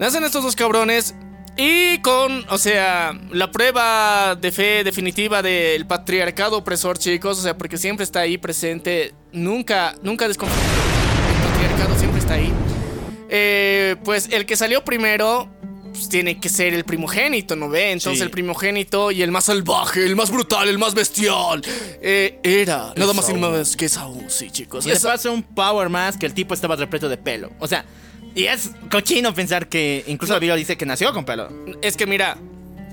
[0.00, 1.14] Nacen estos dos cabrones.
[1.60, 7.58] Y con, o sea, la prueba de fe definitiva del patriarcado opresor, chicos, o sea,
[7.58, 10.56] porque siempre está ahí presente, nunca, nunca desconfía.
[10.56, 12.52] El patriarcado siempre está ahí.
[13.28, 15.48] Eh, pues el que salió primero
[15.92, 17.90] pues, tiene que ser el primogénito, ¿no ve?
[17.90, 18.24] Entonces Sí.
[18.24, 21.60] el primogénito y el más salvaje, el más brutal, el más bestial,
[22.00, 24.86] eh, era nada más y nada más que Saúl, sí, chicos.
[24.86, 27.50] Y le pasa un power más que el tipo estaba repleto de pelo.
[27.58, 27.84] O sea,
[28.38, 31.48] y es cochino pensar que incluso la Biblia dice que nació con pelo.
[31.82, 32.36] Es que mira,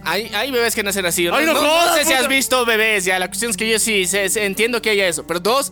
[0.04, 1.28] hay, hay bebés que nacen así.
[1.32, 3.20] Ay, no no, jodas, sé si has visto bebés, ya.
[3.20, 5.26] La cuestión es que yo sí sé- sé- entiendo que haya eso.
[5.28, 5.72] Pero dos,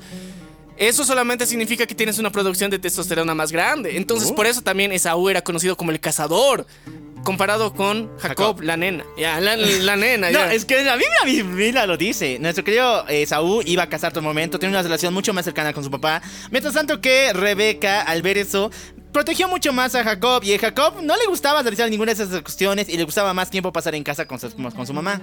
[0.77, 3.95] eso solamente significa que tienes una producción de testosterona más grande.
[3.97, 4.35] Entonces, Oh.
[4.35, 6.65] por eso también Esaú era conocido como el cazador.
[7.23, 8.61] Comparado con Jacob, Jacob.
[8.63, 9.05] la nena.
[9.17, 10.27] Ya, la, la nena.
[10.31, 10.53] No, ya.
[10.53, 12.37] es que la Biblia, mi Biblia lo dice.
[12.39, 15.71] Nuestro querido Saúl iba a casar todo el momento, tenía una relación mucho más cercana
[15.71, 16.21] con su papá.
[16.51, 18.71] Mientras tanto que Rebeca, al ver eso,
[19.13, 20.43] protegió mucho más a Jacob.
[20.43, 23.49] Y a Jacob no le gustaba realizar ninguna de esas cuestiones y le gustaba más
[23.49, 25.21] tiempo pasar en casa con su, mamá.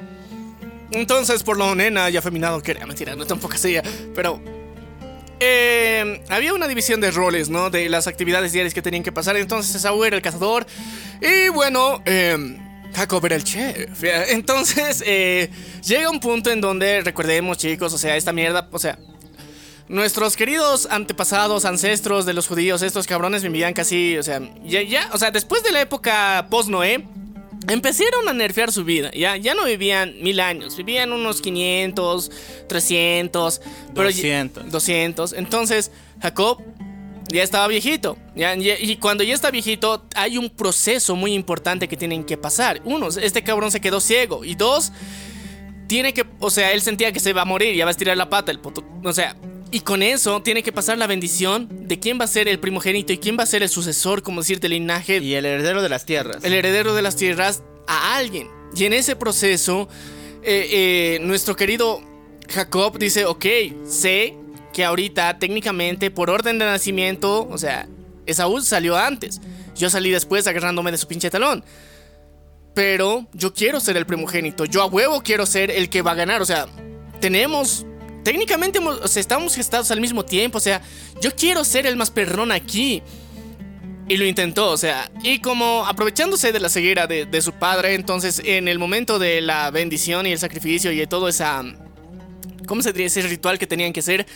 [0.93, 3.77] Entonces, por lo nena y afeminado que era, mentira, no tampoco así,
[4.15, 4.41] pero...
[5.39, 7.71] eh, había una división de roles, ¿no?
[7.71, 9.37] De las actividades diarias que tenían que pasar.
[9.37, 10.67] Entonces, Esaú era el cazador.
[11.21, 12.59] Y bueno, eh,
[12.95, 14.03] Jacob era el chef.
[14.29, 15.51] Entonces, eh,
[15.83, 18.99] llega un punto en donde, recordemos, chicos, o sea, esta mierda, o sea...
[19.91, 25.11] Nuestros queridos antepasados, ancestros de los judíos, estos cabrones vivían casi, o sea, ya, ya,
[25.13, 27.05] o sea, después de la época post-Noé,
[27.69, 32.31] Empezaron a nerfear su vida, ya, ya no vivían mil años, vivían unos 500,
[32.69, 33.61] 300,
[33.95, 34.71] pero ya- 200.
[34.71, 35.33] 200.
[35.35, 35.91] Entonces,
[36.23, 36.63] Jacob
[37.29, 41.87] ya estaba viejito, ya, ya- y cuando ya está viejito, hay un proceso muy importante
[41.87, 42.81] que tienen que pasar.
[42.85, 44.91] Uno, este cabrón se quedó ciego, y dos,
[45.87, 48.17] tiene que, o sea, él sentía que se va a morir, ya va a estirar
[48.17, 49.37] la pata, el puto, o sea,
[49.71, 53.13] y con eso tiene que pasar la bendición de quién va a ser el primogénito
[53.13, 55.89] y quién va a ser el sucesor, como decir, del linaje Y el heredero de
[55.89, 56.43] las tierras.
[56.43, 58.49] el heredero de las tierras a alguien.
[58.75, 59.89] Y en ese proceso,
[60.43, 62.03] eh, eh, nuestro querido
[62.49, 63.47] Jacob dice, ok,
[63.87, 64.35] sé
[64.73, 67.89] que ahorita técnicamente por orden de nacimiento, o sea,
[68.27, 69.41] Esaú salió antes.
[69.77, 71.65] Yo salí después agarrándome de su pinche talón.
[72.75, 74.65] Pero yo quiero ser el primogénito.
[74.65, 76.43] Yo a huevo quiero ser el que va a ganar.
[76.43, 76.67] O sea,
[77.21, 77.87] tenemos...
[78.23, 78.81] Técnicamente
[79.17, 80.59] estamos gestados al mismo tiempo.
[80.59, 80.83] O sea,
[81.21, 83.03] yo quiero ser el más perrón aquí.
[84.09, 87.95] Y lo intentó, o sea, y como aprovechándose de la ceguera de, de su padre,
[87.95, 91.63] entonces en el momento de la bendición y el sacrificio y de todo esa...
[92.67, 93.07] ¿Cómo se diría?
[93.07, 94.27] Ese ritual que tenían que hacer,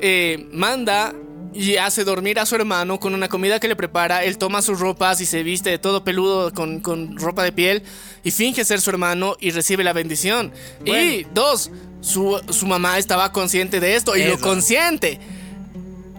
[0.00, 1.14] eh, manda
[1.54, 4.78] y hace dormir a su hermano con una comida que le prepara, él toma sus
[4.78, 7.82] ropas y se viste de todo peludo con, con ropa de piel
[8.22, 10.52] y finge ser su hermano y recibe la bendición.
[10.84, 11.70] Y dos,
[12.00, 15.18] su, su mamá estaba consciente de esto y lo consiente.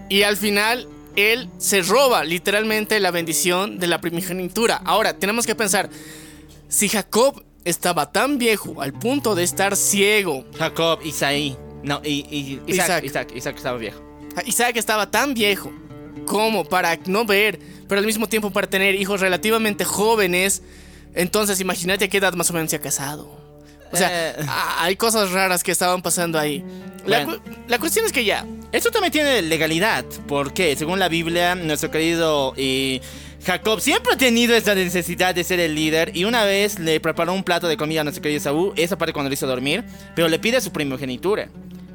[0.08, 4.76] Y al final, él se roba literalmente la bendición de la primogenitura.
[4.84, 5.88] Ahora, tenemos que pensar,
[6.68, 11.56] si Jacob estaba tan viejo al punto de estar ciego, Jacob, Isaí.
[11.84, 12.86] No, y, y- Isaac.
[12.86, 14.09] Isaac, Isaac, Isaac estaba viejo.
[14.46, 15.72] Isaac estaba tan viejo
[16.26, 17.58] como para no ver,
[17.88, 20.62] pero al mismo tiempo para tener hijos relativamente jóvenes,
[21.14, 23.38] entonces imagínate a qué edad más o menos se ha casado.
[23.92, 24.46] O sea, Eh.
[24.78, 26.64] hay cosas raras que estaban pasando ahí.
[27.06, 27.42] La, Bueno.
[27.42, 31.90] cu- la cuestión es que ya, Esto también tiene legalidad, porque según la Biblia, nuestro
[31.90, 33.00] querido eh,
[33.44, 37.32] Jacob siempre ha tenido esa necesidad de ser el líder y una vez le preparó
[37.32, 39.82] un plato de comida a nuestro querido Saúl, esa parte cuando le hizo dormir,
[40.14, 41.48] pero le pide su primogenitura.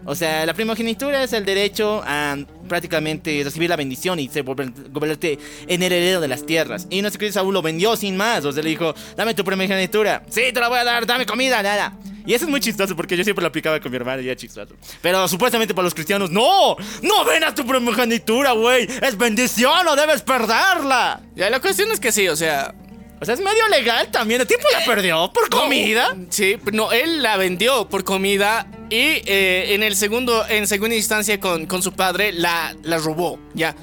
[0.05, 2.37] O sea, la primogenitura es el derecho a
[2.69, 6.87] prácticamente recibir la bendición y ser volver- volverte en el heredero de las tierras.
[6.89, 8.45] Y nuestro querido Saúl lo vendió sin más.
[8.45, 10.23] O sea, le dijo, dame tu primogenitura.
[10.29, 11.93] Sí, te la voy a dar, dame comida, nada.
[12.27, 14.35] Y eso es muy chistoso porque yo siempre lo aplicaba con mi hermano y era
[14.35, 14.75] chistoso.
[15.01, 18.87] Pero supuestamente para los cristianos, no, no ven a tu primogenitura, güey.
[19.01, 21.21] Es bendición, no debes perderla.
[21.35, 22.73] ya la cuestión es que sí, o sea,
[23.21, 24.41] O sea, es medio legal también.
[24.41, 26.15] El tipo la perdió por comida.
[26.29, 31.39] Sí, no, él la vendió por comida y eh, en el segundo, en segunda instancia
[31.39, 33.73] con, con su padre la, la robó, ya.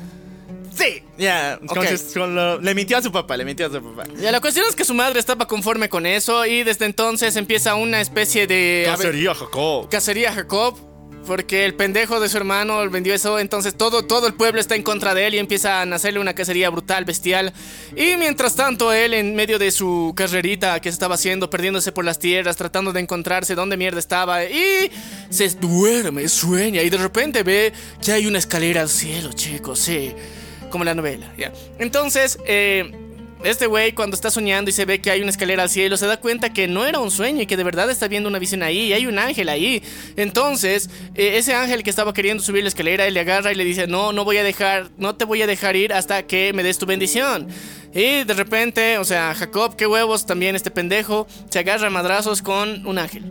[0.77, 1.03] Sí.
[1.19, 1.59] Ya,
[2.15, 4.09] lo- le mintió a su papá, le mintió a su papá.
[4.19, 7.75] Ya, la cuestión es que su madre estaba conforme con eso y desde entonces empieza
[7.75, 8.85] una especie de...
[8.87, 9.89] Cacería, Jacob.
[9.91, 10.79] cacería Jacob.
[11.27, 14.83] Porque el pendejo de su hermano vendió eso, entonces todo, todo el pueblo está en
[14.83, 17.53] contra de él y empieza a hacerle una cacería brutal, bestial.
[17.97, 22.19] Y mientras tanto, él en medio de su carrerita que estaba haciendo, perdiéndose por las
[22.19, 24.91] tierras, tratando de encontrarse dónde mierda estaba, y
[25.31, 27.73] se duerme, sueña, y de repente ve
[28.05, 30.13] que hay una escalera al cielo, chicos, sí,
[30.71, 31.53] como la novela, ya.
[31.79, 33.02] Entonces, eh,
[33.45, 36.07] este güey cuando está soñando y se ve que hay una escalera al cielo, se
[36.07, 38.63] da cuenta que no era un sueño y que de verdad está viendo una visión
[38.63, 39.83] ahí y hay un ángel ahí.
[40.17, 43.65] Entonces, eh, ese ángel que estaba queriendo subir la escalera, él le agarra y le
[43.65, 46.63] dice, no, no voy a dejar, no te voy a dejar ir hasta que me
[46.63, 47.49] des tu bendición.
[47.95, 52.43] Y de repente, o sea, Jacob, qué huevos, también este pendejo, se agarra a madrazos
[52.43, 53.31] con un ángel.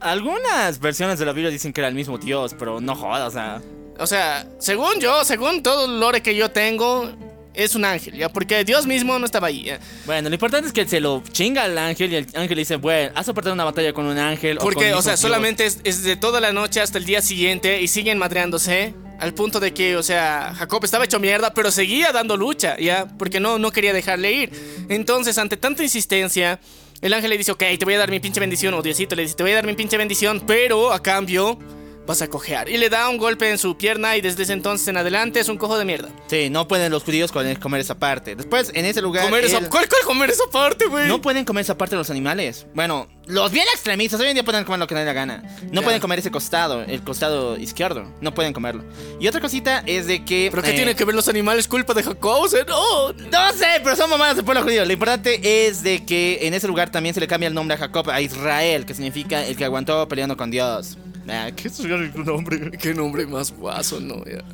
[0.00, 3.30] Algunas versiones de la Biblia dicen que era el mismo Dios, pero no jodas, o
[3.30, 3.62] sea.
[3.98, 7.10] O sea, según yo, según todo el lore que yo tengo,
[7.56, 8.28] es un ángel, ¿ya?
[8.28, 9.80] Porque Dios mismo no estaba ahí, ¿ya?
[10.04, 12.76] Bueno, lo importante es que se lo chinga al ángel y el ángel le dice,
[12.76, 14.58] bueno, has soportado una batalla con un ángel.
[14.58, 15.20] Porque, con o sea, Dios".
[15.20, 18.94] solamente es, es de toda la noche hasta el día siguiente y siguen madreándose.
[19.18, 23.06] Al punto de que, o sea, Jacob estaba hecho mierda, pero seguía dando lucha, ¿ya?
[23.18, 24.50] Porque no, no quería dejarle ir.
[24.90, 26.60] Entonces, ante tanta insistencia,
[27.00, 28.74] el ángel le dice, ok, te voy a dar mi pinche bendición.
[28.74, 31.58] O Diosito le dice, te voy a dar mi pinche bendición, pero a cambio
[32.06, 32.68] vas a cojear.
[32.68, 35.48] Y le da un golpe en su pierna y desde ese entonces en adelante es
[35.48, 36.08] un cojo de mierda.
[36.28, 38.36] Sí, no pueden los judíos comer esa parte.
[38.36, 39.24] Después, en ese lugar.
[39.24, 41.08] Comer esa, ¿cuál, cuál comer esa parte, güey?
[41.08, 42.66] No pueden comer esa parte los animales.
[42.74, 45.42] Bueno, los bien extremistas hoy en día pueden comer lo que les dé la gana.
[45.72, 48.06] No pueden comer ese costado, el costado izquierdo.
[48.20, 48.84] No pueden comerlo.
[49.20, 50.48] Y otra cosita es de que.
[50.50, 51.66] ¿Pero qué eh, tiene que ver los animales?
[51.66, 53.12] Culpa de Jacob, o sea, no.
[53.12, 54.84] No sé, pero son mamadas del pueblo judío.
[54.84, 57.78] Lo importante es de que en ese lugar también se le cambia el nombre a
[57.78, 60.96] Jacob a Israel, que significa el que aguantó peleando con Dios.
[61.28, 61.88] Ah, ¿Qué es su
[62.24, 62.70] nombre?
[62.72, 64.24] Qué nombre más guaso, ¿no?
[64.24, 64.44] Ya.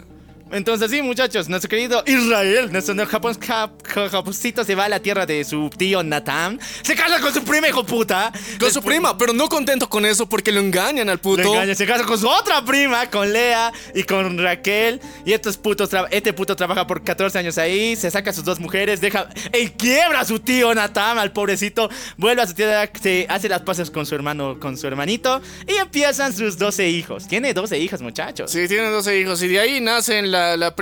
[0.53, 5.43] Entonces sí, muchachos, nuestro querido Israel, nuestro Japón, Japoncito se va a la tierra de
[5.45, 6.61] su tío Natán.
[6.83, 8.31] Se casa con su prima, hijo puta.
[8.61, 11.43] Con su prima, pero no contento con eso porque lo engañan al puto.
[11.43, 15.01] Lo engaña, se casa con su otra prima, con Lea y con Raquel.
[15.25, 18.61] Y estos putos este puto trabaja por 14 años ahí, se saca a sus dos
[18.61, 19.29] mujeres, deja.
[19.53, 21.89] Él quiebra a su tío Natam, al pobrecito.
[22.19, 25.41] Vuelve a su tierra, se hace las paces con su hermano, con su hermanito.
[25.67, 27.27] Y empiezan sus 12 hijos.
[27.27, 28.51] Tiene 12 hijas, muchachos.
[28.51, 30.75] Sí, tiene 12 hijos y de ahí nacen la, la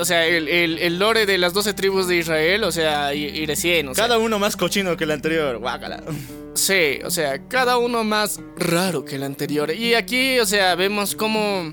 [0.00, 3.24] o sea, el, el- el lore de las 12 tribus de Israel, o sea, y,
[3.24, 5.58] y recién, o sea, Cada uno más cochino que el anterior.
[5.58, 6.02] Guácala.
[6.54, 9.70] sí, o sea, cada uno más raro que el anterior.
[9.72, 11.72] Y aquí, o sea, vemos cómo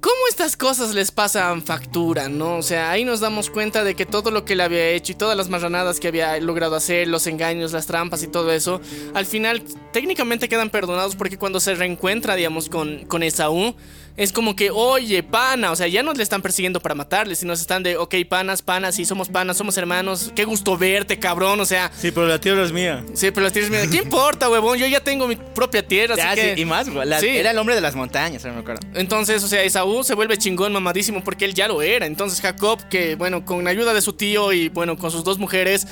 [0.00, 2.58] cómo estas cosas les pasan factura, ¿no?
[2.58, 5.16] O sea, ahí nos damos cuenta de que todo lo que él había hecho y
[5.16, 8.80] todas las marranadas que había logrado hacer, los engaños, las trampas y todo eso,
[9.14, 9.60] al final
[9.92, 13.74] técnicamente quedan perdonados porque cuando se reencuentra, digamos, con, con Esaú,
[14.18, 17.56] es como que, oye, pana, o sea, ya no le están persiguiendo para matarle, sino
[17.56, 21.60] se están de, ok, panas, panas, sí, somos panas, somos hermanos, qué gusto verte, cabrón,
[21.60, 23.02] o sea, Sí, pero la tierra es mía.
[23.14, 24.76] sí, pero las tierras mías, ¿qué importa, huevón?
[24.76, 26.54] Yo ya tengo mi propia tierra, así Ya, que...
[26.56, 27.28] sí, y más, güey, la- Sí.
[27.28, 28.86] Era el hombre de las montañas, no me acuerdo.
[28.94, 32.04] Entonces, o sea, Esaú se vuelve chingón, mamadísimo, porque él ya lo era.
[32.06, 35.86] Entonces, Jacob, que bueno, con ayuda de su tío y bueno, con sus dos mujeres,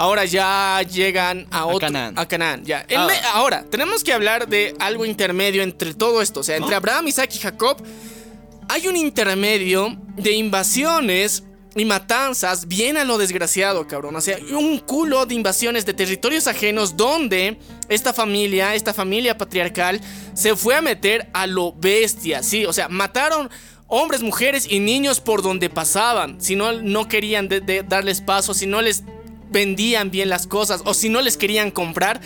[0.00, 1.80] ahora ya llegan a otro.
[1.80, 2.18] Canaán.
[2.18, 2.86] A Canaán, ya.
[2.96, 3.08] Ah.
[3.34, 6.40] ahora, tenemos que hablar de algo intermedio entre todo esto.
[6.40, 7.76] O sea, entre Abraham, Isaac y Jacob,
[8.68, 11.44] hay un intermedio de invasiones.
[11.76, 14.16] Y matanzas bien a lo desgraciado, cabrón.
[14.16, 17.58] O sea, un culo de invasiones de territorios ajenos donde
[17.88, 20.00] esta familia, esta familia patriarcal,
[20.34, 22.66] se fue a meter a lo bestia, sí.
[22.66, 23.48] O sea, mataron
[23.86, 26.40] hombres, mujeres y niños por donde pasaban.
[26.40, 29.04] Si no, no querían de- de darles paso, si no les
[29.50, 32.20] vendían bien las cosas o si no les querían comprar,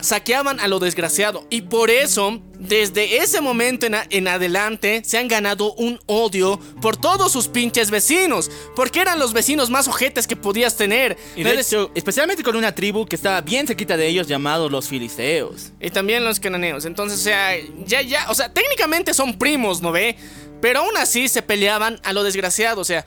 [0.00, 1.44] saqueaban a lo desgraciado.
[1.50, 7.32] Y por eso, desde ese momento en, adelante, se han ganado un odio por todos
[7.32, 8.48] sus pinches vecinos.
[8.76, 11.16] Porque eran los vecinos más ojetes que podías tener.
[11.34, 14.70] Y de Eres- hecho, especialmente con una tribu que estaba bien cerquita de ellos llamados
[14.70, 15.72] los filisteos.
[15.80, 16.84] Y también los cananeos.
[16.84, 20.16] Entonces, o sea, ya, ya, o sea, técnicamente son primos, ¿no ve?
[20.60, 22.80] Pero aún así se peleaban a lo desgraciado.
[22.80, 23.04] O sea,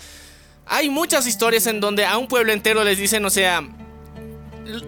[0.71, 3.61] hay muchas historias en donde a un pueblo entero les dicen, o sea,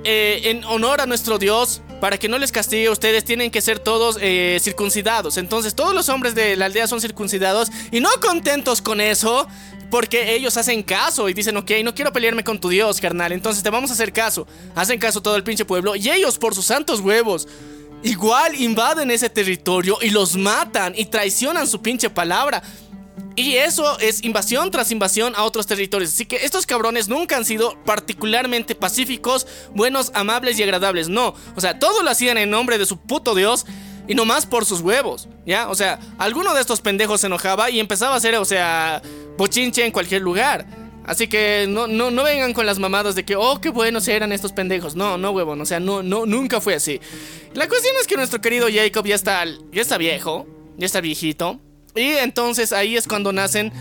[0.05, 3.79] eh, en honor a nuestro Dios, para que no les castigue, ustedes tienen que ser
[3.79, 5.35] todos eh, circuncidados.
[5.35, 9.45] Entonces, todos los hombres de la aldea son circuncidados y no contentos con eso.
[9.91, 13.31] Porque ellos hacen caso y dicen, ok, no quiero pelearme con tu Dios, carnal.
[13.31, 14.47] Entonces te vamos a hacer caso.
[14.73, 15.95] Hacen caso todo el pinche pueblo.
[15.95, 17.47] Y ellos, por sus santos huevos,
[18.01, 22.63] igual invaden ese territorio y los matan y traicionan su pinche palabra.
[23.35, 26.11] Y eso es invasión tras invasión a otros territorios.
[26.11, 31.09] Así que estos cabrones nunca han sido particularmente pacíficos, buenos, amables y agradables.
[31.09, 31.33] No.
[31.55, 33.65] O sea, todo lo hacían en nombre de su puto Dios.
[34.05, 35.69] Y nomás por sus huevos, ¿ya?
[35.69, 39.01] O sea, alguno de estos pendejos se enojaba y empezaba a hacer, o sea,
[39.37, 40.65] bochinche en cualquier lugar.
[41.05, 44.33] Así que no, no, no vengan con las mamadas de que, oh, qué buenos eran
[44.33, 44.95] estos pendejos.
[44.95, 45.61] No, no, huevón.
[45.61, 46.99] O sea, no, no, nunca fue así.
[47.53, 50.47] La cuestión es que nuestro querido Jacob ya está, ya está viejo,
[50.77, 51.61] ya está viejito.
[51.95, 53.71] Y entonces ahí es cuando nacen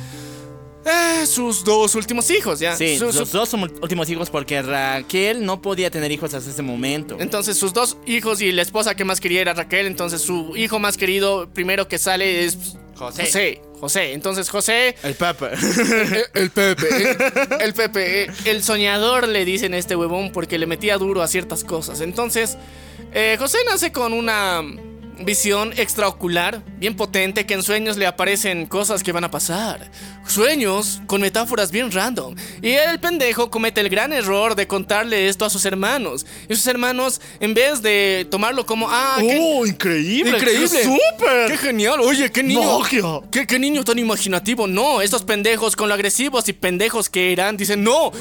[0.84, 2.76] eh, sus dos últimos hijos, ¿ya?
[2.76, 6.62] Sí, Su- su- los dos últimos hijos porque Raquel no podía tener hijos hasta ese
[6.62, 7.16] momento.
[7.20, 9.86] Entonces sus dos hijos y la esposa que más quería era Raquel.
[9.86, 12.58] Entonces su hijo más querido, primero que sale es
[12.96, 13.24] José.
[13.24, 13.62] José.
[13.80, 14.12] José.
[14.12, 15.50] Entonces José, El papa.
[16.34, 20.58] el, el Pepe, el, el Pepe, eh, el soñador le dicen a este huevón porque
[20.58, 22.00] le metía duro a ciertas cosas.
[22.00, 22.58] Entonces,
[23.14, 24.62] eh, José nace con una
[25.24, 29.90] visión extraocular, bien potente, que en sueños le aparecen cosas que van a pasar.
[30.26, 32.34] Sueños con metáforas bien random.
[32.62, 36.24] Y el pendejo comete el gran error de contarle esto a sus hermanos.
[36.48, 40.38] Y sus hermanos, en vez de tomarlo como, ah, qué- ¡Oh, increíble!
[40.38, 40.68] Increíble.
[40.70, 41.48] ¡Qué ¡Súper!
[41.48, 42.00] ¡Qué genial!
[42.00, 42.78] Oye, qué niño.
[42.78, 43.02] Magia.
[43.30, 44.66] ¿Qué, qué niño tan imaginativo.
[44.66, 48.12] No, estos pendejos con lo agresivos y pendejos que eran, dicen, no.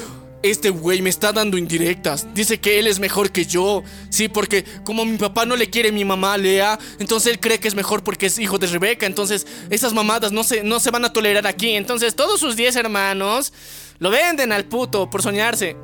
[0.42, 2.26] Este güey me está dando indirectas.
[2.34, 3.84] Dice que él es mejor que yo.
[4.10, 7.60] Sí, porque como mi papá no le quiere a mi mamá, Lea, entonces él cree
[7.60, 9.06] que es mejor porque es hijo de Rebeca.
[9.06, 11.70] Entonces, esas mamadas no se, no se van a tolerar aquí.
[11.76, 13.52] Entonces, todos sus 10 hermanos
[13.98, 15.76] lo venden al puto por soñarse.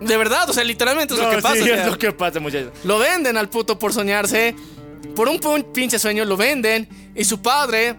[0.00, 1.54] De verdad, o sea, literalmente es lo que pasa.
[1.56, 1.84] sí, o sea.
[1.84, 2.72] es lo que pasa, muchachos.
[2.84, 4.54] Lo venden al puto por soñarse.
[5.16, 5.40] Por un
[5.72, 6.88] pinche sueño lo venden.
[7.14, 7.96] Y su padre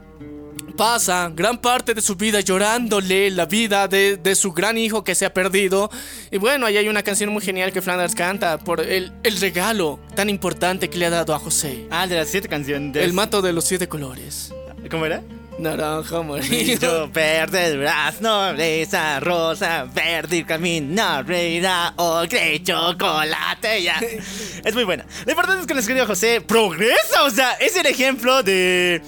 [0.77, 5.15] pasa gran parte de su vida llorándole la vida de, de su gran hijo que
[5.15, 5.89] se ha perdido.
[6.31, 9.99] Y bueno, ahí hay una canción muy genial que Flanders canta por el, el regalo
[10.15, 11.87] tan importante que le ha dado a José.
[11.91, 12.93] Ah, de las siete canciones.
[12.93, 14.53] de- El mato de los siete colores.
[14.89, 15.21] ¿Cómo era?
[15.59, 17.07] Naranja, amarillo.
[17.09, 24.01] Verde brazo, esa rosa, verde camino, reina, ocre, chocolate, ya.
[24.65, 25.05] Es muy buena.
[25.25, 29.01] Lo importante es que nuestro querido José progresa, o sea, es el ejemplo de.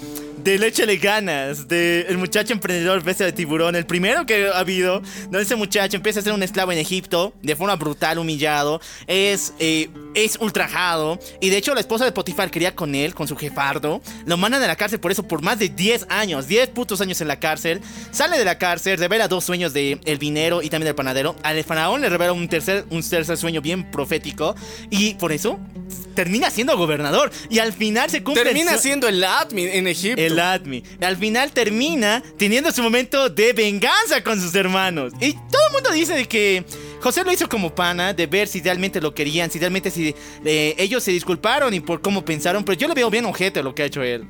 [0.46, 5.02] De Échale ganas, de el muchacho emprendedor bestia de tiburón, el primero que ha habido,
[5.24, 9.54] donde ese muchacho empieza a ser un esclavo en Egipto, de forma brutal, humillado, es,
[9.58, 13.34] eh, es ultrajado, y de hecho la esposa de Potifar quería con él, con su
[13.34, 17.00] jefardo, lo mandan a la cárcel por eso por más de 10 años, 10 putos
[17.00, 17.80] años en la cárcel,
[18.12, 21.64] sale de la cárcel, revela dos sueños de el vinero y también del panadero, al
[21.64, 24.54] faraón le revela un tercer, un tercer sueño bien profético,
[24.90, 25.58] y por eso
[26.14, 30.22] termina siendo gobernador, y al final se cumple Termina siendo el admin en Egipto.
[30.22, 30.35] el
[31.00, 35.12] Al final termina teniendo su momento de venganza con sus hermanos.
[35.20, 36.64] Y todo el mundo dice que
[37.00, 40.14] José lo hizo como pana, de ver si realmente lo querían, si realmente si
[40.44, 42.64] eh, ellos se disculparon y por cómo pensaron.
[42.64, 44.26] Pero yo le veo bien ojete lo que ha hecho él.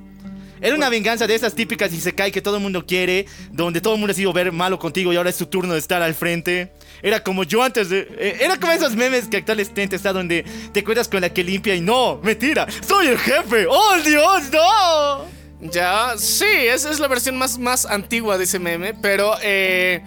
[0.60, 3.80] Era una venganza de esas típicas y se cae que todo el mundo quiere, donde
[3.80, 6.00] todo el mundo ha sido ver malo contigo y ahora es tu turno de estar
[6.02, 6.72] al frente.
[7.02, 8.08] Era como yo antes de.
[8.18, 11.74] eh, era como esos memes que actualmente está donde te cuentas con la que limpia
[11.74, 13.66] y no, mentira, soy el jefe.
[13.68, 15.35] ¡Oh Dios, no!
[15.70, 20.02] Ya, sí, esa es la versión más, más antigua de ese meme, pero eh,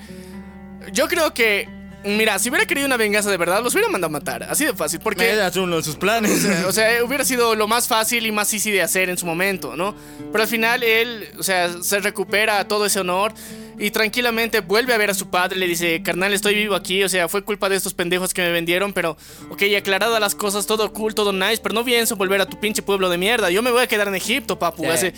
[0.92, 1.68] yo creo que,
[2.04, 4.74] mira, si hubiera querido una venganza de verdad, los hubiera mandado a matar, así de
[4.74, 5.30] fácil, porque...
[5.30, 6.32] Era uno de sus planes.
[6.32, 9.18] O sea, o sea, hubiera sido lo más fácil y más easy de hacer en
[9.18, 9.96] su momento, ¿no?
[10.32, 13.34] Pero al final él, o sea, se recupera todo ese honor
[13.78, 17.10] y tranquilamente vuelve a ver a su padre, le dice, carnal, estoy vivo aquí, o
[17.10, 19.16] sea, fue culpa de estos pendejos que me vendieron, pero,
[19.50, 22.82] ok, aclaradas las cosas, todo cool, todo nice, pero no pienso volver a tu pinche
[22.82, 24.84] pueblo de mierda, yo me voy a quedar en Egipto, papu.
[24.84, 24.90] Sí.
[24.90, 25.14] Hace-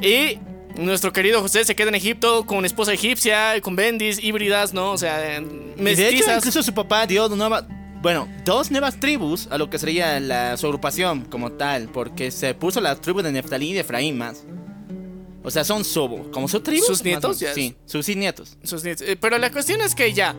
[0.00, 0.38] y
[0.78, 4.92] nuestro querido José se queda en Egipto con esposa egipcia, con bendis, híbridas, ¿no?
[4.92, 6.36] O sea, Y de hecho, mestizas.
[6.38, 7.66] incluso su papá dio nueva,
[8.02, 12.54] bueno, dos nuevas tribus a lo que sería la, su agrupación como tal, porque se
[12.54, 14.44] puso la tribu de Neftalí y de Efraín más.
[15.42, 16.84] O sea, son su, como su tribu.
[16.84, 17.38] ¿Sus nietos?
[17.38, 17.54] Ya.
[17.54, 18.56] Sí, sus nietos.
[18.64, 19.06] sus nietos.
[19.08, 20.34] Eh, Pero la cuestión es que ya.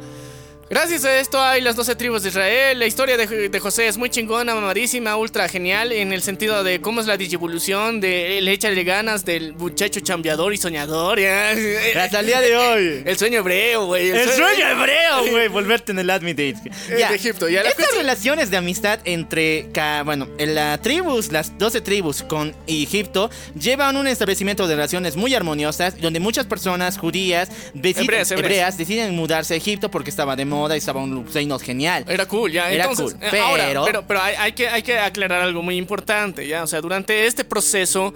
[0.70, 2.78] Gracias a esto hay las 12 tribus de Israel.
[2.78, 6.82] La historia de, de José es muy chingona, mamadísima, ultra genial en el sentido de
[6.82, 11.22] cómo es la digivolución, de el échale ganas del muchacho chambeador y soñador.
[11.22, 13.04] Hasta el día de hoy.
[13.06, 14.10] El sueño hebreo, güey.
[14.10, 19.00] El sueño hebreo, güey, volverte en el de Egipto, ya, la Estas relaciones de amistad
[19.06, 19.70] entre,
[20.04, 25.34] bueno, en la tribus, las 12 tribus con Egipto, llevan un establecimiento de relaciones muy
[25.34, 28.32] armoniosas, donde muchas personas judías, hebreas.
[28.32, 32.06] hebreas, deciden mudarse a Egipto porque estaba de moda y estaba un reino genial.
[32.08, 32.72] Era cool, ya.
[32.72, 35.62] Era Entonces, cool, eh, pero- ahora, pero, pero hay, hay que, hay que aclarar algo
[35.62, 36.64] muy importante, ya.
[36.64, 38.14] O sea, durante este proceso,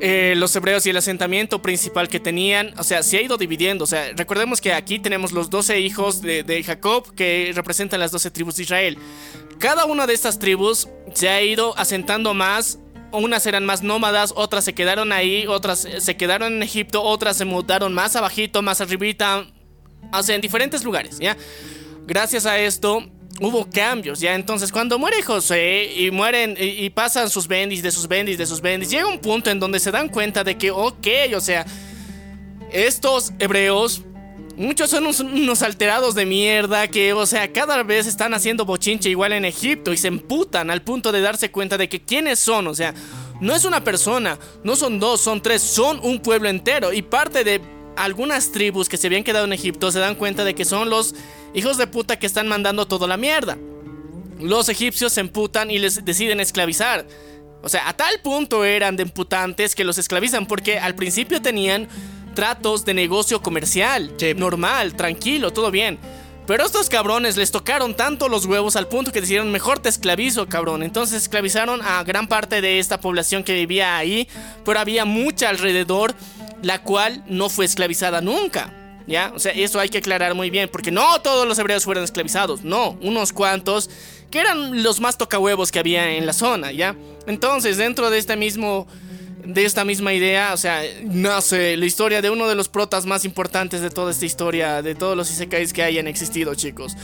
[0.00, 3.84] eh, los hebreos y el asentamiento principal que tenían, o sea, se ha ido dividiendo.
[3.84, 8.10] O sea, recordemos que aquí tenemos los 12 hijos de, de Jacob que representan las
[8.12, 8.98] 12 tribus de Israel.
[9.58, 12.78] Cada una de estas tribus se ha ido asentando más.
[13.12, 17.44] Unas eran más nómadas, otras se quedaron ahí, otras se quedaron en Egipto, otras se
[17.46, 19.46] mudaron más abajito, más arribita,
[20.12, 21.36] o sea, en diferentes lugares, ¿ya?
[22.06, 23.04] Gracias a esto
[23.40, 24.34] hubo cambios, ¿ya?
[24.34, 28.60] Entonces, cuando muere José y mueren y, pasan sus bendis, de sus bendis, de sus
[28.60, 31.66] bendis, llega un punto en donde se dan cuenta de que, ok, o sea,
[32.72, 34.02] estos hebreos,
[34.56, 39.32] muchos son unos alterados de mierda que, o sea, cada vez están haciendo bochinche igual
[39.32, 42.74] en Egipto y se emputan al punto de darse cuenta de que quiénes son, o
[42.74, 42.94] sea,
[43.40, 47.44] no es una persona, no son dos, son tres, son un pueblo entero y parte
[47.44, 47.60] de
[47.96, 51.14] algunas tribus que se habían quedado en Egipto se dan cuenta de que son los
[51.54, 53.58] hijos de puta que están mandando toda la mierda.
[54.40, 57.06] Los egipcios se emputan y les deciden esclavizar.
[57.62, 61.88] O sea, a tal punto eran de emputantes que los esclavizan porque al principio tenían
[62.34, 64.12] tratos de negocio comercial.
[64.18, 64.34] Sí.
[64.34, 65.98] Normal, tranquilo, todo bien.
[66.46, 70.48] Pero estos cabrones les tocaron tanto los huevos al punto que decidieron mejor te esclavizo,
[70.48, 70.84] cabrón.
[70.84, 74.28] Entonces esclavizaron a gran parte de esta población que vivía ahí,
[74.64, 76.14] pero había mucha alrededor,
[76.62, 78.72] la cual no fue esclavizada nunca.
[79.08, 79.32] ¿Ya?
[79.36, 82.64] O sea, eso hay que aclarar muy bien, porque no todos los hebreos fueron esclavizados,
[82.64, 83.88] no, unos cuantos
[84.32, 86.96] que eran los más tocahuevos que había en la zona, ¿ya?
[87.28, 88.88] Entonces, dentro de este mismo
[89.46, 93.24] de esta misma idea, o sea, nace la historia de uno de los protas más
[93.24, 96.96] importantes de toda esta historia, de todos los isekais que hayan existido, chicos.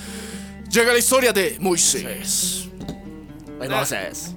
[0.70, 2.69] Llega la historia de Moisés.
[3.60, 4.35] Entonces,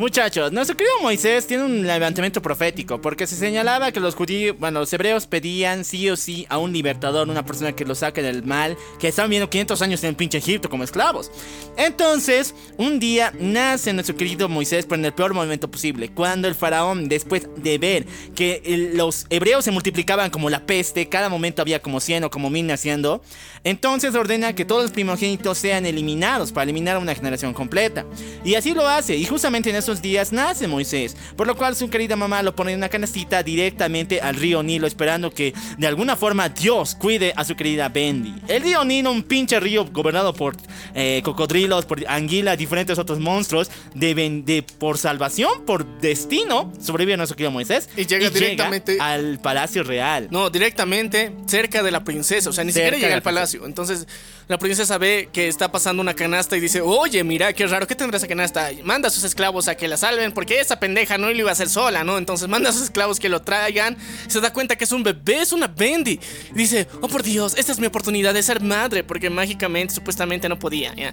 [0.00, 4.80] muchachos, nuestro querido Moisés tiene un levantamiento profético porque se señalaba que los judíos, bueno,
[4.80, 8.42] los hebreos pedían sí o sí a un libertador, una persona que los saque del
[8.42, 11.30] mal, que estaban viviendo 500 años en el pinche Egipto como esclavos.
[11.76, 16.54] Entonces, un día nace nuestro querido Moisés, pero en el peor momento posible, cuando el
[16.54, 21.82] faraón, después de ver que los hebreos se multiplicaban como la peste, cada momento había
[21.82, 23.22] como 100 o como 1000 naciendo,
[23.64, 28.06] entonces ordena que todos los primogénitos sean eliminados para eliminar a una generación completa.
[28.46, 31.90] Y así lo hace, y justamente en esos días nace Moisés, por lo cual su
[31.90, 36.14] querida mamá lo pone en una canastita directamente al río Nilo, esperando que de alguna
[36.14, 38.32] forma Dios cuide a su querida Bendy.
[38.46, 40.54] El río Nilo, un pinche río gobernado por
[40.94, 47.36] eh, cocodrilos, por anguilas, diferentes otros monstruos, deben de por salvación, por destino, sobrevive nuestro
[47.36, 50.28] querido Moisés Y llega directamente- al palacio real.
[50.30, 53.66] No, directamente cerca de la princesa, o sea, ni Cerca siquiera de llega al palacio.
[53.66, 54.06] Entonces,
[54.46, 57.94] la princesa ve que está pasando una canasta y dice, oye, mira, qué raro, ¿qué
[57.96, 58.70] tendrá esa canasta?
[58.84, 61.52] Manda a sus esclavos a que la salven, porque esa pendeja no lo iba a
[61.54, 62.18] hacer sola, ¿no?
[62.18, 63.96] Entonces manda a sus esclavos que lo traigan,
[64.28, 66.20] se da cuenta que es un bebé, es una Bendy.
[66.52, 70.48] Y dice, oh por Dios, esta es mi oportunidad de ser madre, porque mágicamente, supuestamente
[70.48, 71.12] no podía, ¿ya?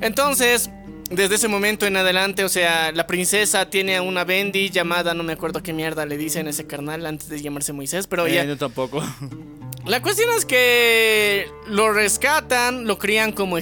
[0.00, 0.68] Entonces...
[1.08, 5.22] Desde ese momento en adelante, o sea, la princesa tiene a una Bendy llamada, no
[5.22, 8.44] me acuerdo qué mierda le dicen ese carnal antes de llamarse Moisés, pero Eh, ya.
[8.44, 9.00] yo tampoco.
[9.84, 13.56] La cuestión es que lo rescatan, lo crían como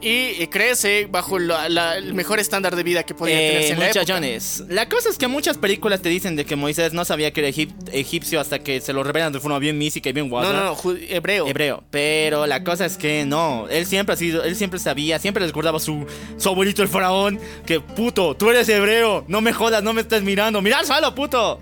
[0.00, 0.08] y
[0.42, 3.78] eh, crece bajo la- la- el mejor estándar de vida que podía Eh, tenerse en
[3.80, 4.00] la época.
[4.00, 7.40] muchachones, la cosa es que muchas películas te dicen de que Moisés no sabía que
[7.40, 10.52] era egip- egipcio hasta que se lo revelan de forma bien mística y bien guapa.
[10.52, 11.46] No, no, no, hebreo.
[11.46, 15.42] Hebreo, pero la cosa es que no, él siempre ha sido, él siempre sabía, siempre
[15.42, 16.06] les recordaba su,
[16.38, 20.22] su abuelito el faraón, que puto, tú eres hebreo, no me jodas, no me estés
[20.22, 21.60] mirando, mira al suelo, puto.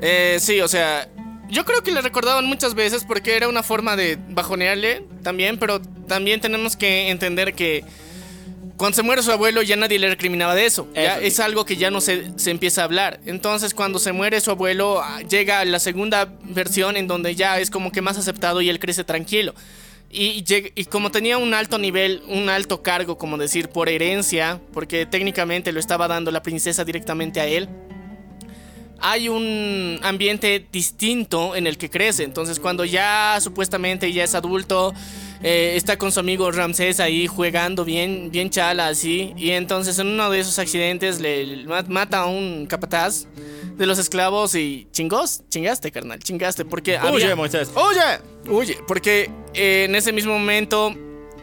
[0.00, 1.08] Eh, sí, o sea,
[1.50, 5.80] yo creo que le recordaban muchas veces porque era una forma de bajonearle también, pero
[6.06, 7.84] también tenemos que entender que
[8.76, 10.88] cuando se muere su abuelo ya nadie le recriminaba de eso.
[10.94, 11.26] Ya Eso sí.
[11.26, 13.18] es algo que ya no se, se empieza a hablar.
[13.26, 17.70] Entonces cuando se muere su abuelo ah, llega la segunda versión en donde ya es
[17.70, 19.54] como que más aceptado y él crece tranquilo.
[20.10, 24.58] Y, lleg- y como tenía un alto nivel, un alto cargo, como decir, por herencia,
[24.72, 27.68] porque técnicamente lo estaba dando la princesa directamente a él,
[29.00, 32.24] hay un ambiente distinto en el que crece.
[32.24, 34.92] Entonces, cuando ya supuestamente ya es adulto,
[35.42, 39.32] eh, está con su amigo Ramsés ahí jugando bien, bien chala así.
[39.36, 43.26] Y entonces, en uno de esos accidentes, le, le ma- mata a un capataz
[43.76, 46.64] de los esclavos y chingos, chingaste, carnal, chingaste.
[46.64, 48.00] Porque Oye, había- Moisés, oye.
[48.50, 50.92] Oye, porque eh, en ese mismo momento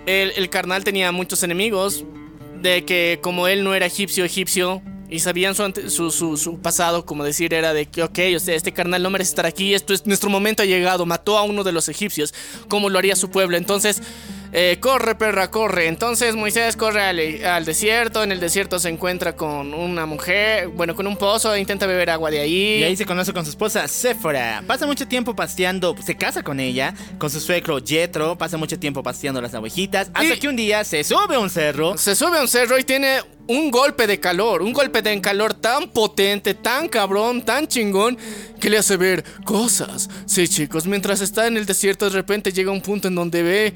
[0.06, 2.04] el, el carnal tenía muchos enemigos.
[2.62, 4.82] De que como él no era egipcio, egipcio.
[5.10, 8.56] Y sabían su, su, su- su pasado, como decir, era de que, ok, o sea,
[8.56, 11.64] este carnal no merece estar aquí, esto es nuestro momento ha llegado, mató a uno
[11.64, 12.34] de los egipcios,
[12.68, 13.56] como lo haría su pueblo.
[13.56, 14.02] Entonces,
[14.58, 15.88] eh, corre, perra, corre.
[15.88, 20.96] Entonces Moisés corre al, al desierto, en el desierto se encuentra con una mujer, bueno,
[20.96, 22.78] con un pozo, e intenta beber agua de ahí.
[22.80, 24.64] Y ahí se conoce con su esposa Sephora.
[24.66, 29.04] Pasa mucho tiempo paseando, se casa con ella, con su suegro Jethro, pasa mucho tiempo
[29.04, 31.98] paseando las ovejitas, hasta Y- que un día se sube a un cerro.
[31.98, 35.54] Se sube a un cerro y tiene un golpe de calor, un golpe de calor
[35.54, 38.18] tan potente, tan cabrón, tan chingón,
[38.60, 40.10] que le hace ver cosas.
[40.26, 43.74] Sí, chicos, mientras está en el desierto, de repente llega un punto en donde ve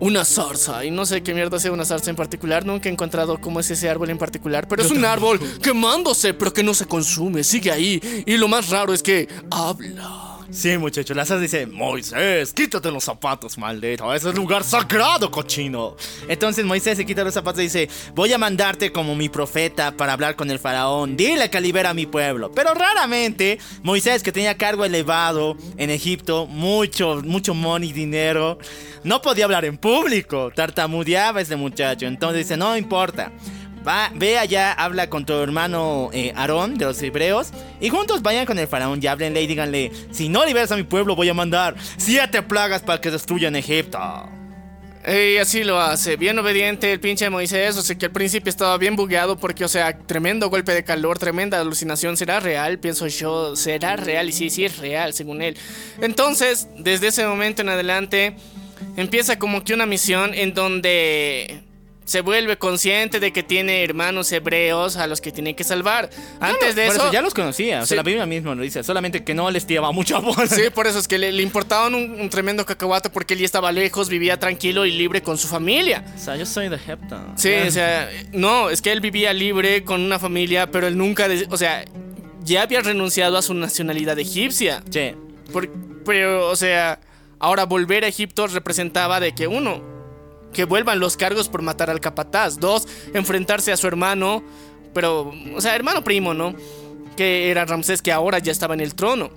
[0.00, 0.84] una zarza.
[0.84, 3.70] Y no sé qué mierda sea una zarza en particular, nunca he encontrado cómo es
[3.70, 7.70] ese árbol en particular, pero es un árbol quemándose, pero que no se consume, sigue
[7.70, 8.24] ahí.
[8.26, 10.35] Y lo más raro es que habla.
[10.50, 15.96] Sí, muchachos, la Sas dice, Moisés, quítate los zapatos, maldito, ese es lugar sagrado, cochino.
[16.28, 20.12] Entonces Moisés se quita los zapatos y dice, voy a mandarte como mi profeta para
[20.12, 22.52] hablar con el faraón, dile que libera a mi pueblo.
[22.52, 28.58] Pero raramente, Moisés, que tenía cargo elevado en Egipto, mucho, mucho money, dinero,
[29.02, 32.06] no podía hablar en público, tartamudeaba este muchacho.
[32.06, 33.32] Entonces dice, no importa.
[33.86, 37.50] Va, ve allá, habla con tu hermano eh, Aarón de los hebreos
[37.80, 40.82] y juntos vayan con el faraón y háblenle y díganle, si no liberas a mi
[40.82, 43.98] pueblo voy a mandar siete plagas para que destruyan Egipto.
[45.06, 48.76] Y así lo hace, bien obediente el pinche Moisés, o sea que al principio estaba
[48.76, 52.80] bien bugueado porque, o sea, tremendo golpe de calor, tremenda alucinación, ¿será real?
[52.80, 54.28] Pienso yo, ¿será real?
[54.28, 55.56] Y sí, sí es real, según él.
[56.00, 58.34] Entonces, desde ese momento en adelante,
[58.96, 61.62] empieza como que una misión en donde
[62.06, 66.08] se vuelve consciente de que tiene hermanos hebreos a los que tiene que salvar.
[66.40, 67.12] Antes de eso...
[67.12, 67.82] ya los conocía.
[67.82, 68.82] O sea, la Biblia mismo lo dice.
[68.84, 70.46] Solamente que no les tiraba mucha bola.
[70.46, 73.44] Sí, por eso es que le, le importaban un, un tremendo cacahuate porque él ya
[73.44, 76.04] estaba lejos, vivía tranquilo y libre con su familia.
[76.14, 77.26] O sea, yo soy de Hepta.
[77.34, 81.26] Sí, o sea, no, es que él vivía libre con una familia, pero él nunca,
[81.50, 81.84] o sea,
[82.44, 84.82] ya había renunciado a su nacionalidad egipcia.
[84.90, 85.12] Sí.
[85.52, 85.68] Por-
[86.04, 87.00] pero, o sea,
[87.40, 89.82] ahora volver a Egipto representaba de que uno,
[90.56, 92.58] que vuelvan los cargos por matar al capataz.
[92.58, 94.42] Dos, enfrentarse a su hermano,
[94.94, 96.56] pero, o sea, hermano primo, ¿no?
[97.14, 99.30] Que era Ramsés, que ahora ya estaba en el trono.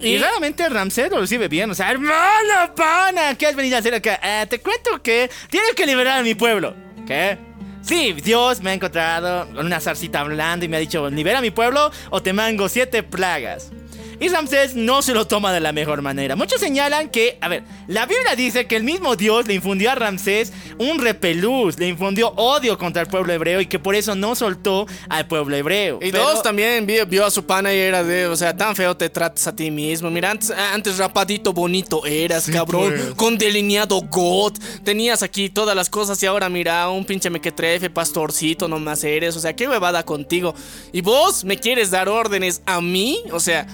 [0.00, 1.70] Y realmente Ramsés lo recibe bien.
[1.70, 4.18] O sea, hermano, pana, ¿qué has venido a hacer acá?
[4.22, 6.74] "Ah, te cuento que tienes que liberar a mi pueblo.
[7.06, 7.38] ¿Qué?
[7.82, 11.42] Sí, Dios me ha encontrado con una zarcita hablando y me ha dicho, libera a
[11.42, 13.70] mi pueblo o te mango siete plagas.
[14.18, 16.36] Y Ramsés no se lo toma de la mejor manera.
[16.36, 19.94] Muchos señalan que, a ver, la Biblia dice que el mismo Dios le infundió a
[19.94, 24.34] Ramsés un repelús, le infundió odio contra el pueblo hebreo y que por eso no
[24.34, 25.98] soltó al pueblo hebreo.
[26.00, 28.74] Y Pero- dos, también vio, vio a su pana y era de, o sea, tan
[28.74, 30.10] feo te tratas a ti mismo.
[30.10, 32.94] Mira, antes, antes rapadito bonito eras, cabrón.
[32.96, 33.14] pues.
[33.14, 34.54] Con delineado God.
[34.84, 39.36] Tenías aquí todas las cosas y ahora mira, un pinche mequetrefe, pastorcito nomás eres.
[39.36, 40.54] O sea, qué huevada contigo.
[40.92, 43.66] Y vos me quieres dar órdenes a mí, o sea,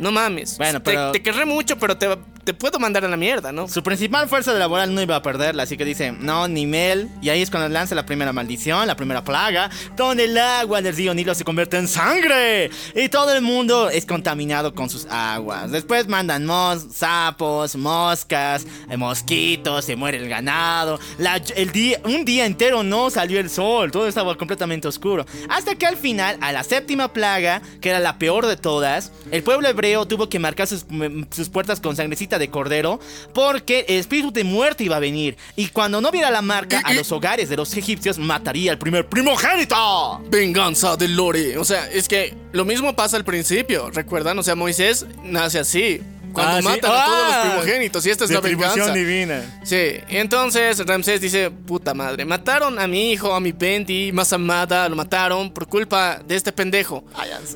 [0.00, 0.56] no mames.
[0.58, 2.08] Bueno, Te- pero- te, querré mucho, pero te,
[2.54, 3.68] puedo mandar a la mierda, ¿no?
[3.68, 7.08] Su principal fuerza de laboral no iba a perderla, así que dice, no, ni Mel.
[7.22, 10.94] Y ahí es cuando lanza la primera maldición, la primera plaga, donde el agua del
[10.96, 12.70] río Nilo se convierte en sangre.
[12.94, 15.70] Y todo el mundo es contaminado con sus aguas.
[15.70, 20.98] Después mandan mos sapos, moscas, eh, mosquitos, se muere el ganado.
[21.18, 25.24] La- el día, un día entero no salió el sol, todo estaba completamente oscuro.
[25.48, 29.42] Hasta que al final, a la séptima plaga, que era la peor de todas, el
[29.42, 32.98] pueblo hebreo tuvo que marcar sus, m- sus puertas con sangrecita de cordero
[33.32, 35.36] porque el espíritu de muerte iba a venir.
[35.54, 39.06] Y cuando no viera la marca, a los hogares de los egipcios mataría al primer
[39.08, 40.20] primogénito.
[40.30, 41.58] Venganza del Lore.
[41.58, 43.90] O sea, es que lo mismo pasa al principio.
[43.90, 44.38] ¿Recuerdan?
[44.38, 46.00] O sea, Moisés nace así.
[46.32, 46.64] Cuando Ah, sí.
[46.68, 47.28] matan a todos Ah.
[47.44, 48.06] los primogénitos.
[48.06, 48.92] Y esta es la venganza.
[48.92, 49.60] divina.
[49.64, 54.88] Sí, entonces Ramsés dice, puta madre, mataron a mi hijo, a mi Bendy, más amada,
[54.88, 57.04] lo mataron por culpa de este pendejo.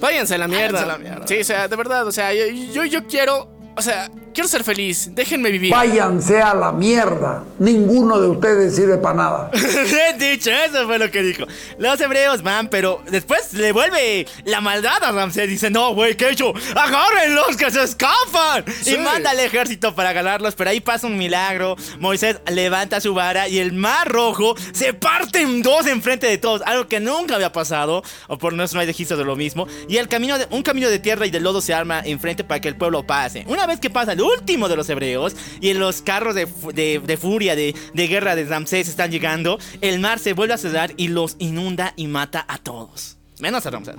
[0.01, 0.81] Váyanse, a la mierda.
[0.81, 1.27] Váyanse a la mierda.
[1.29, 4.65] Sí, o sea, de verdad, o sea, yo, yo, yo quiero, o sea, quiero ser
[4.65, 5.71] feliz, déjenme vivir.
[5.71, 7.45] Váyanse a la mierda.
[7.59, 9.51] Ninguno de ustedes sirve para nada.
[10.19, 11.45] Dicho, eso fue lo que dijo.
[11.79, 15.49] Los hebreos van, pero después le vuelve la maldad a Ramsés.
[15.49, 16.53] Dice, no, güey, ¿qué he hecho?
[16.75, 18.65] ¡Agárrenlos que se escapan!
[18.83, 18.95] Sí.
[18.95, 21.77] Y manda al ejército para ganarlos, pero ahí pasa un milagro.
[21.99, 26.61] Moisés levanta su vara y el mar rojo se parte en dos enfrente de todos.
[26.67, 29.67] Algo que nunca había pasado, o por no no hay registro de lo mismo.
[29.89, 32.61] Y el camino de, un camino de tierra y de lodo se arma enfrente para
[32.61, 33.45] que el pueblo pase.
[33.47, 36.47] Una vez que pasa el último de los hebreos y en los carros de,
[37.05, 40.93] de furia, de, de guerra de Ramsés están llegando, el mar se vuelve a cerrar
[40.97, 43.19] y los inunda y mata a todos.
[43.41, 43.97] Menos a Ramsés.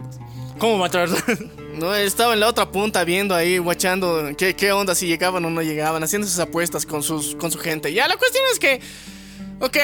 [0.57, 1.39] ¿Cómo mató a Ramsés?
[1.76, 5.49] No, estaba en la otra punta viendo ahí, guachando qué, qué onda, si llegaban o
[5.49, 7.91] no llegaban, haciendo sus apuestas con, sus, con su gente.
[7.91, 8.80] Ya, la cuestión es que,
[9.60, 9.77] ok,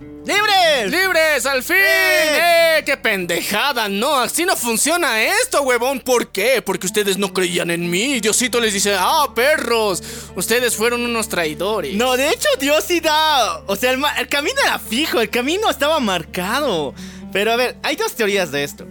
[0.00, 0.90] ¡Libres!
[0.90, 1.46] ¡Libres!
[1.46, 1.76] ¡Al fin!
[1.78, 2.82] ¡Eh!
[2.86, 3.88] ¡Qué pendejada!
[3.88, 6.00] No, así no funciona esto, huevón.
[6.00, 6.62] ¿Por qué?
[6.62, 8.18] Porque ustedes no creían en mí.
[8.20, 10.02] Diosito les dice, ah, perros,
[10.36, 11.94] ustedes fueron unos traidores.
[11.94, 13.58] No, de hecho Dios sí da...
[13.66, 16.94] O sea, el, el camino era fijo, el camino estaba marcado.
[17.32, 18.86] Pero a ver, hay dos teorías de esto.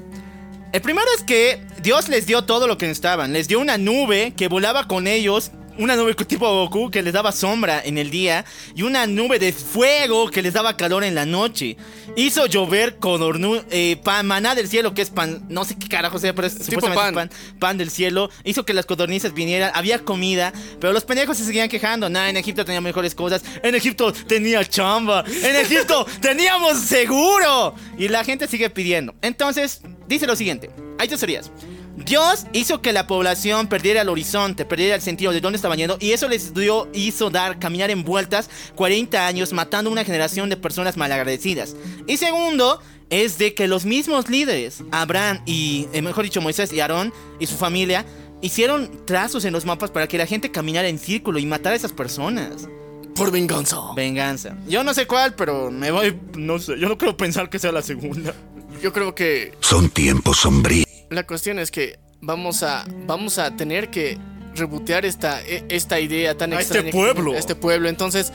[0.71, 3.33] El primero es que Dios les dio todo lo que necesitaban.
[3.33, 5.51] Les dio una nube que volaba con ellos.
[5.79, 8.43] Una nube tipo Goku que les daba sombra en el día.
[8.75, 11.77] Y una nube de fuego que les daba calor en la noche.
[12.17, 15.45] Hizo llover codornu, eh, pan, maná del cielo, que es pan.
[15.47, 17.59] No sé qué carajo sea, pero es Tipo supuestamente es pan.
[17.59, 18.29] Pan del cielo.
[18.43, 19.71] Hizo que las codornices vinieran.
[19.73, 20.51] Había comida.
[20.81, 22.09] Pero los pendejos se seguían quejando.
[22.09, 23.41] Nah, en Egipto tenía mejores cosas.
[23.63, 25.23] En Egipto tenía chamba.
[25.25, 27.73] En Egipto teníamos seguro.
[27.97, 29.15] Y la gente sigue pidiendo.
[29.21, 30.71] Entonces, dice lo siguiente.
[30.97, 31.49] Hay dos teorías.
[31.97, 35.97] Dios hizo que la población perdiera el horizonte, perdiera el sentido de dónde estaban yendo
[35.99, 40.57] y eso les dio, hizo dar, caminar en vueltas 40 años matando una generación de
[40.57, 41.75] personas malagradecidas.
[42.07, 42.79] Y segundo,
[43.09, 47.47] es de que los mismos líderes, Abraham y, eh, mejor dicho, Moisés y Aarón y
[47.47, 48.05] su familia,
[48.41, 51.77] hicieron trazos en los mapas para que la gente caminara en círculo y matara a
[51.77, 52.67] esas personas.
[53.15, 53.77] Por venganza.
[53.95, 54.55] Venganza.
[54.67, 57.71] Yo no sé cuál, pero me voy, no sé, yo no creo pensar que sea
[57.71, 58.33] la segunda.
[58.81, 60.87] Yo creo que Son tiempos sombríos.
[61.09, 64.17] La cuestión es que vamos a, vamos a tener que
[64.55, 66.91] rebotear esta, e- esta idea tan A este extraña.
[66.91, 67.33] que- pueblo.
[67.33, 67.89] a este pueblo.
[67.89, 68.31] Entonces,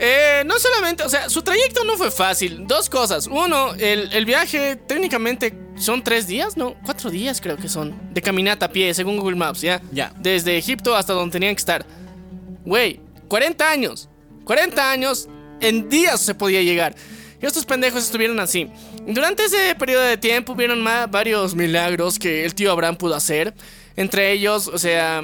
[0.00, 2.68] Eh, no solamente, o sea, su trayecto no fue fácil.
[2.68, 3.26] Dos cosas.
[3.26, 7.96] Uno, el, el viaje técnicamente son tres días, no, cuatro días creo que son.
[8.14, 9.82] De caminata a pie, según Google Maps, ¿ya?
[9.90, 10.12] Ya.
[10.20, 11.84] Desde Egipto hasta donde tenían que estar.
[12.64, 14.08] Güey, 40 años.
[14.44, 15.28] 40 años,
[15.60, 16.94] en días se podía llegar.
[17.42, 18.70] Y estos pendejos estuvieron así.
[19.10, 23.54] Durante ese periodo de tiempo hubieron varios milagros que el tío Abraham pudo hacer.
[23.96, 25.22] Entre ellos, o sea,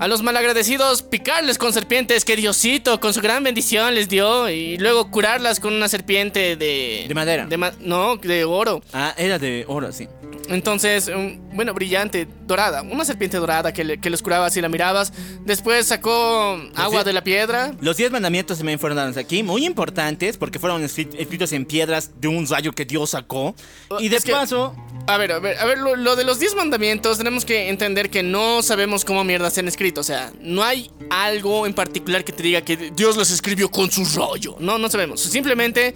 [0.00, 4.78] a los malagradecidos picarles con serpientes que Diosito con su gran bendición les dio y
[4.78, 7.04] luego curarlas con una serpiente de...
[7.06, 7.44] De madera.
[7.46, 8.82] de ma- no, de oro.
[8.94, 10.08] Ah, era de oro, sí.
[10.48, 12.82] Entonces, um, bueno, brillante, dorada.
[12.82, 15.12] Una serpiente dorada que, le- que los curaba si la mirabas.
[15.44, 17.72] Después sacó agua de la piedra.
[17.80, 22.20] Los diez mandamientos también fueron dados aquí, muy importantes, porque fueron escri- escritos en piedras
[22.20, 23.54] de un rayo que Dios sacó.
[24.00, 24.74] Y de Es que- paso,
[25.06, 28.10] A ver, a ver, a ver, lo, lo de los 10 mandamientos tenemos que entender
[28.10, 29.89] que no sabemos cómo mierda se han escrito.
[29.98, 33.90] O sea, no hay algo en particular que te diga que Dios los escribió con
[33.90, 34.56] su rollo.
[34.60, 35.20] No, no sabemos.
[35.20, 35.94] Simplemente,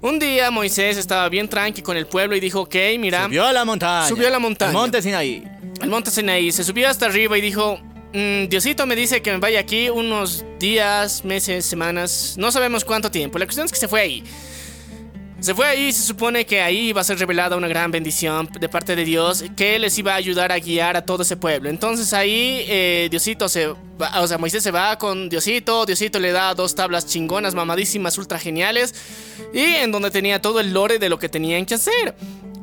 [0.00, 3.52] un día Moisés estaba bien tranqui con el pueblo y dijo, ok, mira, subió a
[3.52, 4.06] la montaña.
[4.08, 4.70] Subió a la montaña.
[4.70, 5.44] El monte Sinaí.
[5.82, 7.78] el monte Sinaí, se subió hasta arriba y dijo,
[8.12, 13.10] "Mm, Diosito me dice que me vaya aquí unos días, meses, semanas, no sabemos cuánto
[13.10, 13.38] tiempo.
[13.38, 14.24] La cuestión es que se fue ahí.
[15.40, 18.68] Se fue ahí, se supone que ahí iba a ser revelada una gran bendición de
[18.68, 21.70] parte de Dios que les iba a ayudar a guiar a todo ese pueblo.
[21.70, 26.32] Entonces ahí eh, Diosito se va, o sea, Moisés se va con Diosito, Diosito le
[26.32, 28.92] da dos tablas chingonas, mamadísimas, ultra geniales,
[29.54, 32.16] y en donde tenía todo el lore de lo que tenían que hacer.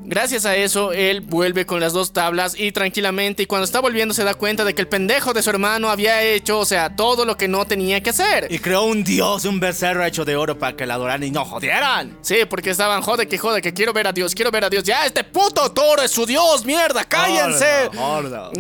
[0.08, 4.14] Gracias a eso, él vuelve con las dos tablas y tranquilamente, y cuando está volviendo
[4.14, 7.26] se da cuenta de que el pendejo de su hermano había hecho, o sea, todo
[7.26, 8.48] lo que no tenía que hacer.
[8.52, 11.44] Y creó un dios, un becerro hecho de oro para que la adoraran y no
[11.44, 12.18] jodieran.
[12.22, 14.84] Sí, porque estaban, jode que jode, que quiero ver a Dios, quiero ver a Dios.
[14.84, 17.90] Ya, este puto toro es su Dios, mierda, cállense.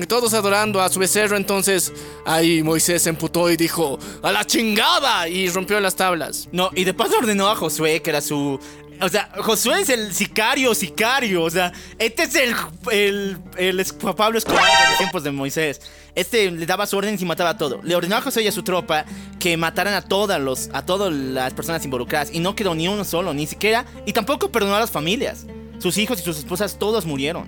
[0.08, 1.94] Todos adorando a su becerro, entonces
[2.26, 6.50] ahí Moisés se emputó y dijo, a la chingada, y rompió las tablas.
[6.52, 8.60] No, y de paso ordenó a Josué, que era su.
[9.02, 11.44] O sea, Josué es el sicario, sicario.
[11.44, 12.56] O sea, este es el,
[12.92, 13.86] el, el
[14.16, 15.82] Pablo Escobar de los tiempos de Moisés.
[16.16, 17.82] Este le daba sus órdenes y mataba a todo.
[17.84, 19.06] Le ordenó a Josué y a su tropa
[19.40, 22.30] que mataran a todas, los, a todas las personas involucradas.
[22.34, 23.86] Y no quedó ni uno solo, ni siquiera.
[24.06, 25.46] Y tampoco perdonó a las familias.
[25.80, 27.48] Sus hijos y sus esposas todos murieron.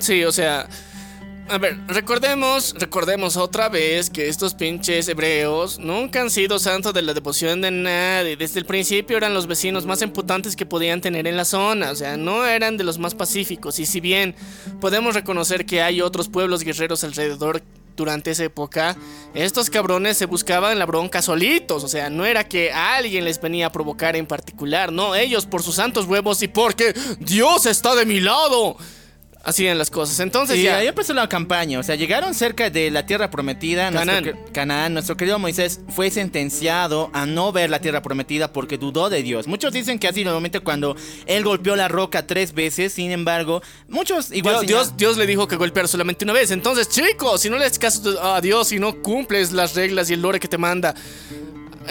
[0.00, 0.68] Sí, o sea...
[1.48, 7.02] A ver, recordemos, recordemos otra vez que estos pinches hebreos nunca han sido santos de
[7.02, 8.36] la devoción de nadie.
[8.36, 11.92] Desde el principio eran los vecinos más emputantes que podían tener en la zona.
[11.92, 13.78] O sea, no eran de los más pacíficos.
[13.78, 14.34] Y si bien
[14.80, 17.62] podemos reconocer que hay otros pueblos guerreros alrededor
[17.94, 18.96] durante esa época,
[19.32, 21.84] estos cabrones se buscaban la bronca solitos.
[21.84, 24.90] O sea, no era que alguien les venía a provocar en particular.
[24.90, 28.76] No, ellos por sus santos huevos y porque Dios está de mi lado.
[29.46, 30.18] Hacían las cosas.
[30.18, 30.78] Entonces Y ya.
[30.78, 33.92] ahí empezó la campaña, o sea, llegaron cerca de la tierra prometida.
[33.92, 34.24] Nuestro Canaán.
[34.44, 34.92] que- Canaán.
[34.92, 39.46] Nuestro querido Moisés fue sentenciado a no ver la tierra prometida porque dudó de Dios.
[39.46, 40.96] Muchos dicen que así normalmente cuando
[41.26, 44.66] él golpeó la roca tres veces, sin embargo, muchos igual...
[44.66, 46.50] Dios, Dios, Dios le dijo que golpear solamente una vez.
[46.50, 50.14] Entonces, chicos, si no le haces caso a Dios y no cumples las reglas y
[50.14, 50.92] el lore que te manda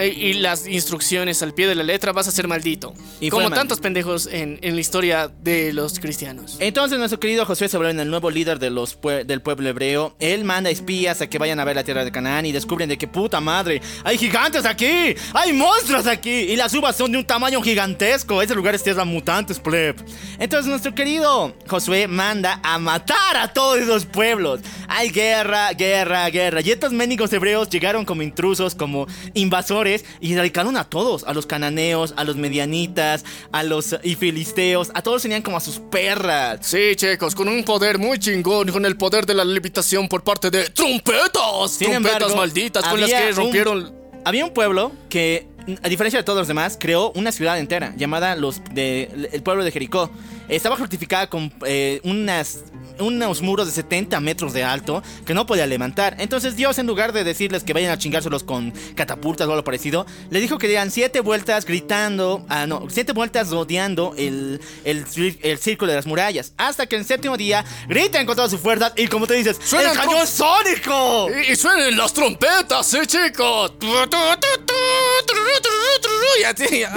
[0.03, 2.93] y las instrucciones al pie de la letra, vas a ser maldito.
[3.19, 6.57] Y Como tantos pendejos en, en la historia de los cristianos.
[6.59, 10.15] Entonces nuestro querido Josué se vuelve el nuevo líder de los pue- del pueblo hebreo.
[10.19, 12.97] Él manda espías a que vayan a ver la tierra de Canaán y descubren de
[12.97, 17.25] que puta madre, hay gigantes aquí, hay monstruos aquí y las uvas son de un
[17.25, 18.41] tamaño gigantesco.
[18.41, 19.95] Ese lugar es tierra mutantes, pleb.
[20.39, 24.59] Entonces nuestro querido Josué manda a matar a todos esos pueblos.
[24.87, 26.61] Hay guerra, guerra, guerra.
[26.61, 29.84] Y estos médicos hebreos llegaron como intrusos, como invasores
[30.21, 35.01] y erradicaron a todos, a los cananeos, a los medianitas, a los y filisteos, a
[35.01, 36.59] todos tenían como a sus perras.
[36.65, 40.49] Sí, chicos, con un poder muy chingón, con el poder de la levitación por parte
[40.49, 41.71] de trompetas.
[41.71, 43.95] Sin trompetas embargo, malditas con las que un- rompieron.
[44.25, 45.47] Había un pueblo que,
[45.83, 49.63] a diferencia de todos los demás, creó una ciudad entera llamada los de, el pueblo
[49.63, 50.09] de Jericó.
[50.49, 52.63] Estaba fortificada con eh, unas,
[52.99, 56.15] unos muros de 70 metros de alto que no podía levantar.
[56.19, 60.05] Entonces Dios, en lugar de decirles que vayan a chingárselos con catapultas o algo parecido,
[60.29, 65.05] le dijo que dieran siete vueltas gritando, ah, no, siete vueltas rodeando el, el,
[65.41, 66.53] el círculo de las murallas.
[66.57, 69.91] Hasta que el séptimo día griten con todas sus fuerzas y como te dices, ¡Suena
[69.91, 71.27] ¡El cañón sónico!
[71.47, 73.73] Y, y suenen las trompetas, sí, chicos.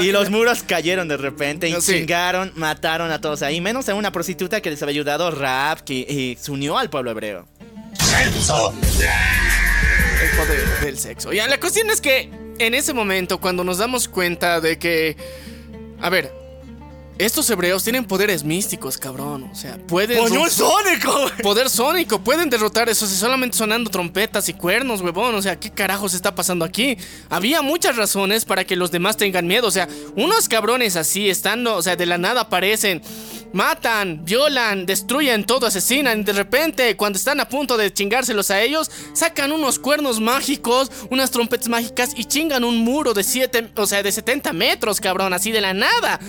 [0.01, 1.93] Y los muros cayeron de repente y Sí.
[1.95, 6.05] chingaron, mataron a todos ahí, menos a una prostituta que les había ayudado, Rap, que
[6.06, 7.48] eh, se unió al pueblo hebreo.
[7.94, 8.74] Sexo.
[10.23, 11.32] el poder del sexo.
[11.32, 15.16] Ya, la cuestión es que en ese momento, cuando nos damos cuenta de que.
[16.02, 16.48] A ver.
[17.19, 19.49] Estos hebreos tienen poderes místicos, cabrón.
[19.53, 20.19] O sea, pueden.
[20.19, 21.31] ¡Coño, rom- el sónico!
[21.43, 25.35] Poder sónico, pueden derrotar eso, si solamente sonando trompetas y cuernos, huevón.
[25.35, 26.97] O sea, ¿qué carajos está pasando aquí?
[27.28, 29.66] Había muchas razones para que los demás tengan miedo.
[29.66, 33.03] O sea, unos cabrones así, estando, o sea, de la nada aparecen,
[33.53, 36.20] matan, violan, destruyen todo, asesinan.
[36.20, 40.90] Y de repente, cuando están a punto de chingárselos a ellos, sacan unos cuernos mágicos,
[41.11, 45.32] unas trompetas mágicas y chingan un muro de 7, o sea, de 70 metros, cabrón,
[45.32, 46.20] así de la nada.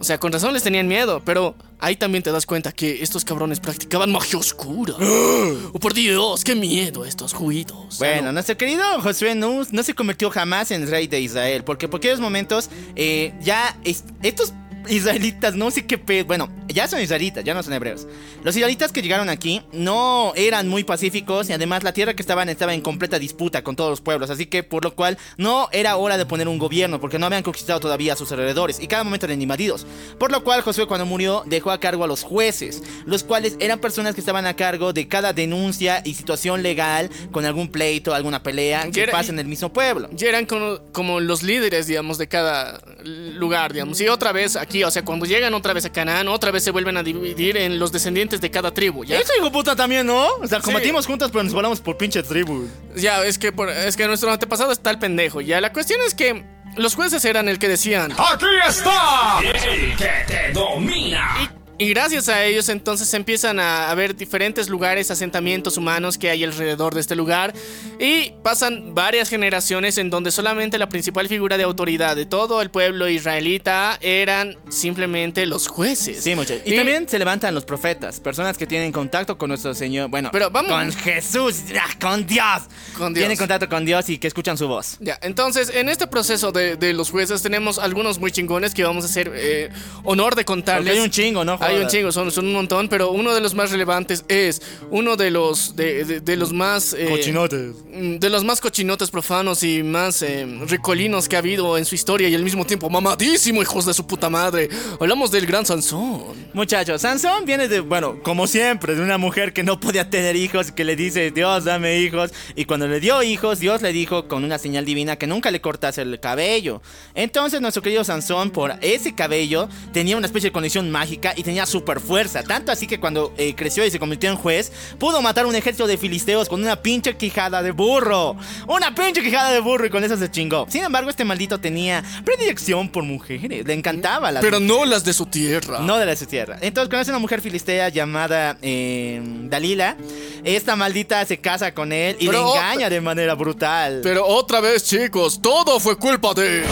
[0.00, 3.22] O sea, con razón les tenían miedo, pero ahí también te das cuenta que estos
[3.22, 4.94] cabrones practicaban magia oscura.
[5.72, 7.98] ¡Oh, por Dios, qué miedo estos juidos!
[7.98, 11.98] Bueno, nuestro querido Josué no, no se convirtió jamás en rey de Israel, porque por
[11.98, 14.54] aquellos momentos eh, ya es- estos
[14.88, 16.22] israelitas, no sé qué pe...
[16.22, 18.06] Bueno, ya son israelitas, ya no son hebreos.
[18.42, 22.48] Los israelitas que llegaron aquí no eran muy pacíficos y además la tierra que estaban
[22.48, 25.96] estaba en completa disputa con todos los pueblos, así que por lo cual no era
[25.96, 29.04] hora de poner un gobierno, porque no habían conquistado todavía a sus alrededores y cada
[29.04, 29.86] momento eran invadidos.
[30.18, 33.78] Por lo cual Josué cuando murió dejó a cargo a los jueces, los cuales eran
[33.80, 38.42] personas que estaban a cargo de cada denuncia y situación legal con algún pleito, alguna
[38.42, 40.08] pelea Y que era- pasa en el mismo pueblo.
[40.12, 44.00] Ya eran como, como los líderes, digamos, de cada lugar, digamos.
[44.00, 46.70] Y otra vez aquí, o sea, cuando llegan otra vez a Canaán, otra vez se
[46.70, 49.18] vuelven a dividir en los descendientes de cada tribu, ¿ya?
[49.18, 50.26] Eso hijo puta también, ¿no?
[50.42, 50.64] O sea, Sí.
[50.64, 52.66] combatimos juntos pero nos volamos por pinche tribu.
[52.96, 55.60] Ya, es que, por- es que nuestro antepasado está el pendejo, ya.
[55.60, 56.44] La cuestión es que
[56.76, 58.12] los jueces eran el que decían...
[58.12, 59.40] ¡Aquí está!
[59.42, 61.36] El que te domina.
[61.42, 66.94] Y gracias a ellos entonces empiezan a haber diferentes lugares, asentamientos humanos que hay alrededor
[66.94, 67.54] de este lugar
[67.98, 72.70] y pasan varias generaciones en donde solamente la principal figura de autoridad de todo el
[72.70, 76.22] pueblo israelita eran simplemente los jueces.
[76.22, 76.62] Sí, muchachos.
[76.66, 80.50] Y, también se levantan los profetas, personas que tienen contacto con nuestro Señor, bueno, Pero
[80.50, 81.62] vamos- con Jesús,
[82.00, 82.62] con Dios.
[82.96, 83.22] Con Dios.
[83.22, 84.96] Tienen contacto con Dios y que escuchan su voz.
[85.00, 89.04] Ya, entonces en este proceso de, de los jueces tenemos algunos muy chingones que vamos
[89.04, 89.70] a hacer eh,
[90.04, 90.84] honor de contarles.
[90.84, 91.58] Porque hay un chingo, ¿no?
[91.70, 94.60] Hay un chingo, son, son un montón, pero uno de los más relevantes es
[94.90, 97.74] uno de los de, de- de los más eh, Cochinotes.
[97.92, 101.94] mm, de los más cochinotes profanos y más eh, ricolinos que ha habido en su
[101.94, 104.68] historia y al mismo tiempo mamadísimo, hijos de su puta madre.
[105.00, 106.24] Hablamos del gran Sansón.
[106.52, 110.72] Muchachos, Sansón viene de, bueno, como siempre, de una mujer que no podía tener hijos,
[110.72, 112.32] que le dice, Dios, dame hijos.
[112.56, 115.60] Y cuando le dio hijos, Dios le dijo con una señal divina que nunca le
[115.60, 116.82] cortase el cabello.
[117.14, 121.59] Entonces nuestro querido Sansón, por ese cabello, tenía una especie de condición mágica y tenía
[121.66, 122.42] super fuerza.
[122.42, 125.86] Tanto así que cuando eh, creció y se convirtió en juez, pudo matar un ejército
[125.86, 128.36] de filisteos con una pinche quijada de burro.
[128.66, 130.66] Una pinche quijada de burro y con eso se chingó.
[130.68, 133.66] Sin embargo, este maldito tenía predilección por mujeres.
[133.66, 135.80] Le encantaba la Pero no las de su tierra.
[135.80, 136.58] no de la su tierra.
[136.60, 139.96] Entonces conoce a una mujer filistea llamada eh, Dalila.
[140.44, 144.00] Esta maldita se casa con él y Pero le engaña de manera brutal.
[144.02, 146.64] Pero otra vez, chicos, todo fue culpa de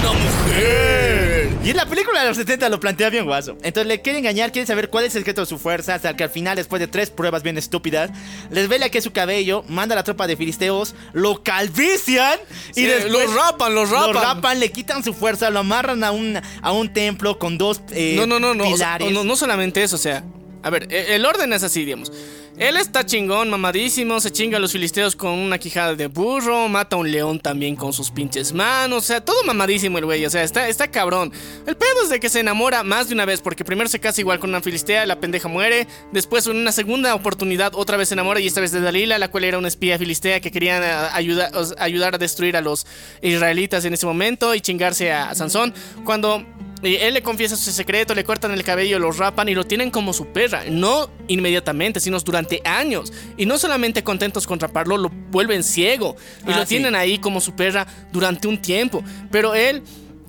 [0.00, 1.25] una mujer.
[1.66, 3.58] Y en la película de los 70 lo plantea bien guaso.
[3.64, 6.22] Entonces le quiere engañar, quiere saber cuál es el secreto de su fuerza, hasta que
[6.22, 8.10] al final, después de tres pruebas bien estúpidas,
[8.50, 12.38] les vela que es su cabello, manda a la tropa de filisteos, lo calvician
[12.70, 13.10] y Sí, después...
[13.12, 14.12] los rapan, los rapan.
[14.12, 17.80] Lo rapan, le quitan su fuerza, lo amarran a un, a un templo con dos
[17.90, 19.12] eh, No, no, no, no, o sea, pilares.
[19.12, 19.24] no.
[19.24, 20.22] No solamente eso, o sea.
[20.66, 22.10] A ver, e- el orden es así, digamos.
[22.58, 26.96] Él está chingón, mamadísimo, se chinga a los filisteos con una quijada de burro, mata
[26.96, 30.30] a un león también con sus pinches manos, o sea, todo mamadísimo el güey, o
[30.30, 31.30] sea, está, está cabrón.
[31.66, 34.20] El pedo es de que se enamora más de una vez, porque primero se casa
[34.20, 38.14] igual con una filistea, la pendeja muere, después en una segunda oportunidad otra vez se
[38.14, 41.44] enamora y esta vez de Dalila, la cual era una espía filistea que quería eh,
[41.78, 42.86] ayudar a destruir a los
[43.22, 45.72] israelitas en ese momento y chingarse a Sansón.
[46.04, 46.44] Cuando
[46.82, 49.90] y él le confiesa su secreto, le cortan el cabello, lo rapan y lo tienen
[49.90, 50.64] como su perra.
[50.70, 53.12] No inmediatamente, sino durante años.
[53.36, 56.16] Y no solamente contentos con raparlo, lo vuelven ciego.
[56.46, 56.68] Y Ah, lo sí.
[56.68, 59.02] tienen ahí como su perra durante un tiempo.
[59.30, 59.82] Pero él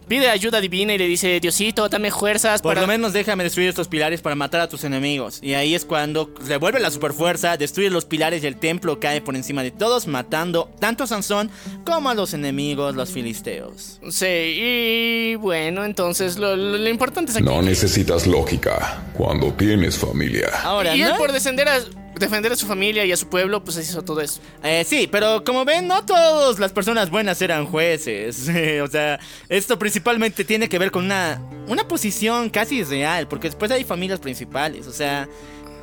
[0.07, 2.81] pide ayuda divina y le dice, Diosito, dame fuerzas Por para...
[2.81, 5.39] lo menos déjame destruir estos pilares para matar a tus enemigos.
[5.41, 9.35] Y ahí es cuando revuelve la superfuerza, destruye los pilares y el templo cae por
[9.35, 11.49] encima de todos, matando tanto a Sansón
[11.85, 13.99] como a los enemigos, los filisteos.
[14.09, 17.45] Sí, y bueno, entonces lo, lo- lo importante es aquí...
[17.45, 20.49] No necesitas lógica cuando tienes familia.
[20.63, 21.79] Ahora, y él por descender a,
[22.19, 24.41] defender a su familia y a su pueblo, pues hizo todo eso.
[24.63, 28.49] Eh, sí, pero como ven, no todas las personas buenas eran jueces.
[28.83, 29.19] o sea,
[29.49, 34.19] esto principalmente tiene que ver con una, una posición casi real, porque después hay familias
[34.19, 34.87] principales.
[34.87, 35.27] O sea,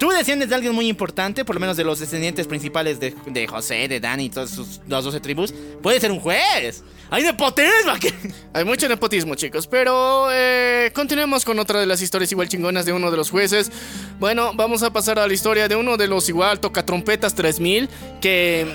[0.04, 3.46] tú desciendes de alguien muy importante, por lo menos de los descendientes principales de, de
[3.46, 6.82] José, de Dani y todas sus las 12 tribus, puede ser un juez.
[7.08, 8.08] ¡Hay nepotismo aquí!
[8.52, 12.92] Hay mucho nepotismo, chicos, pero eh, continuemos con otra de las historias igual chingonas de
[12.92, 13.72] uno de los jueces.
[14.20, 17.88] Bueno, vamos a pasar a la historia de uno de los igual tocatrompetas 3000
[18.20, 18.66] que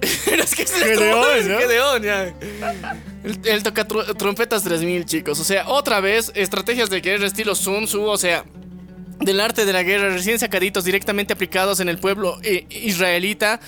[0.00, 1.58] es que es Gedeón, ¿no?
[1.58, 2.22] Gedeón, ya.
[3.24, 5.38] Él, él toca tru- trompetas 3000, chicos.
[5.38, 8.44] O sea, otra vez, estrategias de guerra estilo Sun Tzu, o sea,
[9.20, 13.60] del arte de la guerra recién sacaditos directamente aplicados en el pueblo eh, israelita.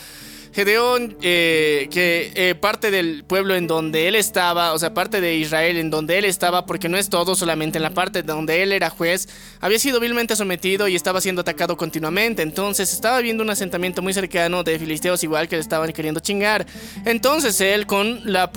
[0.52, 5.36] Gedeón, eh, que eh, parte del pueblo en donde él estaba, o sea, parte de
[5.36, 8.72] Israel en donde él estaba, porque no es todo, solamente en la parte donde él
[8.72, 9.28] era juez,
[9.60, 12.42] había sido vilmente sometido y estaba siendo atacado continuamente.
[12.42, 16.66] Entonces estaba viendo un asentamiento muy cercano de filisteos igual que le estaban queriendo chingar.
[17.04, 18.50] Entonces él, con la,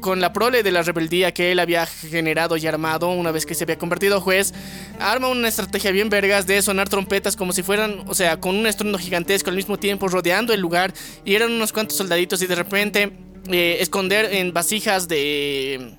[0.00, 3.54] con la prole de la rebeldía que él había generado y armado una vez que
[3.54, 4.54] se había convertido juez,
[4.98, 8.66] arma una estrategia bien vergas de sonar trompetas como si fueran, o sea, con un
[8.66, 10.94] estruendo gigantesco al mismo tiempo rodeando el lugar
[11.24, 13.12] y unos cuantos soldaditos y de repente
[13.50, 15.96] eh, esconder en vasijas de...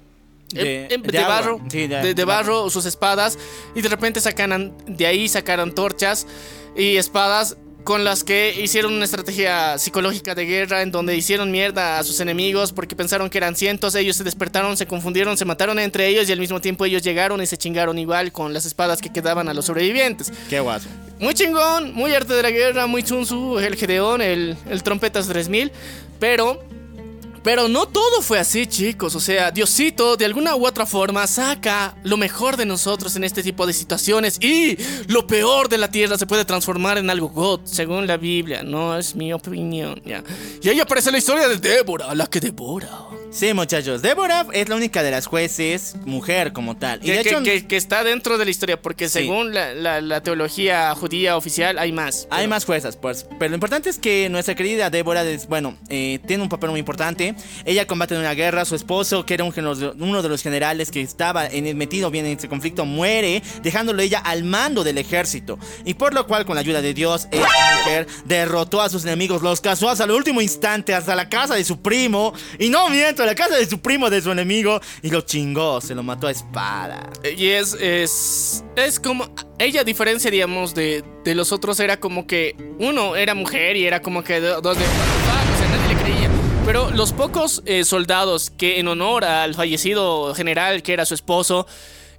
[0.53, 2.69] De- en- en- de barro, Sí, de, de barro.
[2.69, 3.37] sus espadas
[3.75, 6.27] y de repente sacan de ahí sacaron torchas
[6.77, 11.99] y espadas con las que hicieron una estrategia psicológica de guerra en donde hicieron mierda
[11.99, 15.77] a sus enemigos porque pensaron que eran cientos, ellos se despertaron, se confundieron, se mataron
[15.77, 19.01] entre ellos y al mismo tiempo ellos llegaron y se chingaron igual con las espadas
[19.01, 20.33] que quedaban a los sobrevivientes.
[20.49, 20.89] Qué guaso.
[21.19, 25.27] Muy chingón, muy arte de la guerra, muy Sun Tzu, el Gedeón, el, el Trompetas
[25.27, 25.71] 3000,
[26.19, 26.74] pero...
[27.45, 29.13] Pero no todo fue así, chicos.
[29.13, 33.43] O sea, Diosito de alguna u otra forma saca lo mejor de nosotros en este
[33.43, 34.75] tipo de situaciones y
[35.07, 38.63] lo peor de la tierra se puede transformar en algo God, según la Biblia.
[38.63, 40.23] No es mi opinión, ya.
[40.63, 42.89] Y ahí aparece la historia de Débora, la que devora.
[43.35, 44.01] Sí, muchachos.
[44.01, 46.99] Débora es la única de las jueces mujer como tal.
[47.03, 49.19] Y Que, de que- hecho, que- que está dentro de la historia, porque Sí.
[49.19, 52.29] según la, la- la teología judía oficial hay más.
[52.31, 53.25] Hay más juezas, pues.
[53.37, 56.79] Pero lo importante es que nuestra querida Débora, es, bueno, eh, tiene un papel muy
[56.79, 57.35] importante.
[57.65, 58.63] Ella combate en una guerra.
[58.63, 59.53] Su esposo, que era un
[59.99, 64.19] uno de los generales que estaba en metido bien en ese conflicto, muere, dejándolo ella
[64.19, 65.59] al mando del ejército.
[65.83, 67.49] Y por lo cual, con la ayuda de Dios, esta
[67.79, 71.65] mujer derrotó a sus enemigos, los cazó hasta el último instante, hasta la casa de
[71.65, 72.33] su primo.
[72.59, 75.95] Y no miento, la casa de su primo, de su enemigo, y lo chingó, se
[75.95, 77.09] lo mató a espada.
[77.37, 79.27] Y es, es, es como,
[79.59, 83.85] ella a diferencia, digamos, de, de los otros, era como que uno era mujer y
[83.85, 84.85] era como que do- dos de...
[84.85, 86.29] Le creía.
[86.65, 91.67] Pero los pocos eh, soldados que en honor al fallecido general, que era su esposo,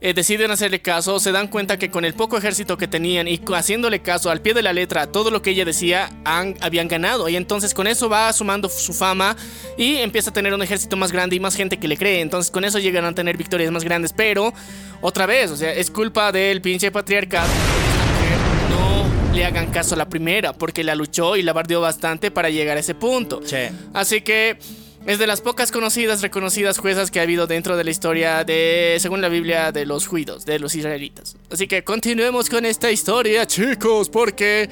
[0.00, 3.40] eh, deciden hacerle caso, se dan cuenta que con el poco ejército que tenían y
[3.54, 6.86] haciéndole caso al pie de la letra a todo lo que ella decía, han- habían
[6.88, 7.28] ganado.
[7.28, 9.36] Y entonces con eso va sumando su fama
[9.78, 12.20] y empieza a tener un ejército más grande y más gente que le cree.
[12.20, 14.12] Entonces con eso llegan a tener victorias más grandes.
[14.12, 14.52] Pero,
[15.00, 17.48] otra vez, o sea, es culpa del pinche patriarcado.
[18.70, 22.50] No le hagan caso a la primera, porque la luchó y la bardeó bastante para
[22.50, 23.40] llegar a ese punto.
[23.94, 24.58] Así que
[25.06, 28.96] es de las pocas conocidas, reconocidas juezas que ha habido dentro de la historia de,
[29.00, 31.36] según la Biblia, de los juidos, de los israelitas.
[31.50, 34.68] Así que continuemos con esta historia, chicos, porque...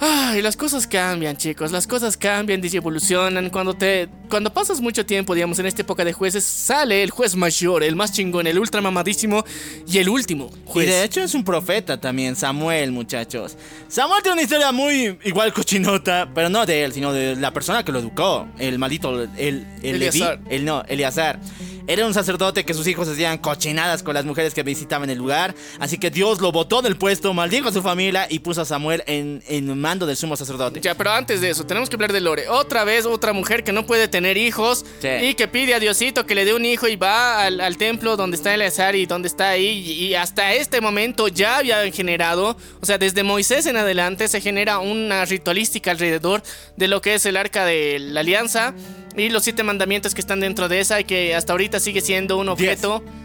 [0.00, 1.70] Ay, las cosas cambian, chicos.
[1.70, 3.48] Las cosas cambian y evolucionan.
[3.50, 4.08] Cuando te.
[4.34, 7.94] Cuando pasas mucho tiempo, digamos, en esta época de jueces, sale el juez mayor, el
[7.94, 9.44] más chingón, el ultra mamadísimo
[9.86, 10.88] y el último juez.
[10.88, 13.56] Y de hecho es un profeta también, Samuel, muchachos.
[13.86, 17.84] Samuel tiene una historia muy igual cochinota, pero no de él, sino de la persona
[17.84, 18.48] que lo educó.
[18.58, 20.40] El maldito, el, el Leví, Eleazar.
[20.50, 21.38] el no, Eleazar.
[21.86, 25.54] Era un sacerdote que sus hijos hacían cochinadas con las mujeres que visitaban el lugar.
[25.78, 29.04] Así que Dios lo botó del puesto, maldijo a su familia y puso a Samuel
[29.06, 30.80] en, en mando del sumo sacerdote.
[30.80, 32.48] Ya, pero antes de eso, tenemos que hablar de Lore.
[32.48, 35.08] Otra vez, otra mujer que no puede tener hijos Sí.
[35.22, 38.16] y que pide a Diosito que le dé un hijo y va al, al templo
[38.16, 39.66] donde está Eleazar y donde está ahí.
[39.66, 44.40] Y, y hasta este momento ya había generado, o sea, desde Moisés en adelante se
[44.40, 46.42] genera una ritualística alrededor
[46.76, 48.74] de lo que es el arca de la alianza
[49.16, 52.36] y los siete mandamientos que están dentro de esa y que hasta ahorita sigue siendo
[52.38, 53.00] un objeto.
[53.04, 53.23] Diez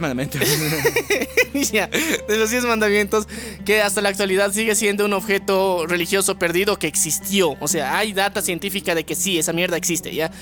[0.00, 0.40] mandamientos.
[1.72, 3.28] Ya, de los 10 mandamientos,
[3.64, 7.54] que hasta la actualidad sigue siendo un objeto religioso perdido que existió.
[7.60, 10.32] O sea, hay data científica de que sí, esa mierda existe, ¿ya?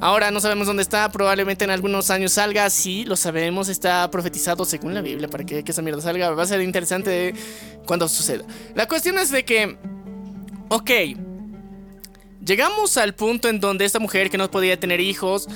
[0.00, 4.64] Ahora no sabemos dónde está, probablemente en algunos años salga, sí, lo sabemos, está profetizado
[4.64, 6.30] según la Biblia para que esa mierda salga.
[6.30, 7.34] Va a ser interesante
[7.86, 8.44] cuando suceda.
[8.74, 9.76] La cuestión es de que,
[10.70, 10.90] ok,
[12.44, 15.46] Llegamos al punto en donde esta mujer que no podía tener hijos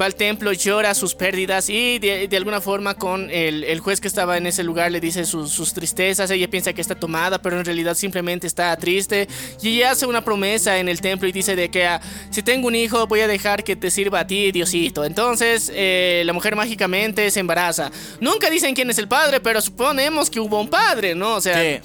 [0.00, 4.08] va al templo, llora sus pérdidas y de, alguna forma con el, el juez que
[4.08, 6.30] estaba en ese lugar le dice sus, tristezas.
[6.30, 9.28] Ella piensa que está tomada, pero en realidad simplemente está triste.
[9.62, 12.00] Y ella hace una promesa en el templo y dice de que ah,
[12.30, 15.04] si tengo un hijo voy a dejar que te sirva a ti, Diosito.
[15.04, 17.90] Entonces eh, la mujer mágicamente se embaraza.
[18.20, 21.36] Nunca dicen quién es el padre, pero suponemos que hubo un padre, ¿no?
[21.36, 21.80] O sea...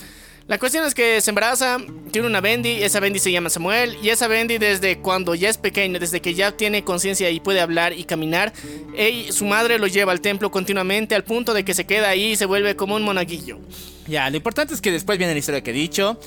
[0.47, 1.77] La cuestión es que se embaraza,
[2.11, 5.57] tiene una Bendy, esa Bendy se llama Samuel, y esa Bendy desde cuando ya es
[5.57, 8.53] pequeño, desde que ya tiene conciencia y puede hablar y caminar,
[8.95, 12.31] ella- su madre lo lleva al templo continuamente al punto de que se queda ahí
[12.31, 13.59] y se vuelve como un monaguillo.
[14.07, 16.17] Ya, lo importante es que después viene la historia que he dicho.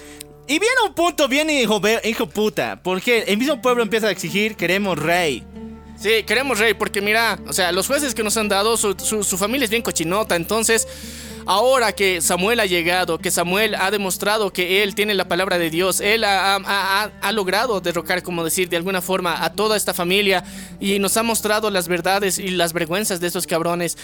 [0.46, 4.54] Y viene un punto bien hijo, hijo puta, porque el mismo pueblo empieza a exigir,
[4.54, 5.44] queremos rey.
[5.98, 9.24] Sí, queremos rey, porque mira, o sea, los jueces que nos han dado, su, su-
[9.24, 10.88] su familia es bien cochinota, entonces,
[11.46, 15.70] ahora que Samuel ha llegado, que Samuel ha demostrado que él tiene la palabra de
[15.70, 19.76] Dios, él ha, ha- ha- ha logrado derrocar, como decir, de alguna forma a toda
[19.76, 20.44] esta familia
[20.80, 23.96] y nos ha mostrado las verdades y las vergüenzas de esos cabrones,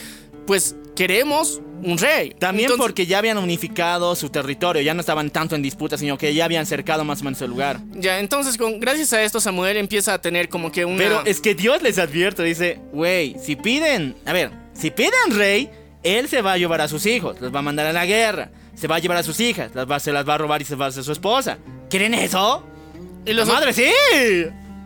[0.46, 2.30] pues queremos un rey.
[2.38, 6.16] También Entonces- porque ya habían unificado su territorio, ya no estaban tanto en disputa, sino
[6.16, 7.80] que ya habían cercado más o menos el lugar.
[7.94, 10.96] Ya, entonces, con, gracias a esto, Samuel empieza a tener como que una...
[10.98, 15.68] Pero es que Dios les advierte, dice, güey, si piden, a ver, si piden rey,
[16.06, 18.50] él se va a llevar a sus hijos, los va a mandar a la guerra,
[18.74, 20.64] se va a llevar a sus hijas, las va- se las va a robar y
[20.64, 21.58] se va a hacer su esposa.
[21.90, 22.62] ¿Quieren eso?
[23.24, 23.84] Y los ¡Madre, sí!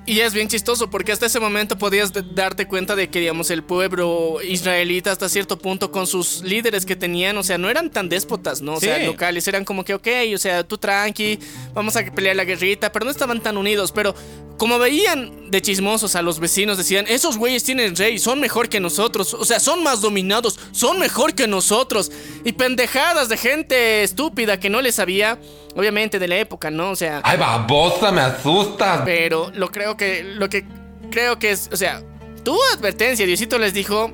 [0.07, 3.63] Y es bien chistoso porque hasta ese momento podías darte cuenta de que, digamos, el
[3.63, 8.09] pueblo israelita hasta cierto punto con sus líderes que tenían, o sea, no eran tan
[8.09, 8.75] déspotas, ¿no?
[8.75, 11.39] O sea, locales, eran como que, ok, o sea, tú tranqui,
[11.75, 14.15] vamos a pelear la guerrita, pero no estaban tan unidos, pero
[14.61, 18.79] como veían de chismosos a los vecinos, decían, esos güeyes tienen rey, son mejor que
[18.79, 22.13] nosotros, o sea, son más dominados, son mejor que nosotros,
[22.45, 25.39] y pendejadas de gente estúpida que no les sabía,
[25.75, 26.91] obviamente de la época, ¿no?
[26.91, 27.23] O sea...
[27.25, 29.01] Ay, babosa, me asustas.
[29.07, 30.25] Pero lo creo que.
[30.25, 30.65] Lo que
[31.11, 31.69] creo que es.
[31.73, 32.03] O sea,
[32.43, 34.13] tu advertencia, Diosito les dijo.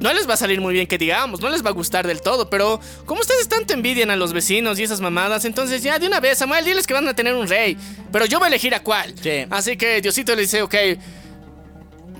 [0.00, 2.22] No les va a salir muy bien que digamos, no les va a gustar del
[2.22, 6.06] todo, pero como ustedes tanto envidian a los vecinos y esas mamadas, entonces ya de
[6.06, 7.76] una vez, Samuel, diles que van a tener un rey,
[8.12, 9.12] pero yo voy a elegir a cuál.
[9.20, 9.46] Sí.
[9.50, 10.74] Así que Diosito le dice, ok,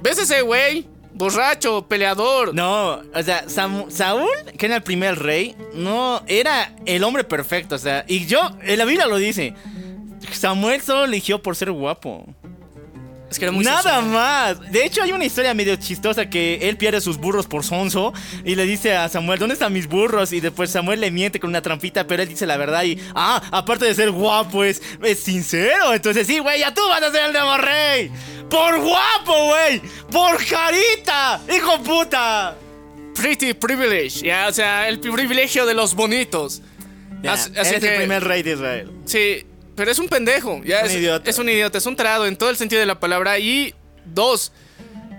[0.02, 0.88] ¿ves ese güey?
[1.14, 2.52] Borracho, peleador.
[2.52, 4.28] No, o sea, Saúl,
[4.58, 8.76] que era el primer rey, no era el hombre perfecto, o sea, y yo, en
[8.76, 9.54] la Biblia lo dice,
[10.32, 12.26] Samuel solo eligió por ser guapo.
[13.30, 14.05] Es que era muy Nada sensual.
[14.06, 14.72] más.
[14.72, 18.14] De hecho, hay una historia medio chistosa que él pierde sus burros por sonso
[18.44, 20.32] y le dice a Samuel, ¿dónde están mis burros?
[20.32, 23.42] Y después Samuel le miente con una trampita, pero él dice la verdad y, ah,
[23.50, 25.92] aparte de ser guapo, es, es sincero.
[25.92, 28.10] Entonces, sí, güey, ya tú vas a ser el nuevo rey.
[28.48, 29.82] Por guapo, güey.
[30.10, 31.40] Por carita.
[31.55, 32.56] Hijo puta.
[33.14, 36.62] Pretty privilege, ya, o sea, el privilegio de los bonitos.
[37.20, 38.92] Ya, Así- así eres el primer rey de Israel.
[39.06, 39.44] Sí,
[39.78, 40.60] pero es un pendejo.
[40.64, 41.30] Ya Un es, idiota.
[41.30, 43.38] es un idiota, es un tarado en todo el sentido de la palabra.
[43.38, 43.74] Y
[44.05, 44.52] dos,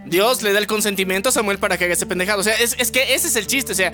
[0.06, 2.42] Dios le da el consentimiento a Samuel para que haga ese pendejado.
[2.42, 3.72] O sea, es, es que ese es el chiste.
[3.72, 3.94] O sea,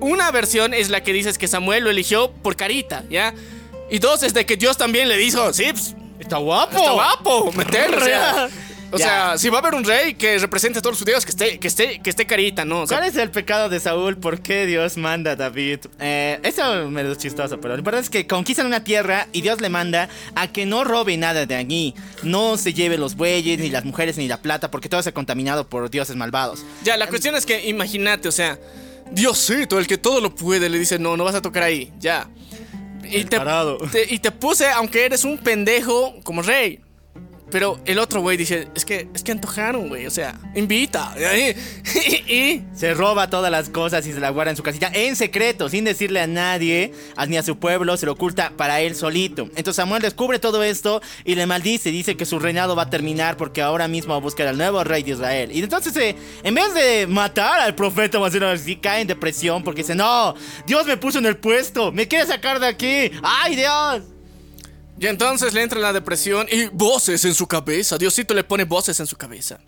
[0.00, 3.34] una versión es la que dices que Samuel lo eligió por carita, ¿ya?
[3.90, 6.76] Y dos es de que Dios también le dijo, sí, pues, Está guapo.
[6.76, 7.96] está guapo, meterlo.
[8.00, 8.48] O sea.
[8.92, 9.04] O Ya.
[9.04, 11.58] sea, si va a haber un rey que represente a todos los judíos, que esté,
[11.58, 12.82] que esté, que esté carita, ¿no?
[12.82, 14.16] O sea, ¿Cuál es el pecado de Saúl?
[14.18, 15.80] ¿Por qué Dios manda a David?
[15.98, 19.60] Eh, eso me es chistoso, pero la verdad es que conquistan una tierra y Dios
[19.60, 21.94] le manda a que no robe nada de allí.
[22.22, 25.66] No se lleve los bueyes, ni las mujeres, ni la plata, porque todo está contaminado
[25.68, 26.64] por dioses malvados.
[26.84, 28.58] Ya, la cuestión es que imagínate, o sea,
[29.10, 32.28] Diosito, el que todo lo puede, le dice, no, no vas a tocar ahí, ya.
[33.04, 33.36] Y te-
[34.14, 36.80] y te puse, aunque eres un pendejo, como rey.
[37.52, 41.14] Pero el otro güey dice, es que, es que antojaron, güey, o sea, invita.
[42.32, 45.68] Y, Se roba todas las cosas y se las guarda en su casita en secreto,
[45.68, 46.92] sin decirle a nadie,
[47.28, 49.42] ni a su pueblo, se lo oculta para él solito.
[49.54, 53.36] Entonces Samuel descubre todo esto y le maldice, dice que su reinado va a terminar
[53.36, 55.50] porque ahora mismo va a buscar al nuevo rey de Israel.
[55.52, 59.94] Y entonces, eh, en vez de matar al profeta, así, cae en depresión porque dice,
[59.94, 60.34] no,
[60.66, 64.11] Dios me puso en el puesto, me quiere sacar de aquí, ¡ay Dios!
[65.02, 67.98] Y entonces le entra la depresión y voces en su cabeza.
[67.98, 69.58] Diosito le pone voces en su cabeza.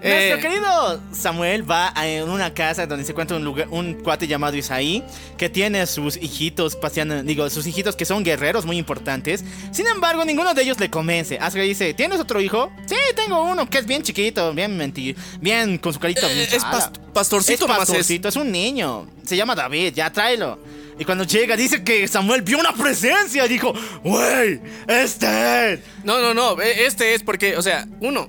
[0.00, 3.94] Eh, Nuestro querido Samuel va a en una casa donde se encuentra un, lugar, un
[3.94, 5.02] cuate llamado Isaí
[5.36, 9.44] que tiene sus hijitos paseando, digo, sus hijitos que son guerreros muy importantes.
[9.72, 11.36] Sin embargo, ninguno de ellos le convence.
[11.40, 12.70] Asgard dice, ¿tienes otro hijo?
[12.86, 16.30] Sí, tengo uno que es bien chiquito, bien mentir, bien con su carita.
[16.30, 16.56] Eh, hinchada".
[16.56, 17.86] es past- pastorcito es nomás es.
[17.88, 19.08] pastorcito, es un niño.
[19.26, 20.58] Se llama David, ya tráelo.
[20.98, 23.46] Y cuando llega dice que Samuel vio una presencia.
[23.46, 23.72] Dijo,
[24.04, 25.82] wey, este.
[26.04, 26.60] No, no, no.
[26.60, 28.28] e- Este es porque, o sea, uno.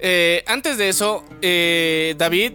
[0.00, 2.52] eh, antes de eso, eh, David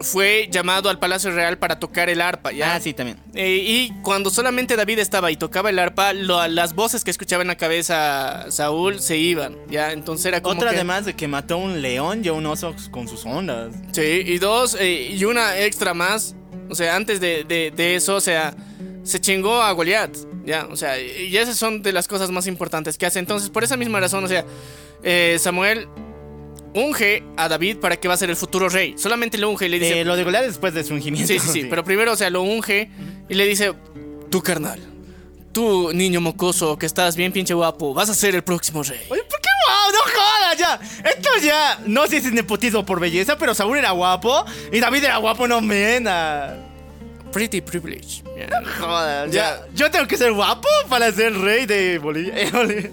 [0.00, 2.74] fue llamado al Palacio Real para tocar el arpa, ¿ya?
[2.74, 3.16] Ah, sí, también.
[3.32, 7.42] Eh, y cuando solamente David estaba y tocaba el arpa, lo- las voces que escuchaba
[7.42, 9.92] en la cabeza Saúl se iban, ¿ya?
[9.92, 12.74] Entonces era como Otra que- además de que mató un león y a un oso
[12.90, 13.72] con sus ondas.
[13.92, 16.34] Sí, y dos, eh, y una extra más.
[16.70, 18.54] O sea, antes de, de- de eso, o sea,
[19.02, 20.10] se chingó a Goliat.
[20.46, 23.18] Ya, o sea, y esas son de las cosas más importantes que hace.
[23.18, 24.44] Entonces, por esa misma razón, o sea,
[25.02, 25.88] eh, Samuel
[26.74, 28.94] unge a David para que va a ser el futuro rey.
[28.98, 30.00] Solamente le unge y le dice.
[30.00, 31.32] Eh, lo de Goliat después de su ungimiento.
[31.32, 32.90] sí, sí, sí, pero primero, o sea, lo unge
[33.28, 33.72] y le dice:
[34.30, 34.80] Tu carnal,
[35.52, 39.00] tú, niño mocoso, que estás bien pinche guapo, vas a ser el próximo rey.
[39.08, 39.92] Oye, ¿por qué wow?
[39.92, 40.78] ¡No jodas ya!
[41.04, 41.78] Esto ya.
[41.86, 45.46] No sé si es nepotismo por belleza, pero Saúl era guapo y David era guapo,
[45.48, 46.54] no mena.
[47.32, 48.22] pretty privilege.
[48.80, 49.56] Joder, Ya.
[49.56, 49.66] ya.
[49.74, 52.34] Yo tengo que ser guapo para ser rey de Bolivia.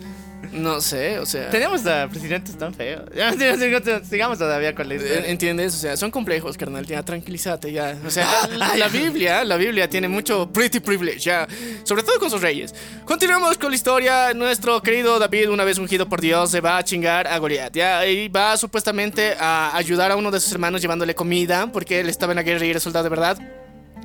[0.51, 1.49] No sé, o sea.
[1.49, 3.03] Tenemos a presidentes tan feos.
[4.09, 5.25] Sigamos todavía con la Eh, historia.
[5.27, 5.75] ¿Entiendes?
[5.75, 6.85] O sea, son complejos, carnal.
[6.85, 7.97] Ya, tranquilízate, ya.
[8.05, 11.47] O sea, la, la Biblia, la Biblia tiene mucho pretty privilege, ya.
[11.83, 12.75] Sobre todo con sus reyes.
[13.05, 14.33] Continuamos con la historia.
[14.33, 17.73] Nuestro querido David, una vez ungido por Dios, se va a chingar a Goliat.
[17.73, 22.09] Ya, y va supuestamente a ayudar a uno de sus hermanos llevándole comida, porque él
[22.09, 23.37] estaba en la guerra y era soldado de verdad.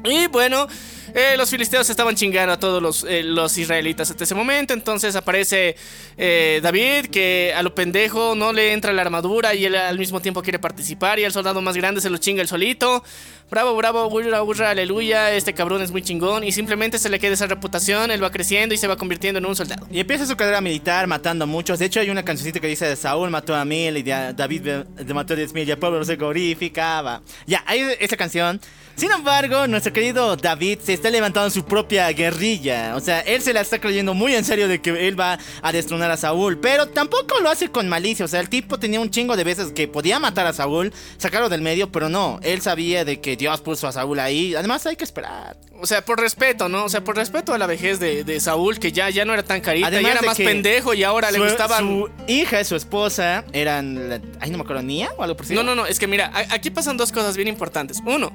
[0.04, 0.68] Y bueno,
[1.16, 4.74] eh, los filisteos estaban chingando a todos los, eh, los israelitas hasta ese momento.
[4.74, 5.74] Entonces aparece
[6.18, 10.20] eh, David, que a lo pendejo no le entra la armadura y él al mismo
[10.20, 11.18] tiempo quiere participar.
[11.18, 13.02] Y el soldado más grande se lo chinga el solito.
[13.50, 15.32] Bravo, bravo, hurra, hurra, aleluya.
[15.32, 16.44] Este cabrón es muy chingón.
[16.44, 18.10] Y simplemente se le queda esa reputación.
[18.10, 19.86] Él va creciendo y se va convirtiendo en un soldado.
[19.90, 21.78] Y empieza su carrera militar matando a muchos.
[21.78, 24.84] De hecho, hay una cancioncita que dice: Saúl mató a mil y David
[25.14, 27.22] mató a diez mil y el pueblo se glorificaba.
[27.46, 28.60] Ya, hay esa canción.
[28.96, 32.94] Sin embargo, nuestro querido David se está levantando su propia guerrilla.
[32.96, 35.72] O sea, él se la está creyendo muy en serio de que él va a
[35.72, 36.58] destronar a Saúl.
[36.58, 38.24] Pero tampoco lo hace con malicia.
[38.24, 41.48] O sea, el tipo tenía un chingo de veces que podía matar a Saúl, sacarlo
[41.48, 42.38] del medio, pero no.
[42.42, 44.54] Él sabía de que Dios puso a Saúl ahí.
[44.54, 45.56] Además, hay que esperar.
[45.80, 46.84] O sea, por respeto, ¿no?
[46.84, 49.42] O sea, por respeto a la vejez de, de Saúl, que ya, ya no era
[49.42, 51.80] tan carita, Además ya era más pendejo y ahora le su- gustaban.
[51.86, 54.08] Su hija y su esposa eran.
[54.08, 56.06] la- Ay, no me acuerdo, ¿Nia o algo por si No, no, no, es que
[56.06, 58.00] mira, aquí pasan dos cosas bien importantes.
[58.06, 58.32] Uno,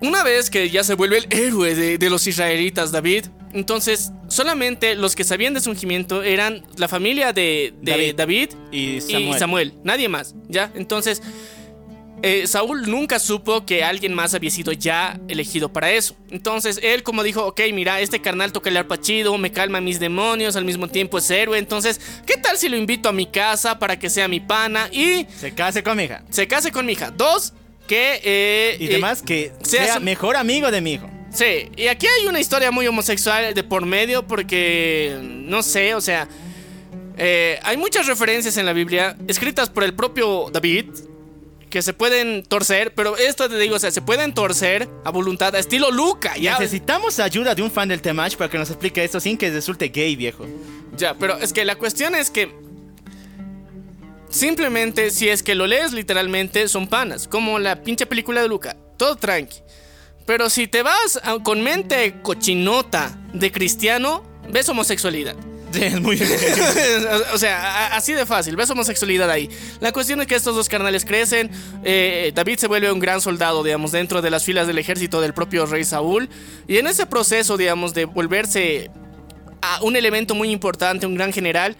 [0.00, 4.94] una vez que ya se vuelve el héroe de, de los israelitas, David, entonces solamente
[4.94, 8.48] los que sabían de su ungimiento eran la familia de, de David, David.
[8.70, 9.00] Y.
[9.38, 9.74] Samuel.
[9.84, 10.70] nadie más, ¿ya?
[10.74, 11.22] Entonces,
[12.22, 16.16] eh, Saúl nunca supo que alguien más había sido ya elegido para eso.
[16.30, 20.00] Entonces, él como dijo, ok, mira, este carnal toca el arpa chido, me calma mis
[20.00, 23.78] demonios, al mismo tiempo es héroe, entonces, ¿qué tal si lo invito a mi casa
[23.78, 26.24] para que sea mi pana y Se case con mi hija.
[26.30, 27.10] se case con mi hija?
[27.10, 27.52] Dos,
[27.88, 28.20] que...
[28.22, 31.10] eh, Y eh, demás, que sea sea su- mejor amigo de mi hijo.
[31.34, 36.00] Sí, y aquí hay una historia muy homosexual de por medio porque, no sé, o
[36.00, 36.28] sea,
[37.16, 40.86] eh, hay muchas referencias en la Biblia escritas por el propio David
[41.68, 45.54] que se pueden torcer, pero esto te digo, o sea, se pueden torcer a voluntad,
[45.54, 46.52] a estilo Luca, ya.
[46.58, 49.88] Necesitamos ayuda de un fan del Temash para que nos explique esto sin que resulte
[49.88, 50.46] gay, viejo.
[50.96, 52.50] Ya, pero es que la cuestión es que
[54.28, 58.76] simplemente si es que lo lees literalmente son panas, como la pinche película de Luca,
[58.96, 59.58] todo tranqui.
[60.26, 65.34] Pero si te vas a- con mente cochinota de cristiano, ves homosexualidad.
[65.74, 66.18] Es muy
[67.34, 69.50] o sea, así de fácil, ves homosexualidad ahí.
[69.80, 71.50] La cuestión es que estos dos carnales crecen.
[71.84, 75.34] eh, David se vuelve un gran soldado, digamos, dentro de las filas del ejército del
[75.34, 76.28] propio rey Saúl.
[76.66, 78.90] Y en ese proceso, digamos, de volverse
[79.60, 81.76] a un elemento muy importante, un gran general,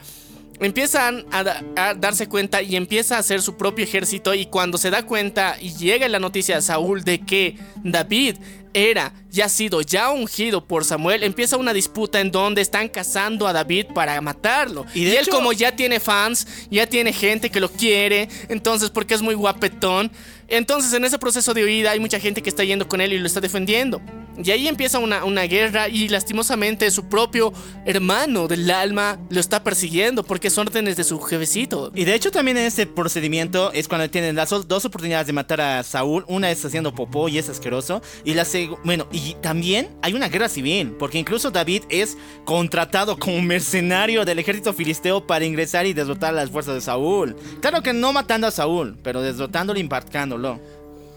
[0.61, 4.35] empiezan a, da- a darse cuenta y empieza a hacer su propio ejército.
[4.35, 8.37] Y cuando se da cuenta y llega la noticia a Saúl de que David
[8.75, 13.53] era ya sido ya ungido por Samuel, empieza una disputa en donde están cazando a
[13.53, 14.85] David para matarlo.
[14.95, 19.15] Y él hecho- como ya tiene fans, ya tiene gente que lo quiere, entonces porque
[19.15, 20.13] es muy guapetón,
[20.49, 23.19] entonces en ese proceso de huida hay mucha gente que está yendo con él y
[23.19, 24.01] lo está defendiendo.
[24.43, 27.53] Y ahí empieza una, una guerra y lastimosamente su propio
[27.85, 31.91] hermano del alma lo está persiguiendo porque son órdenes de su jefecito.
[31.95, 35.61] Y de hecho también en este procedimiento es cuando tienen las dos- oportunidades de matar
[35.61, 36.25] a Saúl.
[36.29, 38.01] Una es haciendo popó y es asqueroso.
[38.25, 40.93] Y la seg- bueno, y también hay una guerra civil.
[40.99, 46.33] Porque incluso David es contratado como mercenario del ejército filisteo para ingresar y derrotar a
[46.37, 47.37] las fuerzas de Saúl.
[47.61, 50.61] Claro que no matando a Saúl, pero derrotándolo y embarcándolo.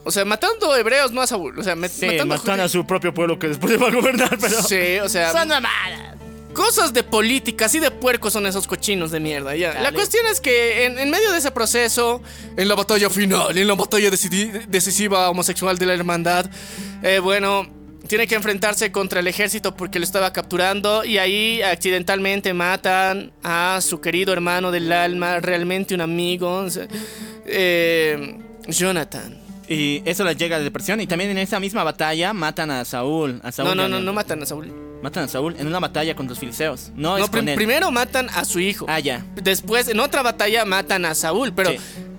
[0.04, 1.58] O sea, matando hebreos, no a Saúl.
[1.60, 4.62] O sea, met- Sí, matando a su propio pueblo que después va a gobernar, pero...
[4.64, 6.16] Sí, o sea, Son mamadas.
[6.54, 9.80] Cosas de política, así de puercos son esos cochinos de mierda, ya.
[9.82, 12.22] La cuestión es que en, en medio de ese proceso,
[12.58, 16.48] en la batalla final, en la batalla decidi- decisiva homosexual de la hermandad,
[17.04, 17.70] eh, bueno,
[18.06, 23.80] tiene que enfrentarse contra el ejército porque lo estaba capturando y ahí accidentalmente matan a
[23.82, 26.66] su querido hermano del alma, realmente un amigo,
[27.46, 28.38] eh,
[28.68, 29.41] Jonathan.
[29.72, 31.00] Y eso les llega a la depresión.
[31.02, 33.40] Y también en esa misma batalla matan a Saúl.
[33.44, 34.72] A Saúl No, no, no, no matan a Saúl.
[35.02, 36.92] Matan a Saúl en una batalla con los filisteos.
[36.96, 37.56] No, No, es con él.
[37.56, 38.86] primero matan a su hijo.
[38.90, 39.26] Ah, ya.
[39.36, 41.54] Después, en otra batalla, matan a Saúl.
[41.54, 41.78] Pero Sí.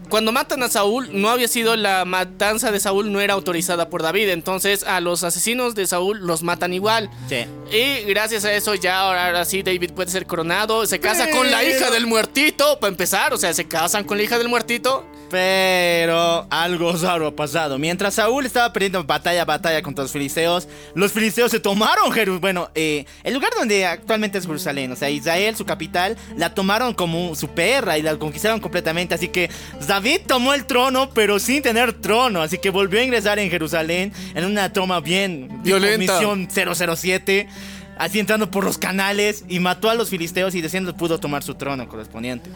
[0.08, 4.02] cuando matan a Saúl, no había sido la matanza de Saúl, no era autorizada por
[4.02, 4.30] David.
[4.30, 7.08] Entonces, a los asesinos de Saúl los matan igual.
[7.28, 7.44] Sí.
[7.70, 10.84] Y gracias a eso, ya ahora, ahora sí, David puede ser coronado.
[10.86, 13.32] Se casa con la hija del muertito, para empezar.
[13.32, 15.06] O sea, se casan con la hija del muertito.
[15.32, 17.78] Pero algo raro ha pasado.
[17.78, 22.40] Mientras Saúl estaba perdiendo batalla a batalla contra los filisteos, los filisteos se tomaron Jerusalén.
[22.42, 26.92] Bueno, eh, el lugar donde actualmente es Jerusalén, o sea, Israel, su capital, la tomaron
[26.92, 29.14] como su perra y la conquistaron completamente.
[29.14, 29.48] Así que
[29.88, 32.42] David tomó el trono, pero sin tener trono.
[32.42, 36.20] Así que volvió a ingresar en Jerusalén en una toma bien Violenta.
[36.20, 37.48] Misión 007.
[37.96, 41.54] Así entrando por los canales y mató a los filisteos y diciendo pudo tomar su
[41.54, 42.50] trono correspondiente.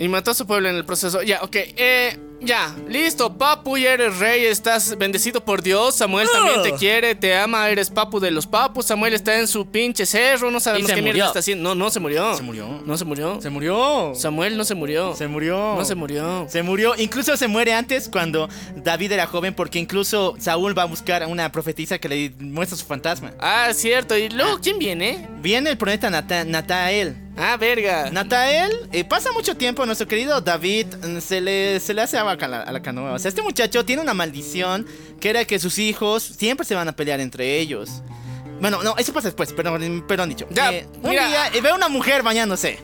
[0.00, 1.20] Y mató a su pueblo en el proceso.
[1.20, 1.56] Ya, ok.
[1.56, 3.36] Eh, ya, listo.
[3.36, 4.44] Papu, ya eres rey.
[4.44, 5.94] Estás bendecido por Dios.
[5.96, 7.68] Samuel también te quiere, te ama.
[7.70, 8.86] Eres papu de los papus.
[8.86, 10.50] Samuel está en su pinche cerro.
[10.50, 11.26] No sabemos qué mierda murió.
[11.26, 11.68] está haciendo.
[11.70, 12.34] No, no se murió.
[12.34, 12.80] Se murió.
[12.84, 13.40] No se murió.
[13.40, 14.12] Se murió.
[14.14, 15.14] Samuel no se murió.
[15.16, 15.74] Se murió.
[15.76, 16.46] No se murió.
[16.48, 16.94] Se murió.
[16.96, 21.26] Incluso se muere antes cuando David era joven porque incluso Saúl va a buscar a
[21.26, 23.32] una profetisa que le muestra su fantasma.
[23.38, 24.16] Ah, cierto.
[24.16, 25.28] ¿Y luego quién viene?
[25.40, 27.16] Viene el planeta Nata- Natael.
[27.36, 28.10] Ah, verga.
[28.10, 32.29] Natael, eh, pasa mucho tiempo, nuestro querido David mm, se le, se le hace agua
[32.32, 33.12] a la, a la canoa.
[33.12, 34.86] O sea, este muchacho tiene una maldición
[35.20, 38.02] que era que sus hijos siempre se van a pelear entre ellos.
[38.60, 40.46] Bueno, no, eso pasa después, perdón, perdón dicho.
[40.50, 41.26] Ya, Eh, un mira.
[41.28, 42.78] día eh, ve a una mujer bañándose.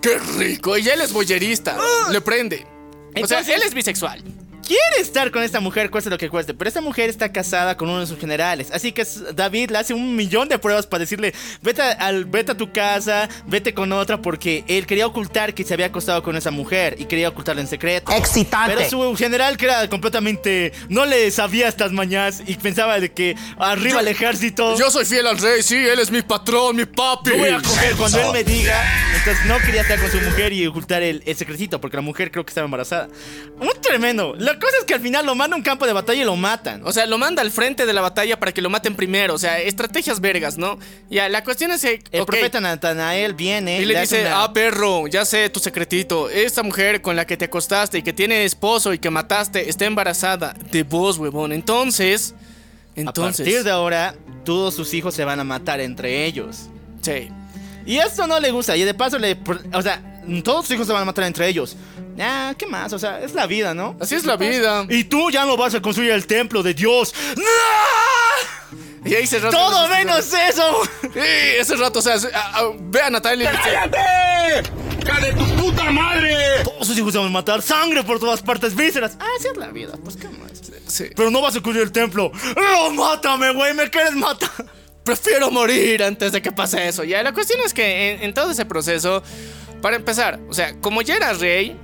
[0.00, 0.78] Qué rico.
[0.78, 1.76] Y él es boyerista.
[2.10, 2.56] Le prende.
[2.56, 3.12] o sea, Ah.
[3.16, 4.22] Entonces- él es bisexual.
[4.70, 7.88] Quiere estar con esta mujer, cueste lo que cueste, pero esta mujer está casada con
[7.88, 8.70] uno de sus generales.
[8.72, 12.56] Así que David le hace un millón de pruebas para decirle, vete, al, vete a
[12.56, 16.52] tu casa, vete con otra, porque él quería ocultar que se había acostado con esa
[16.52, 18.12] mujer y quería ocultarlo en secreto.
[18.12, 18.76] Excitante.
[18.76, 20.72] Pero su general, que era completamente...
[20.88, 24.78] No le sabía estas mañas y pensaba de que arriba el ejército...
[24.78, 27.30] Yo soy fiel al rey, sí, él es mi patrón, mi papi.
[27.30, 28.84] Yo voy a coger cuando él me diga.
[29.16, 32.30] Entonces no quería estar con su mujer y ocultar el, el secretito, porque la mujer
[32.30, 33.08] creo que estaba embarazada.
[33.58, 34.36] Un tremendo.
[34.38, 36.36] La cosa es que al final lo manda a un campo de batalla y lo
[36.36, 36.82] matan.
[36.84, 39.34] O sea, lo manda al frente de la batalla para que lo maten primero.
[39.34, 40.78] O sea, estrategias vergas, ¿no?
[41.10, 42.02] Ya, la cuestión es que.
[42.12, 46.30] El ok, profeta Natanael viene Y le dice, una- ah, perro, ya sé tu secretito.
[46.30, 49.86] Esta mujer con la que te acostaste y que tiene esposo y que mataste está
[49.86, 51.52] embarazada de vos, huevón.
[51.52, 52.34] Entonces.
[52.96, 53.44] a Entonces.
[53.46, 54.14] partir de ahora,
[54.44, 56.68] todos sus hijos se van a matar entre ellos.
[57.02, 57.30] Sí.
[57.86, 58.76] Y esto no le gusta.
[58.76, 59.38] Y de paso le...
[59.72, 61.76] O sea, todos sus hijos se van a matar entre ellos.
[62.18, 62.92] Ah, ¿qué más?
[62.92, 63.96] O sea, es la vida, ¿no?
[64.00, 64.84] Así es la vida.
[64.88, 67.14] Y tú ya no vas a construir el templo de Dios.
[67.36, 67.44] ¡No!
[69.04, 70.82] Y ahí se rasga Todo menos eso.
[71.02, 71.20] Sí,
[71.58, 74.70] ese rato, o sea, se- a- a- ve a Natalia y dice, ¡Cállate!
[75.02, 76.36] ¡Hija de tu puta madre!
[76.64, 77.62] Todos sus hijos se van a matar.
[77.62, 79.16] Sangre por todas partes, vísceras.
[79.18, 79.94] Ah, así es la vida.
[80.04, 80.50] Pues qué más.
[80.86, 82.30] sí, Pero no vas a construir el templo.
[82.56, 83.72] ¡No, mátame, güey!
[83.74, 84.50] ¿Me quieres matar?
[85.02, 87.02] prefiero morir antes de que pase eso.
[87.02, 89.22] Ya, la cuestión es que en, en todo ese proceso,
[89.80, 91.76] para empezar, o sea, como ya era rey,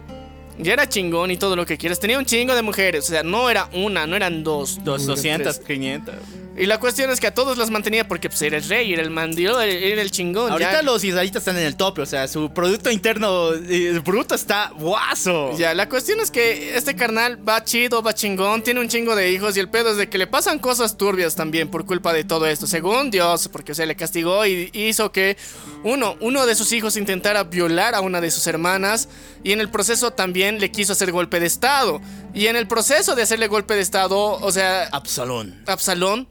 [0.59, 3.23] ya era chingón y todo lo que quieras, tenía un chingo de mujeres, o sea,
[3.23, 4.79] no era una, no eran dos.
[4.85, 5.67] Dos, no eran 200, tres.
[5.67, 6.15] 500.
[6.57, 9.03] Y la cuestión es que a todos las mantenía porque pues, era el rey, era
[9.03, 10.53] el mandilo, era el chingón.
[10.53, 10.83] Ahorita ya.
[10.83, 12.01] los israelitas están en el tope.
[12.03, 15.57] O sea, su producto interno eh, bruto está guaso.
[15.59, 19.31] Ya, la cuestión es que este carnal va chido, va chingón, tiene un chingo de
[19.33, 22.25] hijos y el pedo es de que le pasan cosas turbias también por culpa de
[22.25, 25.37] todo esto, según Dios, porque o sea, le castigó y hizo que
[25.85, 29.09] uno, uno de sus hijos intentara violar a una de sus hermanas
[29.45, 32.01] y en el proceso también le quiso hacer golpe de estado.
[32.35, 35.63] Y en el proceso de hacerle golpe de estado, o sea, Absalón.
[35.67, 36.29] Absalón,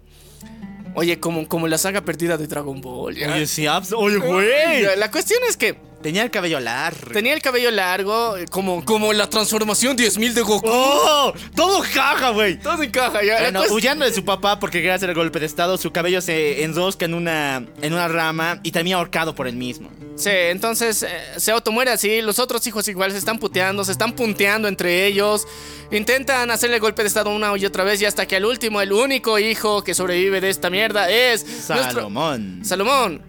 [0.96, 3.16] oye, como, como la saga perdida de Dragon Ball.
[3.16, 3.34] ya.
[3.34, 4.84] Oye, sí, Abs- Oye, güey.
[4.98, 5.76] La cuestión es que
[6.06, 7.12] Tenía el cabello largo.
[7.14, 10.70] tenía el cabello largo, eh, como, como la transformación 10.000 de Goku.
[10.70, 11.34] ¡Oh!
[11.56, 12.60] Todo jaja, güey.
[12.60, 13.40] Todo encaja ya.
[13.40, 16.64] Bueno, huyendo de su papá porque quería hacer el golpe de estado, su cabello se
[16.64, 19.90] enrosca en una, en una rama y termina ahorcado por él mismo.
[20.16, 22.22] Sí, entonces eh, se automuere así.
[22.22, 25.48] Los otros hijos igual se están puteando, se están punteando entre ellos.
[25.92, 28.00] Intentan hacerle golpe de estado una y otra vez.
[28.00, 31.44] Y hasta que al último, el único hijo que sobrevive de esta mierda es.
[31.68, 32.60] nuestro- Salomón.
[32.64, 33.24] Salomón.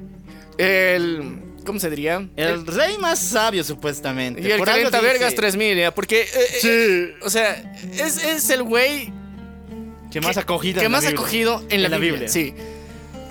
[0.58, 1.45] El.
[1.66, 2.26] ¿Cómo se diría?
[2.36, 4.40] El rey más sabio, supuestamente.
[4.40, 5.94] Y el Por algo 40 dice vergas 3000, ya.
[5.94, 6.22] Porque.
[6.22, 6.28] eh,
[6.62, 7.24] eh, Sí.
[7.24, 7.52] o sea,
[7.92, 9.12] es, es el güey
[10.10, 10.78] Que más acogido.
[10.80, 11.22] que en la más ha Biblia.
[11.24, 12.12] cogido en la, En la Biblia.
[12.26, 12.28] Biblia.
[12.28, 12.54] Sí.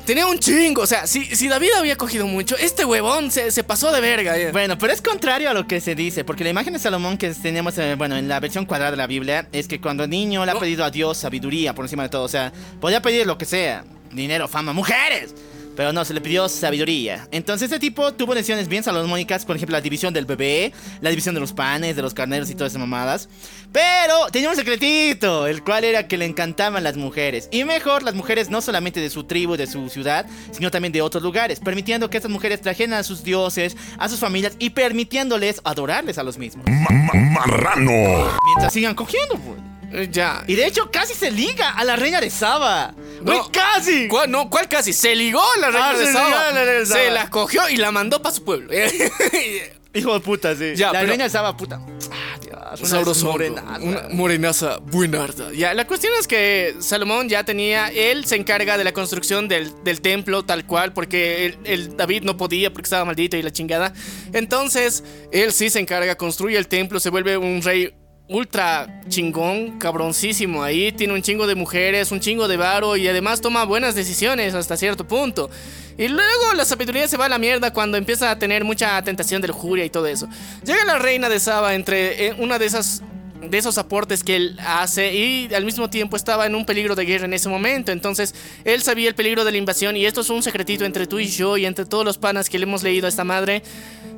[0.05, 0.83] Tenía un chingo.
[0.83, 4.37] O sea, si, si David había cogido mucho, este huevón se, se pasó de verga.
[4.37, 4.51] ya.
[4.51, 7.29] Bueno, pero es contrario a lo que se dice, porque la imagen de Salomón que
[7.31, 10.51] tenemos, eh, bueno, en la versión cuadrada de la Biblia, es que cuando niño le
[10.51, 13.45] ha pedido a Dios sabiduría por encima de todo, o sea, podía pedir lo que
[13.45, 15.33] sea, dinero, fama, mujeres,
[15.75, 17.27] pero no, se le pidió sabiduría.
[17.31, 20.71] Entonces este tipo tuvo decisiones bien salomónicas, por ejemplo, la división del bebé,
[21.01, 23.29] la división de los panes, de los carneros y todas esas mamadas,
[23.71, 28.15] pero tenía un secretito, el cual era que le encantaban las mujeres, y mejor las
[28.15, 32.09] mujeres no solamente de su tribu, de su ciudad, sino también de otros lugares, permitiendo
[32.09, 36.37] que estas mujeres trajeran a sus dioses, a sus familias y permitiéndoles adorarles a los
[36.37, 36.65] mismos.
[36.69, 38.37] Marrano.
[38.45, 39.74] Mientras sigan cogiendo, pues.
[39.95, 40.43] Eh, Ya.
[40.47, 42.93] Y de hecho casi se liga a la reina de Saba.
[43.21, 43.51] Güey, No.
[43.51, 44.07] casi.
[44.07, 44.93] ¿Cuál, no, ¿cuál casi?
[44.93, 46.27] Se ligó a la reina Ah, de se Saba.
[46.27, 46.99] ligó a la reina de Saba.
[47.03, 48.71] Se la cogió y la mandó para su pueblo.
[49.93, 50.73] Hijo de puta, sí.
[50.75, 51.79] Ya, la pero- reina de Saba, puta.
[52.11, 52.89] Ah, Dios.
[52.89, 53.79] Sabrosongo, morenaza.
[53.81, 55.53] Una morenaza buenarda.
[55.53, 59.71] Ya, la cuestión es que Salomón ya tenía, él se encarga de la construcción del,
[59.85, 63.51] del templo tal cual, porque el, el David no podía porque estaba maldito y la
[63.51, 63.93] chingada.
[64.33, 67.93] Entonces, él sí se encarga, construye el templo, se vuelve un rey
[68.27, 73.41] ultra chingón, cabroncísimo ahí, tiene un chingo de mujeres, un chingo de varo y además
[73.41, 75.49] toma buenas decisiones hasta cierto punto.
[75.97, 79.41] Y luego la sabiduría se va a la mierda cuando empieza a tener mucha tentación
[79.41, 80.27] de lujuria y todo eso.
[80.65, 83.03] Llega la reina de Saba entre eh, una de esas
[83.41, 87.05] de esos aportes que él hace y al mismo tiempo estaba en un peligro de
[87.05, 87.91] guerra en ese momento.
[87.91, 88.33] Entonces
[88.63, 91.27] él sabía el peligro de la invasión y esto es un secretito entre tú y
[91.27, 93.61] yo y entre todos los panas que le hemos leído a esta madre.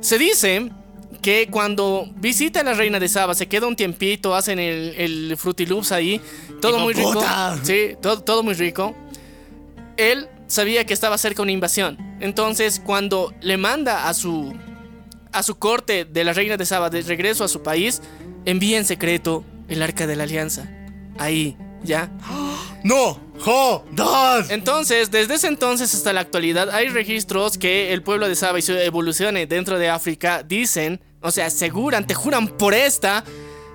[0.00, 0.70] Se dice
[1.20, 5.36] que cuando visita a la reina de Saba, se queda un tiempito, hacen el, el
[5.36, 6.20] Frutiloops ahí,
[6.60, 7.12] todo ¡Hijo muy rico.
[7.14, 7.58] puta!
[7.62, 8.94] Sí, todo, todo muy rico.
[9.96, 11.98] Él sabía que estaba cerca una invasión.
[12.20, 14.54] Entonces, cuando le manda a su
[15.30, 18.00] a su corte de la reina de Saba de regreso a su país,
[18.44, 20.68] envía en secreto el arca de la alianza.
[21.18, 22.10] Ahí, ya.
[22.84, 23.20] ¡No!
[23.40, 24.50] ¡Jodas!
[24.50, 28.62] Entonces, desde ese entonces hasta la actualidad, hay registros que el pueblo de Saba y
[28.62, 33.24] su evolución dentro de África dicen, o sea, aseguran, te juran por esta,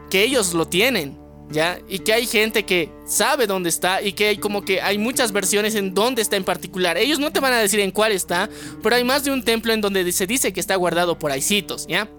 [0.09, 1.17] que ellos lo tienen,
[1.49, 1.79] ¿ya?
[1.87, 5.31] Y que hay gente que sabe dónde está y que hay como que hay muchas
[5.31, 6.97] versiones en dónde está en particular.
[6.97, 8.49] Ellos no te van a decir en cuál está,
[8.81, 11.87] pero hay más de un templo en donde se dice que está guardado por ahícitos,
[11.87, 12.09] ¿ya?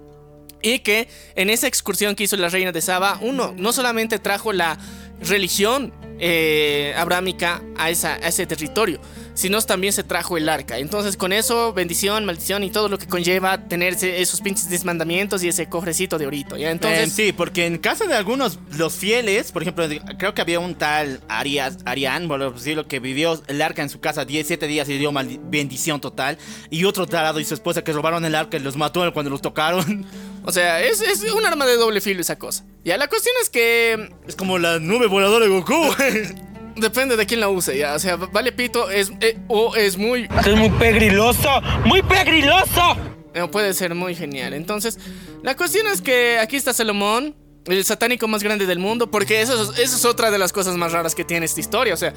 [0.62, 4.52] Y que en esa excursión que hizo la reina de Saba, uno no solamente trajo
[4.52, 4.78] la
[5.20, 9.00] religión eh, abrámica a, esa, a ese territorio,
[9.34, 10.78] sino también se trajo el arca.
[10.78, 15.48] Entonces, con eso, bendición, maldición y todo lo que conlleva tener esos pinches desmandamientos y
[15.48, 16.56] ese cofrecito de orito.
[16.56, 16.70] ¿ya?
[16.70, 19.86] Entonces, Eh, sí, porque en caso de algunos, los fieles, por ejemplo,
[20.18, 24.00] creo que había un tal Arias, Arián, por decirlo, que vivió el arca en su
[24.00, 26.38] casa 17 días y dio bendición total.
[26.70, 29.42] Y otro tarado y su esposa que robaron el arca y los mató cuando los
[29.42, 30.06] tocaron.
[30.44, 32.64] o sea, es, es un arma de doble filo esa cosa.
[32.84, 35.74] Ya, la cuestión es que Es como la nube voladora de Goku.
[36.76, 37.94] depende de quién la use, ya.
[37.94, 42.96] O sea, vale pito es, eh, o es muy Es muy pegriloso, muy pegriloso.
[43.34, 44.54] No, puede ser muy genial.
[44.54, 44.98] Entonces,
[45.42, 47.34] la cuestión es que aquí está Salomón,
[47.66, 50.76] el satánico más grande del mundo, porque eso es, eso es otra de las cosas
[50.76, 51.94] más raras que tiene esta historia.
[51.94, 52.14] O sea,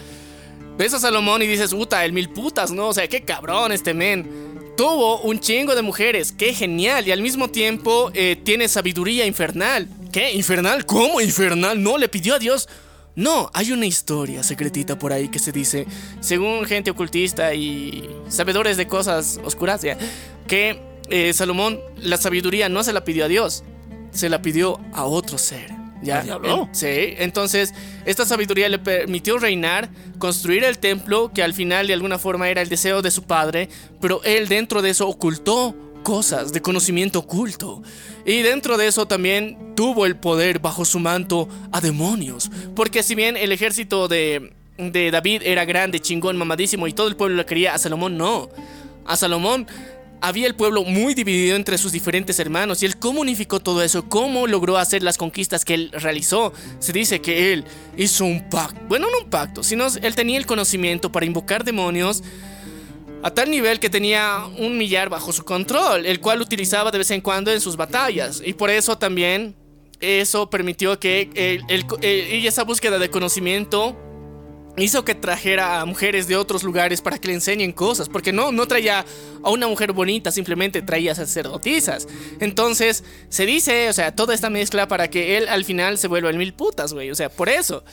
[0.78, 2.90] ves a Salomón y dices, puta, el mil putas, ¿no?
[2.90, 4.48] O sea, qué cabrón este men.
[4.78, 7.08] Tuvo un chingo de mujeres, qué genial.
[7.08, 9.88] Y al mismo tiempo eh, tiene sabiduría infernal.
[10.12, 10.32] ¿Qué?
[10.34, 10.86] ¿Infernal?
[10.86, 11.82] ¿Cómo infernal?
[11.82, 12.70] No, le pidió a Dios.
[13.18, 15.88] No, hay una historia secretita por ahí que se dice,
[16.20, 19.98] según gente ocultista y sabedores de cosas oscuras, ya,
[20.48, 20.80] que
[21.10, 23.64] eh, Salomón la sabiduría no se la pidió a Dios,
[24.12, 25.72] se la pidió a otro ser.
[26.04, 26.22] ¿Ya?
[26.68, 27.74] En- sí, entonces
[28.06, 29.90] esta sabiduría le permitió reinar,
[30.20, 33.68] construir el templo, que al final de alguna forma era el deseo de su padre,
[34.00, 37.82] pero él dentro de eso ocultó cosas de conocimiento oculto.
[38.28, 42.52] Y dentro de eso también tuvo el poder bajo su manto a demonios.
[42.76, 47.16] Porque si bien el ejército de, de David era grande, chingón, mamadísimo y todo el
[47.16, 48.50] pueblo lo quería, a Salomón no.
[49.06, 49.66] A Salomón
[50.20, 54.10] había el pueblo muy dividido entre sus diferentes hermanos y él cómo unificó todo eso,
[54.10, 56.52] cómo logró hacer las conquistas que él realizó.
[56.80, 57.64] Se dice que él
[57.96, 62.24] hizo un pacto, bueno, no un pacto, sino él tenía el conocimiento para invocar demonios
[63.24, 67.12] a tal nivel que tenía un millar bajo su control, el cual utilizaba de vez
[67.12, 68.42] en cuando en sus batallas.
[68.46, 69.56] Y por eso también
[70.00, 71.62] eso permitió que
[72.02, 73.98] y esa búsqueda de conocimiento
[74.78, 78.52] hizo que trajera a mujeres de otros lugares para que le enseñen cosas, porque no,
[78.52, 79.04] no traía
[79.44, 82.08] a una mujer bonita, simplemente traía sacerdotisas.
[82.40, 86.30] Entonces, se dice, o sea, toda esta mezcla para que él al final se vuelva
[86.30, 87.84] el mil putas, güey, o sea, por eso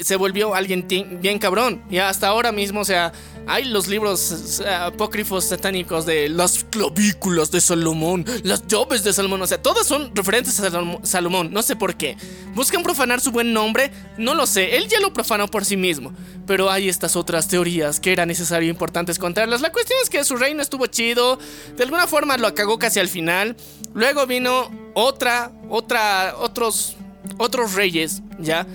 [0.00, 0.86] se volvió alguien
[1.20, 1.82] bien cabrón.
[1.90, 3.12] Y hasta ahora mismo, o sea,
[3.46, 9.46] hay los libros apócrifos satánicos de las clavículas de Salomón, las llaves de Salomón, o
[9.46, 12.16] sea, todas son referentes a Salom- Salomón, no sé por qué.
[12.54, 16.12] Buscan profanar su buen nombre, no lo sé, él ya lo profanó por sí mismo.
[16.46, 19.60] Pero hay estas otras teorías que era necesario e importantes contarlas.
[19.60, 21.38] La cuestión es que su reino estuvo chido,
[21.76, 23.56] de alguna forma lo cagó casi al final.
[23.94, 26.96] Luego vino otra, otra, otros,
[27.38, 28.66] otros reyes, ¿ya?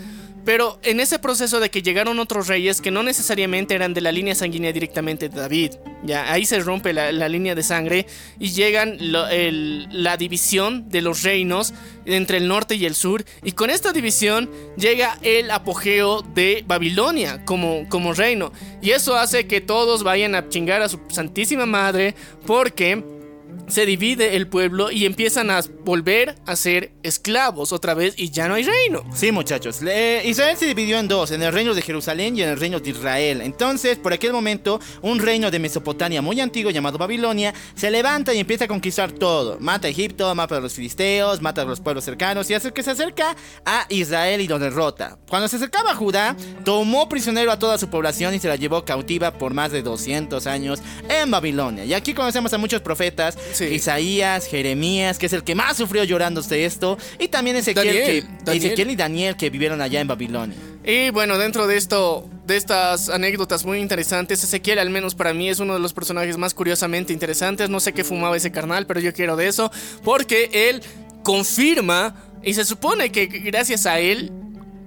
[0.43, 4.11] Pero en ese proceso de que llegaron otros reyes que no necesariamente eran de la
[4.11, 5.73] línea sanguínea directamente de David,
[6.03, 8.07] ya ahí se rompe la, línea de sangre
[8.39, 11.73] y llegan la división de los reinos
[12.05, 17.45] entre el norte y el sur y con esta división llega el apogeo de Babilonia
[17.45, 18.51] como, como reino.
[18.81, 22.15] Y eso hace que todos vayan a chingar a su santísima madre
[22.47, 23.20] porque
[23.67, 28.47] se divide el pueblo y empiezan a volver a ser esclavos otra vez y ya
[28.47, 29.03] no hay reino.
[29.13, 29.81] Sí, muchachos.
[29.81, 32.89] Israel se dividió en dos, en el reino de Jerusalén y en el reino de
[32.89, 33.41] Israel.
[33.41, 38.39] Entonces, por aquel momento, un reino de Mesopotamia muy antiguo llamado Babilonia se levanta y
[38.39, 39.57] empieza a conquistar todo.
[39.59, 42.83] Mata a Egipto, mata a los filisteos, mata a los pueblos cercanos y hace que
[42.83, 45.17] se acerca a Israel y lo derrota.
[45.29, 48.83] Cuando se acercaba a Judá, tomó prisionero a toda su población y se la llevó
[48.85, 51.85] cautiva por más de 200 años en Babilonia.
[51.85, 56.65] Y aquí conocemos a muchos profetas, Isaías, Jeremías, que es el que más sufrió llorándose
[56.65, 58.65] esto, y también Ezequiel, Daniel, que, Daniel.
[58.65, 60.57] Ezequiel y Daniel que vivieron allá en Babilonia.
[60.83, 65.47] Y bueno, dentro de esto, de estas anécdotas muy interesantes, Ezequiel al menos para mí
[65.47, 67.69] es uno de los personajes más curiosamente interesantes.
[67.69, 69.71] No sé qué fumaba ese carnal, pero yo quiero de eso,
[70.03, 70.81] porque él
[71.23, 74.31] confirma y se supone que gracias a él,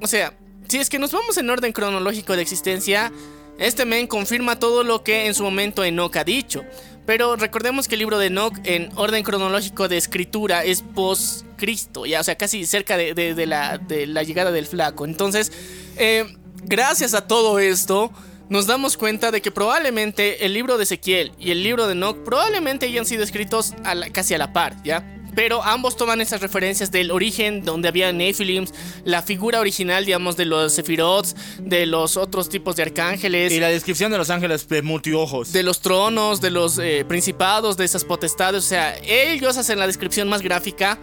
[0.01, 0.35] o sea,
[0.69, 3.13] si es que nos vamos en orden cronológico de existencia,
[3.59, 6.65] este men confirma todo lo que en su momento Enoch ha dicho.
[7.07, 12.07] Pero recordemos que el libro de Enoch en orden cronológico de escritura es post Cristo,
[12.07, 15.05] ya, o sea, casi cerca de, la, llegada del flaco.
[15.05, 15.53] Entonces,
[15.97, 16.25] eh,
[16.65, 18.11] gracias a todo esto,
[18.49, 22.25] nos damos cuenta de que probablemente el libro de Ezequiel y el libro de Enoch
[22.25, 23.75] probablemente hayan sido escritos
[24.13, 25.14] casi a la par, ¿ya?
[25.35, 28.73] Pero ambos toman esas referencias del origen donde había Nephilims,
[29.05, 33.53] la figura original, digamos, de los Sephiroths, de los otros tipos de arcángeles.
[33.53, 35.53] Y la descripción de los ángeles de multiojos.
[35.53, 38.65] De los tronos, de los eh, principados, de esas potestades.
[38.65, 40.99] O sea, ellos hacen la descripción más gráfica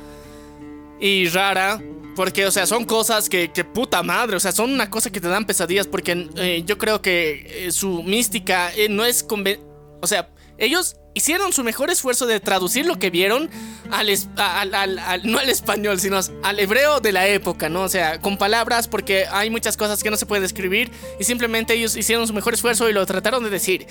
[0.99, 1.81] y rara.
[2.15, 5.21] Porque, o sea, son cosas que, que puta madre, o sea, son una cosa que
[5.21, 5.87] te dan pesadillas.
[5.87, 9.25] Porque eh, yo creo que eh, su mística no es.
[9.27, 9.59] conven-
[10.01, 13.49] O sea, ellos hicieron su mejor esfuerzo de traducir lo que vieron
[13.91, 14.07] al,
[14.37, 17.81] al- al- al- no al español, sino al hebreo de la época, ¿no?
[17.81, 20.89] O sea, con palabras, porque hay muchas cosas que no se puede describir
[21.19, 23.87] y simplemente ellos hicieron su mejor esfuerzo y lo trataron de decir.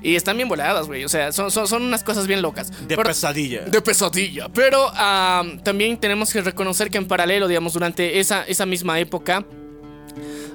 [0.00, 1.04] Y están bien voladas, güey.
[1.04, 2.70] O sea, son, son, son unas cosas bien locas.
[2.86, 3.62] De Pero- pesadilla.
[3.62, 4.48] de pesadilla.
[4.48, 4.92] Pero
[5.64, 9.44] también tenemos que reconocer que en paralelo, digamos, durante esa, esa misma época,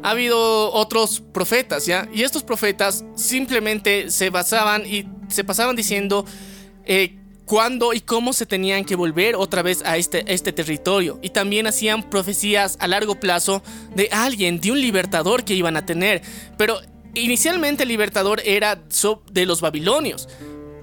[0.04, 2.08] ha habido otros profetas, ¿ya?
[2.14, 6.26] Y estos profetas simplemente se basaban y se pasaban diciendo
[6.86, 11.20] eh, cuándo y cómo se tenían que volver otra vez a este, este territorio.
[11.22, 13.64] Y también hacían profecías a largo plazo
[13.96, 16.22] de alguien, de un libertador que iban a tener.
[16.58, 16.80] Pero
[17.14, 18.82] inicialmente el libertador era
[19.32, 20.28] de los babilonios.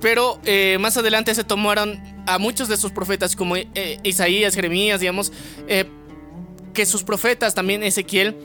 [0.00, 5.00] Pero eh, más adelante se tomaron a muchos de sus profetas como eh, Isaías, Jeremías,
[5.00, 5.30] digamos,
[6.72, 8.36] que sus profetas, también Ezequiel,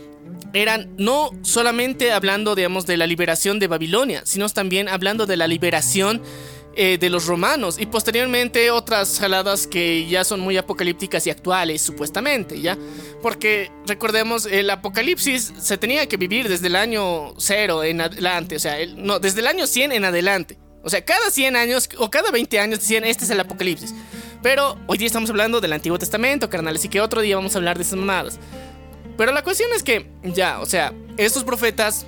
[0.53, 5.47] eran no solamente hablando, digamos, de la liberación de Babilonia, sino también hablando de la
[5.47, 6.21] liberación
[6.77, 11.81] eh, de los romanos y posteriormente otras jaladas que ya son muy apocalípticas y actuales,
[11.81, 12.77] supuestamente, ¿ya?
[13.21, 18.59] Porque recordemos, el apocalipsis se tenía que vivir desde el año cero en adelante, o
[18.59, 20.57] sea, no, desde el año 100 en adelante.
[20.83, 23.93] O sea, cada 100 años o cada 20 años decían, este es el apocalipsis.
[24.43, 27.57] Pero hoy día estamos hablando del Antiguo Testamento, carnal, así que otro día vamos a
[27.57, 28.37] hablar de esas mamadas.
[29.17, 32.05] Pero la cuestión es que, ya, o sea, estos profetas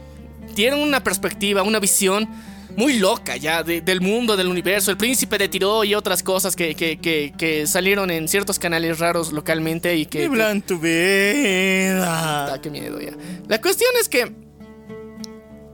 [0.56, 2.28] tienen una perspectiva, una visión
[2.76, 6.56] muy loca ya de- del mundo, del universo, el príncipe de Tiro y otras cosas
[6.56, 10.26] que, que- que- que salieron en ciertos canales raros localmente y que...
[10.26, 12.54] Hablan tu vida.
[12.54, 13.14] Ah, qué miedo ya.
[13.48, 14.32] La cuestión es que,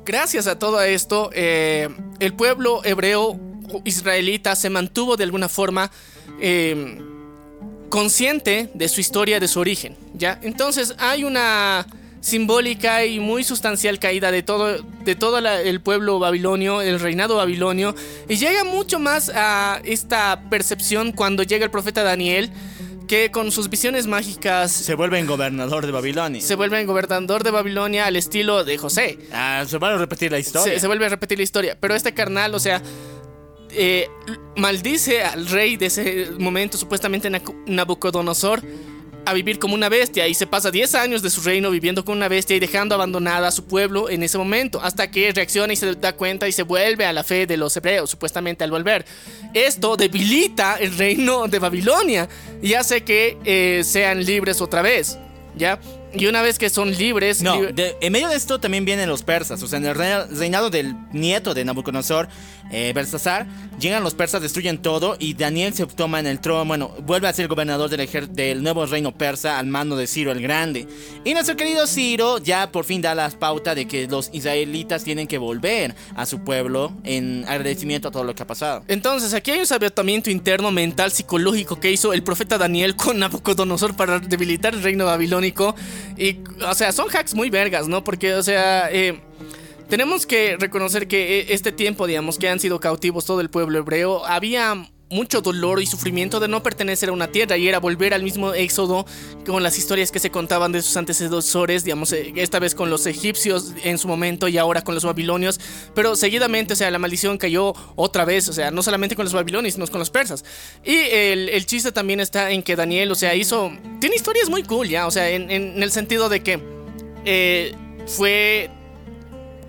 [0.05, 1.89] gracias a todo esto, eh,
[2.19, 3.39] el pueblo hebreo
[3.85, 5.91] israelita se mantuvo de alguna forma
[6.39, 7.01] eh,
[7.94, 9.95] consciente de su historia, de su origen.
[10.15, 10.40] ¿ya?
[10.41, 11.86] Entonces hay una
[12.22, 17.36] simbólica y muy sustancial caída de todo, de todo la- el pueblo babilonio, el reinado
[17.36, 17.94] babilonio,
[18.28, 22.49] y llega mucho más a esta percepción cuando llega el profeta Daniel,
[23.07, 26.41] que con sus visiones mágicas Se vuelve en gobernador de Babilonia.
[26.41, 29.20] se vuelve en gobernador de Babilonia al estilo de José.
[29.32, 30.74] Ah, se va a repetir la historia.
[30.74, 31.78] Se, se vuelve a repetir la historia.
[31.80, 32.82] Pero este carnal, o sea,
[33.74, 34.08] eh,
[34.56, 37.30] maldice al rey de ese momento, supuestamente
[37.68, 38.62] Nabucodonosor,
[39.26, 40.28] a vivir como una bestia.
[40.28, 43.48] Y se pasa 10 años de su reino viviendo como una bestia y dejando abandonada
[43.48, 44.82] a su pueblo en ese momento.
[44.82, 47.76] Hasta que reacciona y se da cuenta y se vuelve a la fe de los
[47.78, 49.06] hebreos, supuestamente al volver.
[49.54, 52.28] Esto debilita el reino de Babilonia
[52.62, 55.18] y hace que eh, sean libres otra vez.
[55.56, 55.80] ¿Ya?
[56.16, 57.44] Y una vez que son libres.
[57.44, 59.62] No, de- en medio de esto también vienen los persas.
[59.62, 62.28] O sea, en el reina- reinado del nieto de Nabucodonosor,
[62.72, 63.45] eh, Belsasar,
[63.80, 66.65] llegan los persas, destruyen todo y Daniel se toma en el trono.
[66.65, 70.41] Bueno, vuelve a ser gobernador del, del nuevo reino persa al mando de Ciro el
[70.41, 70.88] Grande.
[71.23, 75.27] Y nuestro querido Ciro ya por fin da la pauta de que los israelitas tienen
[75.27, 78.84] que volver a su pueblo en agradecimiento a todo lo que ha pasado.
[78.88, 83.95] Entonces, aquí hay un sabiotamiento interno, mental, psicológico que hizo el profeta Daniel con Nabucodonosor
[83.95, 85.76] para debilitar el reino babilónico.
[86.18, 88.03] Y, o sea, son hacks muy vergas, ¿no?
[88.03, 89.19] Porque, o sea, eh,
[89.89, 93.80] tenemos que reconocer que eh, este tiempo, digamos, que han sido cautivos todo el pueblo
[93.80, 98.15] hebreo, había mucho dolor y sufrimiento de no pertenecer a una tierra y era volver
[98.15, 99.05] al mismo éxodo
[99.45, 103.05] con las historias que se contaban de sus antecesores, digamos, eh, esta vez con los
[103.05, 105.60] egipcios en su momento y ahora con los babilonios,
[105.93, 109.34] pero seguidamente, o sea, la maldición cayó otra vez, o sea, no solamente con los
[109.34, 110.43] babilonios, sino con los persas.
[110.84, 114.89] Y el, chiste también está en que Daniel, o sea, hizo, tiene historias muy cool,
[114.89, 116.60] ya, o sea, en, en el sentido de que
[117.26, 117.73] eh,
[118.05, 118.69] fue,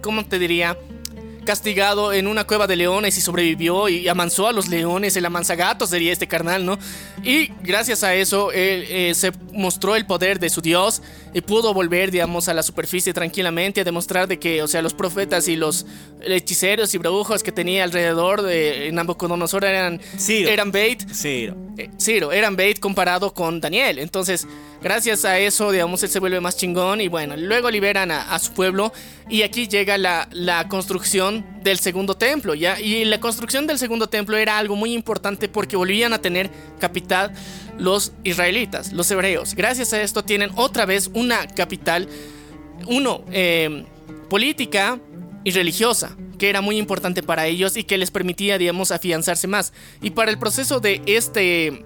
[0.04, 0.76] ¿cómo te diría?
[1.44, 5.86] castigado en una cueva de leones y sobrevivió y amansó a los leones, el amansagato
[5.86, 6.78] sería este carnal, ¿no?
[7.22, 11.02] Y gracias a eso él, eh, se mostró el poder de su Dios
[11.34, 14.94] y pudo volver, digamos, a la superficie tranquilamente a demostrar de que, o sea, los
[14.94, 15.84] profetas y los
[16.22, 21.02] hechiceros y brujos que tenía alrededor de Nabucodonosor eran, eran bait.
[21.12, 21.56] Ciro.
[21.76, 23.98] Eh, Ciro, eran bait comparado con Daniel.
[23.98, 24.46] Entonces,
[24.80, 28.38] gracias a eso, digamos, él se vuelve más chingón y bueno, luego liberan a, a
[28.38, 28.92] su pueblo
[29.28, 32.78] y aquí llega la, la construcción del segundo templo, ¿ya?
[32.78, 37.32] Y la construcción del segundo templo era algo muy importante porque volvían a tener capital
[37.78, 39.54] los israelitas, los hebreos.
[39.54, 42.08] Gracias a esto tienen otra vez una capital,
[42.86, 43.84] uno, eh,
[44.28, 44.98] política
[45.44, 49.72] y religiosa, que era muy importante para ellos y que les permitía, digamos, afianzarse más.
[50.02, 51.84] Y para el proceso de este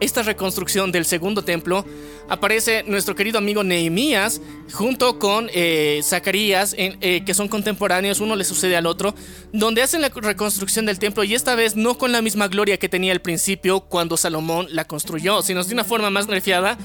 [0.00, 1.84] esta reconstrucción del segundo templo,
[2.28, 4.40] aparece nuestro querido amigo Nehemías
[4.72, 9.14] junto con eh, Zacarías, eh, que son contemporáneos, uno le sucede al otro,
[9.52, 12.88] donde hacen la reconstrucción del templo y esta vez no con la misma gloria que
[12.88, 16.78] tenía al principio cuando Salomón la construyó, sino de una forma más nerfeada,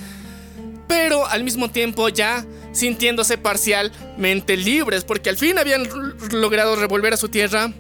[0.88, 5.88] pero al mismo tiempo ya sintiéndose parcialmente libres, porque al fin habían
[6.32, 7.74] logrado revolver a su tierra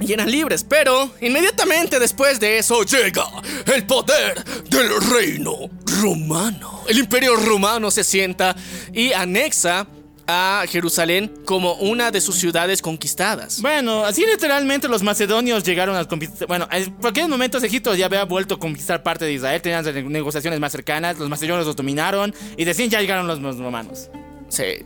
[0.00, 3.26] y eran libres, pero inmediatamente después de eso llega
[3.74, 6.82] el poder del reino romano.
[6.88, 8.54] El imperio romano se sienta
[8.92, 9.86] y anexa
[10.26, 13.60] a Jerusalén como una de sus ciudades conquistadas.
[13.60, 16.48] Bueno, así literalmente los macedonios llegaron a conquistar.
[16.48, 20.60] Bueno, en cualquier momento Egipto ya había vuelto a conquistar parte de Israel, tenían negociaciones
[20.60, 24.08] más cercanas, los macedonios los dominaron y decían ya llegaron los romanos.
[24.48, 24.84] Sí.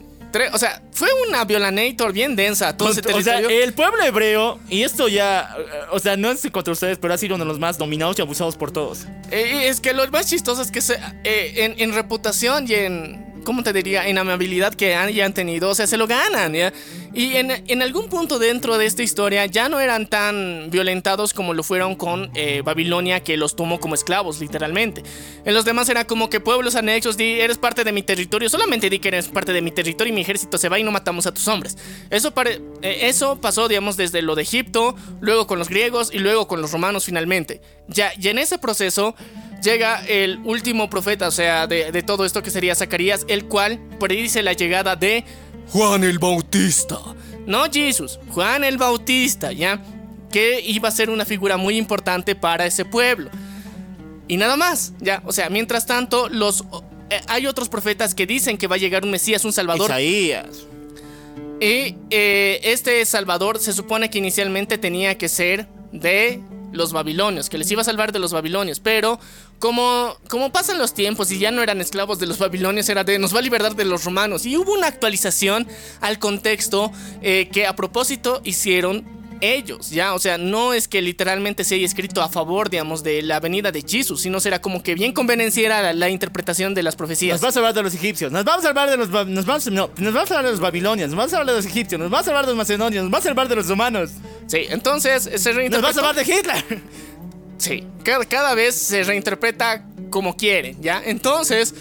[0.53, 3.01] O sea, fue una violanator bien densa todo ese.
[3.13, 5.57] O sea, el pueblo hebreo, y esto ya,
[5.91, 8.23] o sea, no es contra ustedes, pero ha sido uno de los más dominados y
[8.23, 9.07] abusados por todos.
[9.31, 13.28] Eh, es que lo más chistoso es que se, eh, en, en reputación y en
[13.49, 14.07] ¿cómo te diría?
[14.07, 16.71] En amabilidad que hayan tenido, o sea, se lo ganan, ¿ya?
[17.15, 21.63] Y en, algún punto dentro de esta historia ya no eran tan violentados como lo
[21.63, 25.03] fueron con eh, Babilonia, que los tomó como esclavos, literalmente.
[25.47, 28.91] En los demás era como que pueblos anexos, di, eres parte de mi territorio, solamente
[28.91, 31.27] di que eres parte de mi territorio y mi ejército se va y no matamos
[31.27, 31.79] a tus hombres.
[32.11, 36.49] Eso, eh, eso pasó, digamos, desde lo de Egipto, luego con los griegos y luego
[36.49, 37.63] con los romanos finalmente.
[37.87, 39.15] Ya, y en ese proceso
[39.63, 44.43] llega el último profeta, o sea, de, todo esto que sería Zacarías, el cual predice
[44.43, 45.25] la llegada de
[45.71, 46.99] Juan el Bautista.
[47.47, 49.83] No Jesús, Juan el Bautista, ¿ya?
[50.31, 53.31] Que iba a ser una figura muy importante para ese pueblo.
[54.29, 55.23] Y nada más, ¿ya?
[55.25, 56.65] O sea, mientras tanto, los...
[57.11, 59.91] Eh, hay otros profetas que dicen que va a llegar un Mesías, un Salvador.
[59.91, 60.67] Isaías.
[61.61, 67.59] Y eh, este Salvador se supone que inicialmente tenía que ser de los babilonios, que
[67.59, 69.19] les iba a salvar de los babilonios, pero
[69.59, 73.19] como, como pasan los tiempos y ya no eran esclavos de los babilonios, era de
[73.19, 74.47] nos va a liberar de los romanos.
[74.47, 75.67] Y hubo una actualización
[76.01, 80.15] al contexto eh, que a propósito hicieron ellos, ¿ya?
[80.15, 83.71] O sea, no es que literalmente se haya escrito a favor, digamos, de la venida
[83.71, 87.35] de Jesús, sino será como que bien convenenciera la, interpretación de las profecías.
[87.35, 89.67] Nos vamos a hablar de los egipcios, nos vamos a hablar de los, nos vamos,
[89.71, 92.01] no, nos vamos a hablar de los babilonios, nos vamos a hablar de los egipcios,
[92.01, 94.11] nos vamos a hablar de los macedonios, nos vamos a hablar de los romanos.
[94.47, 95.71] Sí, entonces se reinterpreta.
[95.71, 96.83] Nos vamos a hablar de Hitler.
[97.59, 101.03] Sí, cada, cada vez se reinterpreta como quieren, ¿ya?
[101.05, 101.75] Entonces...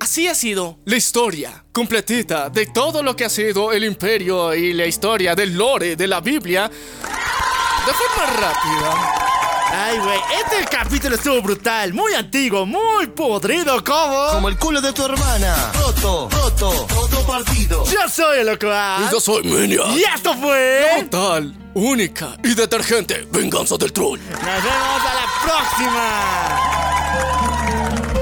[0.00, 4.72] Así ha sido la historia completita de todo lo que ha sido el imperio y
[4.72, 9.37] la historia del lore de la Biblia de forma rápida.
[9.70, 14.28] Ay, güey, este capítulo estuvo brutal, muy antiguo, muy podrido, como...
[14.32, 15.72] Como el culo de tu hermana.
[15.74, 17.84] Roto, roto, roto partido.
[17.84, 19.84] Yo soy el loco Y yo soy Minia.
[19.94, 21.06] Y esto fue...
[21.10, 24.18] Total, única y detergente venganza del troll.
[24.18, 26.08] Nos vemos a la próxima.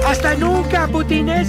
[0.05, 1.47] Hasta nunca, putines.